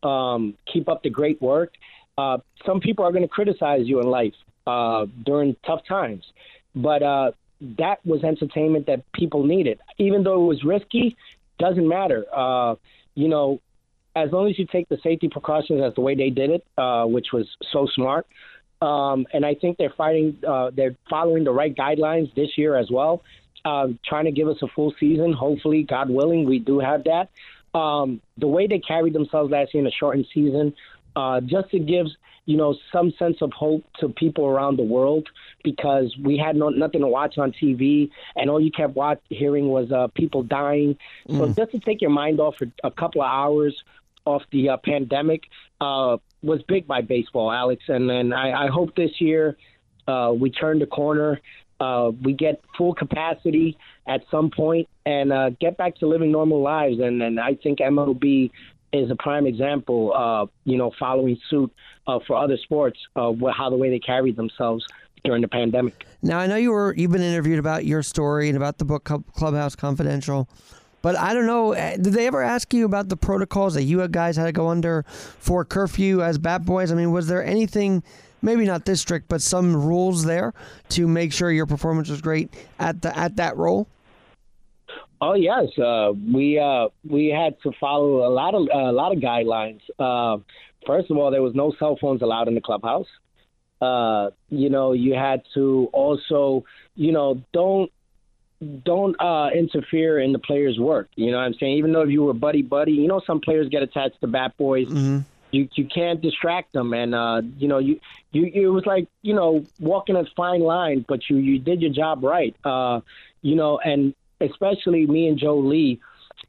Um, 0.04 0.56
keep 0.72 0.90
up 0.90 1.04
the 1.04 1.10
great 1.10 1.42
work. 1.42 1.74
Uh, 2.18 2.40
some 2.66 2.80
people 2.80 3.06
are 3.06 3.12
going 3.12 3.24
to 3.24 3.28
criticize 3.28 3.82
you 3.86 4.00
in 4.00 4.08
life 4.08 4.34
uh, 4.68 5.06
during 5.26 5.56
tough 5.66 5.82
times, 5.88 6.24
but 6.76 7.04
uh, 7.04 7.32
that 7.78 8.06
was 8.06 8.24
entertainment 8.24 8.88
that 8.88 9.04
people 9.14 9.46
needed. 9.46 9.80
Even 9.98 10.24
though 10.24 10.44
it 10.44 10.48
was 10.48 10.64
risky, 10.64 11.16
doesn't 11.60 11.88
matter. 11.88 12.26
Uh, 12.34 12.76
you 13.16 13.28
know, 13.28 13.60
as 14.16 14.32
long 14.32 14.50
as 14.50 14.60
you 14.60 14.66
take 14.66 14.90
the 14.90 14.98
safety 15.04 15.30
precautions 15.30 15.82
as 15.82 15.94
the 15.96 16.02
way 16.02 16.16
they 16.16 16.30
did 16.30 16.50
it, 16.50 16.66
uh, 16.78 17.06
which 17.06 17.28
was 17.32 17.48
so 17.72 17.88
smart. 17.94 18.28
Um, 18.82 19.28
and 19.32 19.46
I 19.46 19.56
think 19.56 19.78
they're 19.78 19.94
fighting, 19.96 20.38
uh, 20.48 20.72
they're 20.76 20.96
following 21.10 21.44
the 21.44 21.52
right 21.52 21.74
guidelines 21.74 22.34
this 22.36 22.58
year 22.58 22.76
as 22.76 22.90
well, 22.90 23.24
uh, 23.64 23.88
trying 24.06 24.26
to 24.26 24.32
give 24.32 24.48
us 24.48 24.58
a 24.64 24.68
full 24.76 24.94
season. 25.00 25.34
Hopefully, 25.34 25.84
God 25.84 26.10
willing, 26.10 26.46
we 26.46 26.60
do 26.60 26.80
have 26.80 27.04
that. 27.04 27.30
Um, 27.78 28.22
the 28.38 28.48
way 28.48 28.68
they 28.68 28.80
carried 28.80 29.14
themselves 29.14 29.52
last 29.52 29.74
year 29.74 29.82
in 29.82 29.88
a 29.88 29.92
shortened 29.92 30.26
season, 30.34 30.74
uh, 31.16 31.42
just 31.42 31.74
it 31.74 31.86
gives 31.86 32.16
you 32.46 32.58
know 32.58 32.76
some 32.92 33.14
sense 33.20 33.38
of 33.42 33.52
hope 33.54 33.84
to 34.00 34.10
people 34.10 34.46
around 34.46 34.78
the 34.78 34.84
world 34.84 35.30
because 35.64 36.16
we 36.22 36.38
had 36.38 36.56
no, 36.56 36.70
nothing 36.70 37.02
to 37.02 37.08
watch 37.08 37.38
on 37.38 37.52
TV, 37.52 38.10
and 38.36 38.50
all 38.50 38.60
you 38.60 38.72
kept 38.72 38.96
watch, 38.96 39.20
hearing 39.30 39.70
was 39.70 39.92
uh, 39.92 40.08
people 40.16 40.44
dying. 40.44 40.98
Mm. 41.30 41.38
So 41.38 41.54
just 41.54 41.72
to 41.72 41.80
take 41.80 42.02
your 42.02 42.10
mind 42.10 42.40
off 42.40 42.56
for 42.58 42.68
a 42.84 42.92
couple 42.92 43.22
of 43.22 43.30
hours 43.30 43.82
off 44.26 44.44
the 44.52 44.70
uh, 44.70 44.78
pandemic 44.78 45.44
uh, 45.80 46.18
was 46.42 46.62
big 46.68 46.88
by 46.88 47.02
baseball, 47.02 47.52
Alex. 47.52 47.84
And 47.88 48.10
then 48.10 48.34
I, 48.34 48.66
I 48.66 48.68
hope 48.68 48.96
this 48.96 49.20
year 49.20 49.58
uh, 50.08 50.34
we 50.36 50.50
turn 50.50 50.80
the 50.80 50.86
corner. 50.86 51.40
Uh, 51.80 52.12
we 52.22 52.34
get 52.34 52.62
full 52.78 52.94
capacity 52.94 53.78
at 54.08 54.22
some 54.30 54.52
point 54.52 54.88
and 55.06 55.34
uh, 55.34 55.50
get 55.60 55.78
back 55.78 55.96
to 55.96 56.08
living 56.08 56.32
normal 56.32 56.62
lives. 56.62 57.00
And, 57.00 57.22
and 57.24 57.40
I 57.40 57.56
think 57.56 57.80
MLB 57.80 58.52
is 58.94 59.10
a 59.10 59.16
prime 59.16 59.48
example, 59.48 60.14
uh, 60.16 60.46
you 60.66 60.78
know, 60.78 60.92
following 61.00 61.38
suit 61.50 61.72
uh, 62.08 62.20
for 62.28 62.36
other 62.36 62.58
sports, 62.58 63.00
uh, 63.16 63.32
how 63.56 63.70
the 63.70 63.78
way 63.78 63.90
they 63.90 64.00
carried 64.00 64.36
themselves 64.36 64.86
during 65.24 65.42
the 65.42 65.48
pandemic. 65.48 66.06
Now, 66.22 66.40
I 66.40 66.48
know 66.48 66.56
you 66.56 66.72
were 66.72 66.94
you've 66.96 67.12
been 67.12 67.22
interviewed 67.22 67.60
about 67.60 67.86
your 67.86 68.04
story 68.04 68.48
and 68.48 68.58
about 68.58 68.78
the 68.78 68.86
book 68.86 69.04
Clubhouse 69.34 69.76
Confidential. 69.76 70.50
But 71.02 71.16
I 71.18 71.34
don't 71.34 71.46
know. 71.46 71.74
Eh, 71.74 71.98
did 71.98 72.14
they 72.14 72.28
ever 72.28 72.42
ask 72.42 72.74
you 72.74 72.86
about 72.86 73.10
the 73.10 73.18
protocols 73.18 73.74
that 73.74 73.84
you 73.84 74.08
guys 74.08 74.38
had 74.38 74.46
to 74.46 74.52
go 74.52 74.68
under 74.68 75.04
for 75.08 75.66
curfew 75.66 76.22
as 76.22 76.38
bat 76.38 76.66
boys? 76.66 76.92
I 76.92 76.96
mean, 76.96 77.12
was 77.12 77.28
there 77.28 77.44
anything, 77.44 78.04
maybe 78.42 78.66
not 78.66 78.86
this 78.86 79.02
strict, 79.02 79.28
but 79.28 79.42
some 79.42 79.76
rules 79.76 80.26
there 80.26 80.54
to 80.90 81.08
make 81.08 81.34
sure 81.34 81.52
your 81.52 81.66
performance 81.66 82.10
was 82.10 82.22
great 82.22 82.54
at 82.80 83.02
the 83.02 83.18
at 83.18 83.38
that 83.38 83.58
role? 83.58 83.88
Oh 85.24 85.34
yes, 85.34 85.68
uh, 85.78 86.14
we 86.34 86.58
uh, 86.58 86.88
we 87.08 87.28
had 87.28 87.56
to 87.62 87.72
follow 87.80 88.28
a 88.28 88.32
lot 88.32 88.56
of 88.56 88.68
uh, 88.74 88.90
a 88.90 88.92
lot 88.92 89.16
of 89.16 89.20
guidelines. 89.20 89.82
Uh, 90.00 90.42
first 90.86 91.12
of 91.12 91.18
all, 91.18 91.30
there 91.30 91.44
was 91.44 91.54
no 91.54 91.74
cell 91.78 91.98
phones 92.02 92.24
allowed 92.24 92.48
in 92.48 92.56
the 92.56 92.62
clubhouse. 92.62 93.08
Uh, 93.80 94.30
you 94.50 94.70
know, 94.70 94.94
you 94.94 95.14
had 95.14 95.42
to 95.56 95.90
also, 95.94 96.64
you 96.96 97.12
know, 97.12 97.42
don't 97.54 97.92
don't 98.62 99.16
uh, 99.20 99.50
interfere 99.54 100.20
in 100.20 100.34
the 100.34 100.40
player's 100.40 100.78
work. 100.78 101.10
You 101.16 101.32
know 101.32 101.38
what 101.38 101.44
I'm 101.44 101.54
saying? 101.56 101.78
Even 101.78 101.94
though 101.94 102.02
if 102.02 102.10
you 102.10 102.24
were 102.24 102.34
buddy 102.34 102.62
buddy, 102.62 102.92
you 102.94 103.08
know 103.08 103.22
some 103.26 103.42
players 103.42 103.70
get 103.70 103.82
attached 103.82 104.22
to 104.22 104.28
bat 104.28 104.56
boys. 104.58 104.88
Mm-hmm. 104.88 105.20
You 105.52 105.68
you 105.76 105.86
can't 105.86 106.22
distract 106.22 106.72
them, 106.74 106.94
and 106.94 107.14
uh, 107.14 107.42
you 107.58 107.68
know 107.68 107.80
you 107.80 108.00
you 108.32 108.46
it 108.54 108.68
was 108.68 108.86
like 108.86 109.08
you 109.22 109.34
know 109.34 109.66
walking 109.80 110.16
a 110.16 110.24
fine 110.36 110.62
line, 110.62 111.06
but 111.08 111.30
you 111.30 111.38
you 111.38 111.60
did 111.60 111.82
your 111.82 111.92
job 111.92 112.24
right. 112.24 112.56
Uh, 112.64 113.02
you 113.42 113.56
know, 113.56 113.80
and 113.80 114.14
especially 114.40 115.06
me 115.08 115.28
and 115.28 115.38
Joe 115.38 115.58
Lee, 115.58 116.00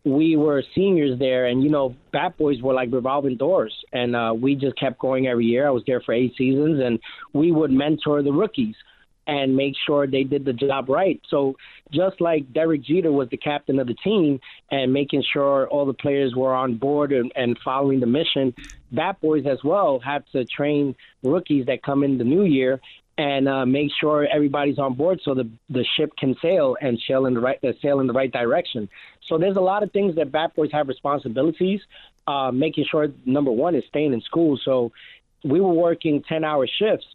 we 0.05 0.37
were 0.37 0.63
seniors 0.75 1.19
there, 1.19 1.47
and 1.47 1.65
you 1.65 1.71
know 1.71 1.97
bat 2.13 2.37
boys 2.37 2.61
were 2.61 2.75
like 2.75 2.93
revolving 2.93 3.37
doors, 3.37 3.75
and 3.93 4.15
uh, 4.15 4.35
we 4.39 4.55
just 4.55 4.79
kept 4.79 4.99
going 4.99 5.27
every 5.27 5.47
year. 5.47 5.67
I 5.67 5.71
was 5.71 5.83
there 5.87 6.01
for 6.01 6.13
eight 6.13 6.35
seasons, 6.37 6.81
and 6.81 7.01
we 7.33 7.51
would 7.51 7.73
mentor 7.73 8.23
the 8.23 8.33
rookies 8.33 8.77
and 9.27 9.57
make 9.57 9.75
sure 9.87 10.07
they 10.07 10.25
did 10.25 10.45
the 10.45 10.53
job 10.53 10.89
right. 10.89 11.21
So 11.29 11.57
just 11.93 12.21
like 12.21 12.53
Derek 12.53 12.83
Jeter 12.83 13.13
was 13.13 13.29
the 13.31 13.37
captain 13.37 13.79
of 13.79 13.87
the 13.87 13.95
team 13.95 14.41
and 14.71 14.93
making 14.93 15.23
sure 15.33 15.69
all 15.69 15.87
the 15.87 15.95
players 15.95 16.35
were 16.35 16.55
on 16.55 16.77
board 16.77 17.13
and, 17.13 17.33
and 17.37 17.59
following 17.65 18.01
the 18.01 18.07
mission, 18.07 18.55
Bat 18.91 19.21
Boys 19.21 19.45
as 19.47 19.59
well 19.63 20.01
have 20.01 20.25
to 20.33 20.45
train 20.45 20.97
rookies 21.23 21.67
that 21.67 21.83
come 21.83 22.03
in 22.03 22.19
the 22.19 22.25
new 22.25 22.45
year 22.45 22.81
and 23.19 23.47
uh, 23.49 23.67
make 23.67 23.91
sure 24.01 24.27
everybody's 24.27 24.79
on 24.79 24.95
board 24.95 25.21
so 25.23 25.35
the 25.35 25.49
the 25.69 25.85
ship 25.97 26.11
can 26.19 26.35
sail 26.41 26.77
and 26.81 26.99
sail 27.07 27.27
in 27.27 27.35
the 27.35 27.41
right 27.41 27.59
uh, 27.63 27.73
sail 27.83 28.01
in 28.01 28.07
the 28.07 28.13
right 28.13 28.33
direction. 28.33 28.89
So 29.29 29.39
there's 29.39 29.57
a 29.57 29.61
lot 29.61 29.83
of 29.83 29.93
things 29.93 30.17
that 30.17 30.33
Bat 30.33 30.57
Boys 30.57 30.71
have 30.73 30.89
responsibilities. 30.89 31.81
Uh, 32.27 32.51
making 32.53 32.87
sure 32.91 33.09
number 33.27 33.51
one 33.51 33.75
is 33.75 33.85
staying 33.89 34.13
in 34.13 34.21
school. 34.23 34.59
So 34.65 34.93
we 35.45 35.61
were 35.61 35.73
working 35.73 36.23
ten 36.27 36.43
hour 36.45 36.67
shifts. 36.67 37.07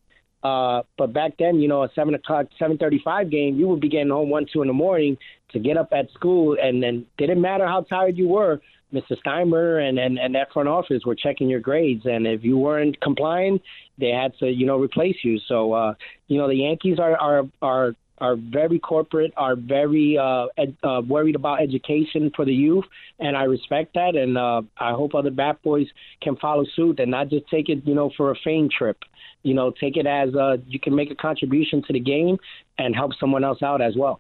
Uh, 0.43 0.83
but 0.97 1.13
back 1.13 1.33
then, 1.39 1.59
you 1.59 1.67
know, 1.67 1.83
a 1.83 1.89
seven 1.95 2.13
o'clock, 2.13 2.47
seven 2.59 2.77
thirty-five 2.77 3.29
game, 3.29 3.57
you 3.57 3.67
would 3.67 3.81
be 3.81 3.89
getting 3.89 4.09
home 4.09 4.29
one, 4.29 4.45
two 4.51 4.61
in 4.61 4.67
the 4.67 4.73
morning 4.73 5.17
to 5.51 5.59
get 5.59 5.77
up 5.77 5.89
at 5.91 6.11
school, 6.11 6.57
and 6.61 6.81
then 6.81 7.05
didn't 7.17 7.41
matter 7.41 7.65
how 7.65 7.81
tired 7.81 8.17
you 8.17 8.27
were. 8.27 8.61
Mr. 8.93 9.17
Steinbrenner 9.25 9.87
and, 9.87 9.99
and, 9.99 10.17
and 10.17 10.33
that 10.33 10.51
front 10.53 10.69
office 10.69 11.03
were 11.05 11.15
checking 11.15 11.49
your 11.49 11.59
grades, 11.59 12.05
and 12.05 12.25
if 12.25 12.43
you 12.43 12.57
weren't 12.57 12.99
complying, 13.01 13.59
they 13.97 14.09
had 14.09 14.31
to, 14.39 14.47
you 14.47 14.65
know, 14.65 14.79
replace 14.79 15.17
you. 15.23 15.39
So, 15.47 15.73
uh, 15.73 15.93
you 16.27 16.37
know, 16.37 16.47
the 16.47 16.55
Yankees 16.55 16.97
are 16.99 17.17
are 17.17 17.43
are 17.61 17.95
are 18.19 18.35
very 18.35 18.79
corporate, 18.79 19.31
are 19.37 19.55
very 19.55 20.17
uh, 20.17 20.47
ed, 20.57 20.75
uh, 20.83 21.01
worried 21.07 21.35
about 21.35 21.61
education 21.61 22.31
for 22.35 22.45
the 22.45 22.53
youth, 22.53 22.85
and 23.19 23.37
I 23.37 23.43
respect 23.43 23.93
that. 23.93 24.15
And 24.15 24.37
uh, 24.37 24.63
I 24.77 24.91
hope 24.91 25.13
other 25.13 25.31
bad 25.31 25.57
Boys 25.63 25.87
can 26.21 26.35
follow 26.37 26.65
suit 26.75 26.99
and 26.99 27.11
not 27.11 27.29
just 27.29 27.47
take 27.49 27.69
it, 27.69 27.85
you 27.85 27.95
know, 27.95 28.11
for 28.15 28.31
a 28.31 28.35
fame 28.43 28.69
trip. 28.75 28.97
You 29.43 29.53
know, 29.53 29.71
take 29.71 29.97
it 29.97 30.05
as 30.05 30.35
uh, 30.35 30.57
you 30.67 30.79
can 30.79 30.95
make 30.95 31.11
a 31.11 31.15
contribution 31.15 31.83
to 31.87 31.93
the 31.93 31.99
game 31.99 32.37
and 32.77 32.95
help 32.95 33.13
someone 33.19 33.43
else 33.43 33.61
out 33.61 33.81
as 33.81 33.95
well. 33.95 34.19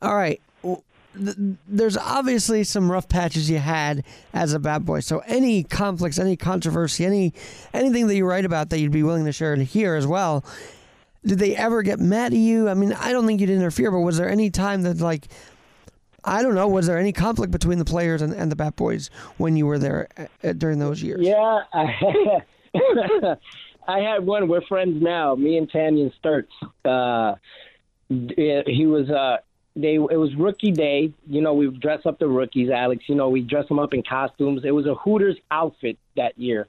All 0.00 0.14
right. 0.14 0.40
There's 1.14 1.96
obviously 1.96 2.62
some 2.64 2.92
rough 2.92 3.08
patches 3.08 3.50
you 3.50 3.58
had 3.58 4.04
as 4.32 4.52
a 4.52 4.58
bad 4.58 4.84
boy. 4.84 5.00
So 5.00 5.18
any 5.26 5.64
conflicts, 5.64 6.18
any 6.18 6.36
controversy, 6.36 7.04
any 7.04 7.34
anything 7.74 8.06
that 8.06 8.14
you 8.14 8.24
write 8.24 8.44
about 8.44 8.70
that 8.70 8.78
you'd 8.78 8.92
be 8.92 9.02
willing 9.02 9.24
to 9.24 9.32
share 9.32 9.56
here 9.56 9.96
as 9.96 10.06
well 10.06 10.44
did 11.24 11.38
they 11.38 11.56
ever 11.56 11.82
get 11.82 11.98
mad 11.98 12.32
at 12.32 12.38
you? 12.38 12.68
I 12.68 12.74
mean, 12.74 12.92
I 12.92 13.12
don't 13.12 13.26
think 13.26 13.40
you'd 13.40 13.50
interfere, 13.50 13.90
but 13.90 14.00
was 14.00 14.18
there 14.18 14.28
any 14.28 14.50
time 14.50 14.82
that 14.82 15.00
like 15.00 15.28
I 16.24 16.42
don't 16.42 16.54
know, 16.54 16.68
was 16.68 16.86
there 16.86 16.98
any 16.98 17.12
conflict 17.12 17.52
between 17.52 17.78
the 17.78 17.84
players 17.84 18.22
and, 18.22 18.32
and 18.34 18.50
the 18.50 18.56
Bat 18.56 18.76
Boys 18.76 19.10
when 19.36 19.56
you 19.56 19.66
were 19.66 19.78
there 19.78 20.08
uh, 20.16 20.26
at, 20.42 20.58
during 20.58 20.78
those 20.78 21.02
years? 21.02 21.20
Yeah, 21.22 21.60
I, 23.88 24.00
had 24.00 24.26
one. 24.26 24.48
We're 24.48 24.60
friends 24.62 25.00
now. 25.00 25.34
Me 25.34 25.56
and 25.56 25.70
Tanyon 25.70 26.12
Sturtze. 26.22 26.48
Uh, 26.84 27.36
he 28.08 28.86
was. 28.86 29.08
Uh, 29.08 29.38
they. 29.76 29.94
It 29.94 30.18
was 30.18 30.34
rookie 30.36 30.72
day. 30.72 31.12
You 31.26 31.40
know, 31.40 31.54
we 31.54 31.70
dress 31.70 32.04
up 32.04 32.18
the 32.18 32.28
rookies, 32.28 32.68
Alex. 32.68 33.04
You 33.06 33.14
know, 33.14 33.28
we 33.28 33.40
dress 33.40 33.68
them 33.68 33.78
up 33.78 33.94
in 33.94 34.02
costumes. 34.02 34.62
It 34.64 34.72
was 34.72 34.86
a 34.86 34.94
Hooters 34.96 35.36
outfit 35.50 35.98
that 36.16 36.38
year. 36.38 36.66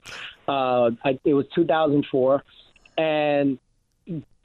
Uh, 0.48 0.92
I, 1.04 1.18
it 1.24 1.34
was 1.34 1.46
2004, 1.54 2.42
and 2.96 3.58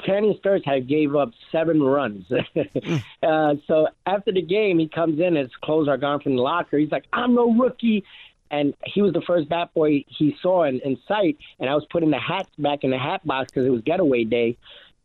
Kenny 0.03 0.39
had 0.65 0.87
gave 0.87 1.15
up 1.15 1.31
seven 1.51 1.81
runs. 1.81 2.25
uh, 3.23 3.55
so 3.67 3.87
after 4.05 4.31
the 4.31 4.41
game, 4.41 4.79
he 4.79 4.87
comes 4.87 5.19
in, 5.19 5.35
his 5.35 5.49
clothes 5.63 5.87
are 5.87 5.97
gone 5.97 6.19
from 6.19 6.35
the 6.35 6.41
locker. 6.41 6.77
He's 6.77 6.91
like, 6.91 7.05
I'm 7.13 7.33
no 7.35 7.53
rookie. 7.53 8.03
And 8.51 8.73
he 8.85 9.01
was 9.01 9.13
the 9.13 9.21
first 9.21 9.49
bat 9.49 9.73
boy 9.73 10.05
he 10.07 10.35
saw 10.41 10.63
in, 10.63 10.79
in 10.81 10.97
sight. 11.07 11.37
And 11.59 11.69
I 11.69 11.75
was 11.75 11.85
putting 11.89 12.11
the 12.11 12.19
hats 12.19 12.49
back 12.57 12.83
in 12.83 12.91
the 12.91 12.97
hat 12.97 13.25
box 13.25 13.51
because 13.51 13.65
it 13.65 13.71
was 13.71 13.81
getaway 13.81 14.23
day. 14.23 14.57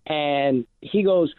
And 0.06 0.66
he 0.80 1.02
goes, 1.02 1.32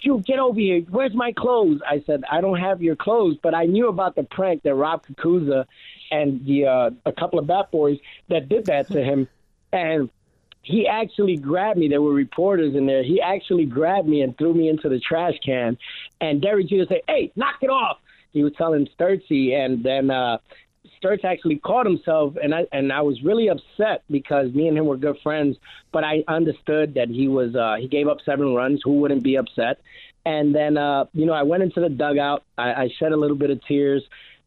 you 0.00 0.22
get 0.26 0.38
over 0.38 0.58
here. 0.58 0.80
Where's 0.88 1.14
my 1.14 1.32
clothes? 1.32 1.80
I 1.86 2.02
said, 2.06 2.22
I 2.30 2.40
don't 2.40 2.58
have 2.58 2.82
your 2.82 2.96
clothes, 2.96 3.36
but 3.42 3.54
I 3.54 3.66
knew 3.66 3.88
about 3.88 4.14
the 4.14 4.22
prank 4.22 4.62
that 4.62 4.74
Rob 4.74 5.04
Cucuzza 5.06 5.66
and 6.10 6.44
the 6.46 6.66
uh, 6.66 6.90
a 7.04 7.12
couple 7.12 7.38
of 7.38 7.46
bat 7.46 7.70
boys 7.70 7.98
that 8.28 8.48
did 8.48 8.66
that 8.66 8.88
to 8.88 9.02
him. 9.02 9.28
And 9.72 10.10
he 10.62 10.86
actually 10.86 11.36
grabbed 11.36 11.78
me. 11.78 11.88
There 11.88 12.02
were 12.02 12.12
reporters 12.12 12.74
in 12.74 12.86
there. 12.86 13.02
He 13.02 13.20
actually 13.20 13.66
grabbed 13.66 14.08
me 14.08 14.22
and 14.22 14.36
threw 14.36 14.52
me 14.52 14.68
into 14.68 14.88
the 14.88 15.00
trash 15.00 15.34
can. 15.44 15.78
And 16.20 16.42
Derek 16.42 16.68
Jeter 16.68 16.86
said, 16.86 17.00
"Hey, 17.08 17.32
knock 17.34 17.56
it 17.62 17.70
off." 17.70 17.98
He 18.32 18.42
was 18.42 18.52
telling 18.56 18.86
Sturtze, 18.98 19.52
and 19.54 19.82
then 19.82 20.10
uh, 20.10 20.38
Sturtze 21.02 21.24
actually 21.24 21.56
caught 21.56 21.86
himself, 21.86 22.34
and 22.42 22.54
I 22.54 22.66
and 22.72 22.92
I 22.92 23.00
was 23.00 23.22
really 23.22 23.48
upset 23.48 24.02
because 24.10 24.52
me 24.52 24.68
and 24.68 24.76
him 24.76 24.86
were 24.86 24.96
good 24.96 25.18
friends. 25.22 25.56
But 25.92 26.04
I 26.04 26.24
understood 26.28 26.94
that 26.94 27.08
he 27.08 27.26
was 27.26 27.56
uh, 27.56 27.76
he 27.80 27.88
gave 27.88 28.06
up 28.06 28.18
seven 28.24 28.54
runs. 28.54 28.82
Who 28.84 29.00
wouldn't 29.00 29.22
be 29.22 29.36
upset? 29.36 29.80
And 30.26 30.54
then 30.54 30.76
uh, 30.76 31.06
you 31.14 31.24
know 31.24 31.32
I 31.32 31.42
went 31.44 31.62
into 31.62 31.80
the 31.80 31.88
dugout. 31.88 32.44
I, 32.58 32.72
I 32.72 32.90
shed 32.98 33.12
a 33.12 33.16
little 33.16 33.36
bit 33.36 33.50
of 33.50 33.64
tears. 33.64 34.02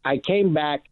I 0.06 0.18
came 0.18 0.54
back. 0.54 0.84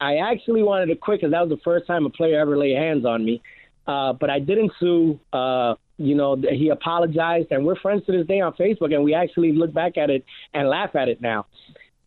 I 0.00 0.16
actually 0.16 0.64
wanted 0.64 0.86
to 0.86 0.96
quit 0.96 1.20
because 1.20 1.30
that 1.30 1.40
was 1.40 1.50
the 1.50 1.62
first 1.62 1.86
time 1.86 2.04
a 2.04 2.10
player 2.10 2.40
ever 2.40 2.58
laid 2.58 2.76
hands 2.76 3.06
on 3.06 3.24
me. 3.24 3.40
Uh, 3.86 4.12
but 4.12 4.30
I 4.30 4.38
didn't 4.38 4.72
sue. 4.80 5.18
Uh, 5.32 5.74
you 5.96 6.14
know, 6.14 6.36
he 6.36 6.70
apologized, 6.70 7.48
and 7.52 7.64
we're 7.64 7.76
friends 7.76 8.04
to 8.06 8.12
this 8.12 8.26
day 8.26 8.40
on 8.40 8.52
Facebook, 8.54 8.92
and 8.94 9.04
we 9.04 9.14
actually 9.14 9.52
look 9.52 9.72
back 9.72 9.96
at 9.96 10.10
it 10.10 10.24
and 10.52 10.68
laugh 10.68 10.96
at 10.96 11.08
it 11.08 11.20
now. 11.20 11.46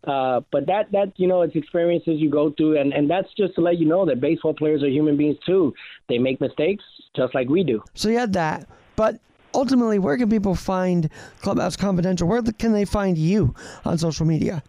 Uh, 0.04 0.42
but 0.52 0.66
that 0.68 0.92
that 0.92 1.12
you 1.18 1.28
know, 1.28 1.42
it's 1.42 1.56
experiences 1.56 2.20
you 2.20 2.30
go 2.30 2.52
through, 2.52 2.80
and 2.80 2.94
and 2.94 3.10
that's 3.10 3.28
just 3.38 3.56
to 3.56 3.62
let 3.62 3.78
you 3.78 3.86
know 3.86 4.06
that 4.06 4.22
baseball 4.22 4.54
players 4.54 4.84
are 4.84 4.90
human 4.90 5.18
beings 5.18 5.38
too. 5.46 5.74
They 6.10 6.18
make 6.18 6.40
mistakes 6.40 6.84
just 7.16 7.34
like 7.36 7.50
we 7.50 7.64
do. 7.64 7.84
So 7.94 8.10
you 8.10 8.18
had 8.18 8.34
that, 8.34 8.68
but 8.96 9.20
ultimately, 9.54 10.00
where 10.00 10.18
can 10.18 10.30
people 10.30 10.56
find 10.56 11.10
Clubhouse 11.42 11.76
Confidential? 11.76 12.28
Where 12.28 12.42
can 12.42 12.74
they 12.74 12.86
find 12.86 13.18
you 13.18 13.54
on 13.86 13.98
social 13.98 14.26
media? 14.26 14.64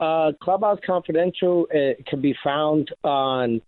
Uh, 0.00 0.32
Clubhouse 0.42 0.78
Confidential 0.84 1.66
uh, 1.74 2.02
can 2.08 2.20
be 2.20 2.34
found 2.42 2.92
on 3.04 3.60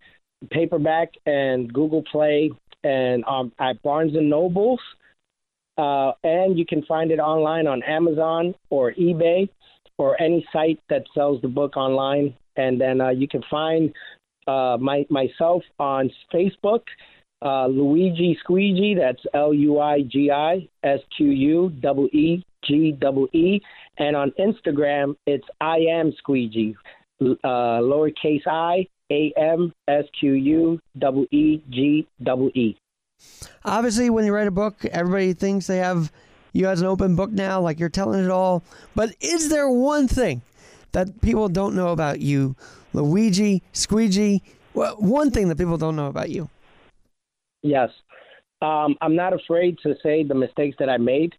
paperback 0.51 1.13
and 1.25 1.71
Google 1.71 2.03
Play 2.11 2.51
and 2.83 3.23
um, 3.25 3.51
at 3.59 3.81
Barnes 3.83 4.15
and 4.15 4.29
Nobles. 4.29 4.79
Uh, 5.77 6.11
and 6.23 6.57
you 6.59 6.65
can 6.65 6.83
find 6.83 7.11
it 7.11 7.19
online 7.19 7.65
on 7.65 7.81
Amazon 7.83 8.53
or 8.69 8.91
eBay 8.93 9.47
or 9.97 10.21
any 10.21 10.45
site 10.51 10.79
that 10.89 11.03
sells 11.13 11.41
the 11.41 11.47
book 11.47 11.77
online. 11.77 12.35
And 12.57 12.79
then 12.79 12.99
uh, 12.99 13.09
you 13.09 13.27
can 13.27 13.43
find 13.49 13.93
uh, 14.47 14.77
my, 14.79 15.05
myself 15.09 15.63
on 15.79 16.09
Facebook, 16.33 16.81
uh, 17.41 17.67
Luigi 17.67 18.37
Squeegee. 18.41 18.95
That's 18.95 19.23
L 19.33 19.53
U 19.53 19.79
I 19.79 20.01
G 20.01 20.31
I 20.31 20.67
S 20.83 20.99
Q 21.15 21.27
U 21.27 21.71
E 22.11 22.43
G 22.65 22.97
E. 23.33 23.61
And 23.97 24.15
on 24.15 24.33
Instagram, 24.39 25.15
it's 25.25 25.47
I 25.61 25.77
am 25.77 26.11
Squeegee, 26.17 26.75
uh, 27.21 27.25
lowercase 27.45 28.47
i 28.47 28.85
a 29.11 29.33
M 29.37 29.73
S 29.87 30.05
Q 30.19 30.33
U 30.33 30.79
E 31.01 31.27
E 31.31 31.63
G 31.69 32.07
E 32.19 32.51
E. 32.55 32.77
Obviously, 33.65 34.09
when 34.09 34.25
you 34.25 34.33
write 34.33 34.47
a 34.47 34.51
book, 34.51 34.85
everybody 34.85 35.33
thinks 35.33 35.67
they 35.67 35.77
have 35.77 36.11
you 36.53 36.67
as 36.67 36.81
an 36.81 36.87
open 36.87 37.15
book 37.15 37.31
now, 37.31 37.59
like 37.59 37.79
you're 37.79 37.89
telling 37.89 38.23
it 38.23 38.31
all. 38.31 38.63
But 38.95 39.15
is 39.21 39.49
there 39.49 39.69
one 39.69 40.07
thing 40.07 40.41
that 40.91 41.21
people 41.21 41.49
don't 41.49 41.75
know 41.75 41.89
about 41.89 42.19
you, 42.19 42.55
Luigi, 42.93 43.61
Squeegee? 43.73 44.41
Well, 44.73 44.95
One 44.95 45.31
thing 45.31 45.49
that 45.49 45.57
people 45.57 45.77
don't 45.77 45.95
know 45.95 46.07
about 46.07 46.29
you? 46.29 46.49
Yes. 47.61 47.89
Um, 48.61 48.95
I'm 49.01 49.15
not 49.15 49.33
afraid 49.33 49.77
to 49.83 49.95
say 50.01 50.23
the 50.23 50.35
mistakes 50.35 50.75
that 50.79 50.89
I 50.89 50.97
made. 50.97 51.33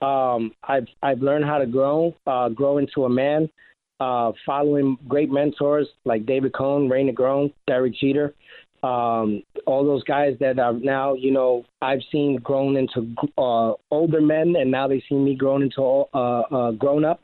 Um, 0.00 0.52
I've 0.62 0.86
I've 1.02 1.20
learned 1.20 1.44
how 1.44 1.58
to 1.58 1.66
grow, 1.66 2.14
uh, 2.26 2.48
grow 2.48 2.78
into 2.78 3.04
a 3.04 3.08
man 3.10 3.50
uh, 4.00 4.32
following 4.46 4.96
great 5.06 5.30
mentors 5.30 5.86
like 6.04 6.26
David 6.26 6.54
Cone, 6.54 6.88
Ray 6.88 7.04
Negron, 7.04 7.52
Derek 7.66 7.94
Jeter, 7.94 8.34
um, 8.82 9.42
all 9.66 9.84
those 9.84 10.02
guys 10.04 10.36
that 10.40 10.58
are 10.58 10.72
now, 10.72 11.12
you 11.12 11.30
know, 11.30 11.64
I've 11.82 12.00
seen 12.10 12.36
grown 12.36 12.76
into 12.76 13.14
uh, 13.36 13.74
older 13.90 14.20
men, 14.22 14.56
and 14.58 14.70
now 14.70 14.88
they 14.88 15.02
see 15.08 15.16
me 15.16 15.34
grown 15.34 15.62
into 15.62 15.82
uh, 15.82 16.40
uh, 16.40 16.70
grown 16.72 17.04
up. 17.04 17.20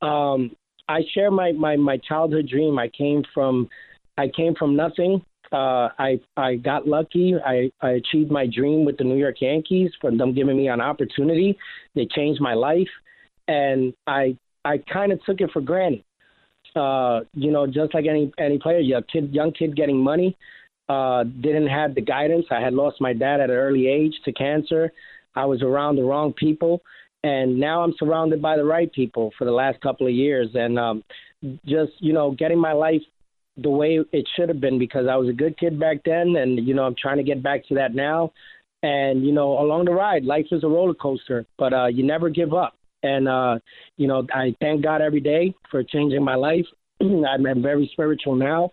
Um, 0.00 0.54
I 0.88 1.00
share 1.12 1.30
my, 1.30 1.52
my 1.52 1.76
my 1.76 1.96
childhood 1.96 2.48
dream. 2.48 2.78
I 2.78 2.88
came 2.88 3.24
from 3.34 3.68
I 4.16 4.28
came 4.28 4.54
from 4.54 4.76
nothing. 4.76 5.24
Uh, 5.50 5.88
I 5.98 6.20
I 6.36 6.54
got 6.56 6.86
lucky. 6.86 7.34
I, 7.44 7.70
I 7.80 7.90
achieved 7.92 8.30
my 8.30 8.46
dream 8.46 8.84
with 8.84 8.96
the 8.96 9.04
New 9.04 9.16
York 9.16 9.40
Yankees 9.40 9.90
for 10.00 10.12
them 10.12 10.32
giving 10.32 10.56
me 10.56 10.68
an 10.68 10.80
opportunity. 10.80 11.58
They 11.96 12.06
changed 12.06 12.40
my 12.40 12.54
life, 12.54 12.88
and 13.48 13.92
I 14.06 14.36
I 14.64 14.78
kind 14.78 15.10
of 15.10 15.22
took 15.24 15.40
it 15.40 15.50
for 15.52 15.60
granted 15.60 16.04
uh, 16.76 17.20
you 17.34 17.50
know, 17.50 17.66
just 17.66 17.94
like 17.94 18.06
any 18.06 18.32
any 18.38 18.58
player, 18.58 18.78
young 18.78 19.02
kid, 19.12 19.32
young 19.32 19.52
kid 19.52 19.76
getting 19.76 19.98
money, 19.98 20.36
uh, 20.88 21.24
didn't 21.24 21.68
have 21.68 21.94
the 21.94 22.00
guidance. 22.00 22.46
I 22.50 22.60
had 22.60 22.74
lost 22.74 23.00
my 23.00 23.12
dad 23.12 23.40
at 23.40 23.50
an 23.50 23.56
early 23.56 23.86
age 23.88 24.14
to 24.24 24.32
cancer. 24.32 24.92
I 25.34 25.46
was 25.46 25.62
around 25.62 25.96
the 25.96 26.02
wrong 26.02 26.32
people, 26.32 26.82
and 27.22 27.58
now 27.58 27.82
I'm 27.82 27.94
surrounded 27.98 28.42
by 28.42 28.56
the 28.56 28.64
right 28.64 28.92
people 28.92 29.32
for 29.38 29.44
the 29.44 29.52
last 29.52 29.80
couple 29.80 30.06
of 30.06 30.12
years, 30.12 30.48
and 30.54 30.78
um, 30.78 31.04
just 31.64 31.92
you 31.98 32.12
know, 32.12 32.32
getting 32.32 32.58
my 32.58 32.72
life 32.72 33.02
the 33.56 33.70
way 33.70 34.00
it 34.12 34.26
should 34.34 34.48
have 34.48 34.60
been 34.60 34.78
because 34.78 35.06
I 35.06 35.16
was 35.16 35.28
a 35.28 35.32
good 35.32 35.58
kid 35.58 35.78
back 35.78 35.98
then, 36.04 36.36
and 36.36 36.66
you 36.66 36.74
know, 36.74 36.84
I'm 36.84 36.96
trying 37.00 37.18
to 37.18 37.22
get 37.22 37.42
back 37.42 37.66
to 37.68 37.74
that 37.76 37.94
now. 37.94 38.32
And 38.82 39.24
you 39.24 39.32
know, 39.32 39.58
along 39.58 39.84
the 39.84 39.92
ride, 39.92 40.24
life 40.24 40.46
is 40.50 40.64
a 40.64 40.68
roller 40.68 40.94
coaster, 40.94 41.46
but 41.58 41.72
uh, 41.72 41.86
you 41.86 42.04
never 42.04 42.30
give 42.30 42.52
up. 42.54 42.74
And, 43.02 43.28
uh, 43.28 43.58
you 43.96 44.06
know, 44.06 44.26
I 44.32 44.54
thank 44.60 44.82
God 44.82 45.02
every 45.02 45.20
day 45.20 45.54
for 45.70 45.82
changing 45.82 46.22
my 46.22 46.34
life. 46.34 46.66
I'm, 47.00 47.62
very 47.62 47.88
spiritual 47.92 48.36
now. 48.36 48.70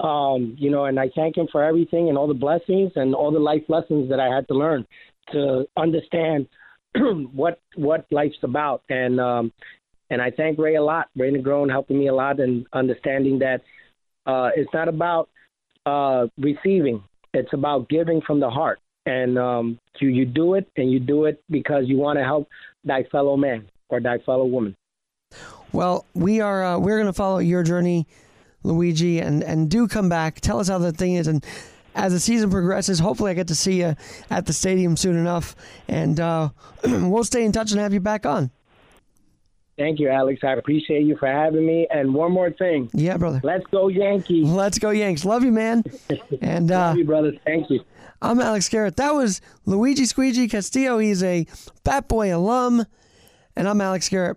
Um, 0.00 0.56
you 0.58 0.70
know, 0.70 0.86
and 0.86 0.98
I 0.98 1.10
thank 1.14 1.36
him 1.36 1.46
for 1.50 1.62
everything 1.62 2.08
and 2.08 2.18
all 2.18 2.26
the 2.26 2.34
blessings 2.34 2.92
and 2.96 3.14
all 3.14 3.30
the 3.30 3.38
life 3.38 3.62
lessons 3.68 4.08
that 4.10 4.20
I 4.20 4.34
had 4.34 4.48
to 4.48 4.54
learn 4.54 4.86
to 5.32 5.64
understand 5.76 6.48
what 7.32 7.60
what 7.76 8.06
life's 8.10 8.42
about. 8.42 8.82
And 8.88 9.20
um, 9.20 9.52
and 10.10 10.20
I 10.20 10.30
thank 10.30 10.58
Ray 10.58 10.74
a 10.74 10.82
lot. 10.82 11.08
Ray 11.16 11.32
Negron 11.32 11.70
helping 11.70 11.98
me 11.98 12.08
a 12.08 12.14
lot 12.14 12.40
and 12.40 12.66
understanding 12.72 13.38
that 13.38 13.62
uh, 14.26 14.50
it's 14.56 14.72
not 14.74 14.88
about 14.88 15.28
uh, 15.86 16.26
receiving; 16.36 17.02
it's 17.32 17.52
about 17.52 17.88
giving 17.88 18.20
from 18.26 18.40
the 18.40 18.50
heart. 18.50 18.80
And 19.06 19.38
um, 19.38 19.78
you 20.00 20.08
you 20.08 20.24
do 20.24 20.54
it, 20.54 20.68
and 20.76 20.90
you 20.90 21.00
do 21.00 21.24
it 21.24 21.42
because 21.50 21.84
you 21.86 21.96
want 21.96 22.18
to 22.18 22.24
help 22.24 22.48
thy 22.84 23.04
fellow 23.04 23.36
man 23.36 23.68
or 23.88 24.00
thy 24.00 24.18
fellow 24.18 24.44
woman. 24.44 24.76
Well, 25.72 26.06
we 26.14 26.40
are 26.40 26.64
uh, 26.64 26.78
we're 26.78 26.96
going 26.96 27.06
to 27.06 27.12
follow 27.12 27.38
your 27.38 27.62
journey, 27.62 28.06
Luigi, 28.62 29.18
and 29.18 29.42
and 29.42 29.70
do 29.70 29.88
come 29.88 30.08
back. 30.08 30.40
Tell 30.40 30.60
us 30.60 30.68
how 30.68 30.78
the 30.78 30.92
thing 30.92 31.14
is, 31.14 31.26
and 31.26 31.44
as 31.94 32.12
the 32.12 32.20
season 32.20 32.50
progresses, 32.50 32.98
hopefully 32.98 33.30
I 33.30 33.34
get 33.34 33.48
to 33.48 33.54
see 33.54 33.80
you 33.80 33.96
at 34.30 34.46
the 34.46 34.52
stadium 34.52 34.96
soon 34.96 35.16
enough, 35.16 35.56
and 35.88 36.18
uh, 36.20 36.50
we'll 36.84 37.24
stay 37.24 37.44
in 37.44 37.52
touch 37.52 37.72
and 37.72 37.80
have 37.80 37.92
you 37.92 38.00
back 38.00 38.24
on. 38.26 38.50
Thank 39.78 40.00
you, 40.00 40.10
Alex. 40.10 40.40
I 40.44 40.52
appreciate 40.52 41.04
you 41.04 41.16
for 41.16 41.26
having 41.26 41.64
me. 41.64 41.86
And 41.90 42.12
one 42.14 42.30
more 42.30 42.50
thing. 42.50 42.90
Yeah, 42.92 43.16
brother. 43.16 43.40
Let's 43.42 43.64
go 43.66 43.88
Yankees. 43.88 44.46
Let's 44.46 44.78
go 44.78 44.90
Yanks. 44.90 45.24
Love 45.24 45.44
you, 45.44 45.52
man. 45.52 45.82
And 46.42 46.70
uh, 46.70 46.88
Love 46.88 46.98
you, 46.98 47.04
brother. 47.04 47.32
Thank 47.44 47.70
you. 47.70 47.80
I'm 48.24 48.40
Alex 48.40 48.68
Garrett. 48.68 48.94
That 48.96 49.16
was 49.16 49.40
Luigi 49.66 50.04
Squeegee 50.04 50.46
Castillo. 50.46 50.98
He's 50.98 51.24
a 51.24 51.44
Bat 51.82 52.06
Boy 52.06 52.34
alum. 52.34 52.86
And 53.56 53.68
I'm 53.68 53.80
Alex 53.80 54.08
Garrett. 54.08 54.36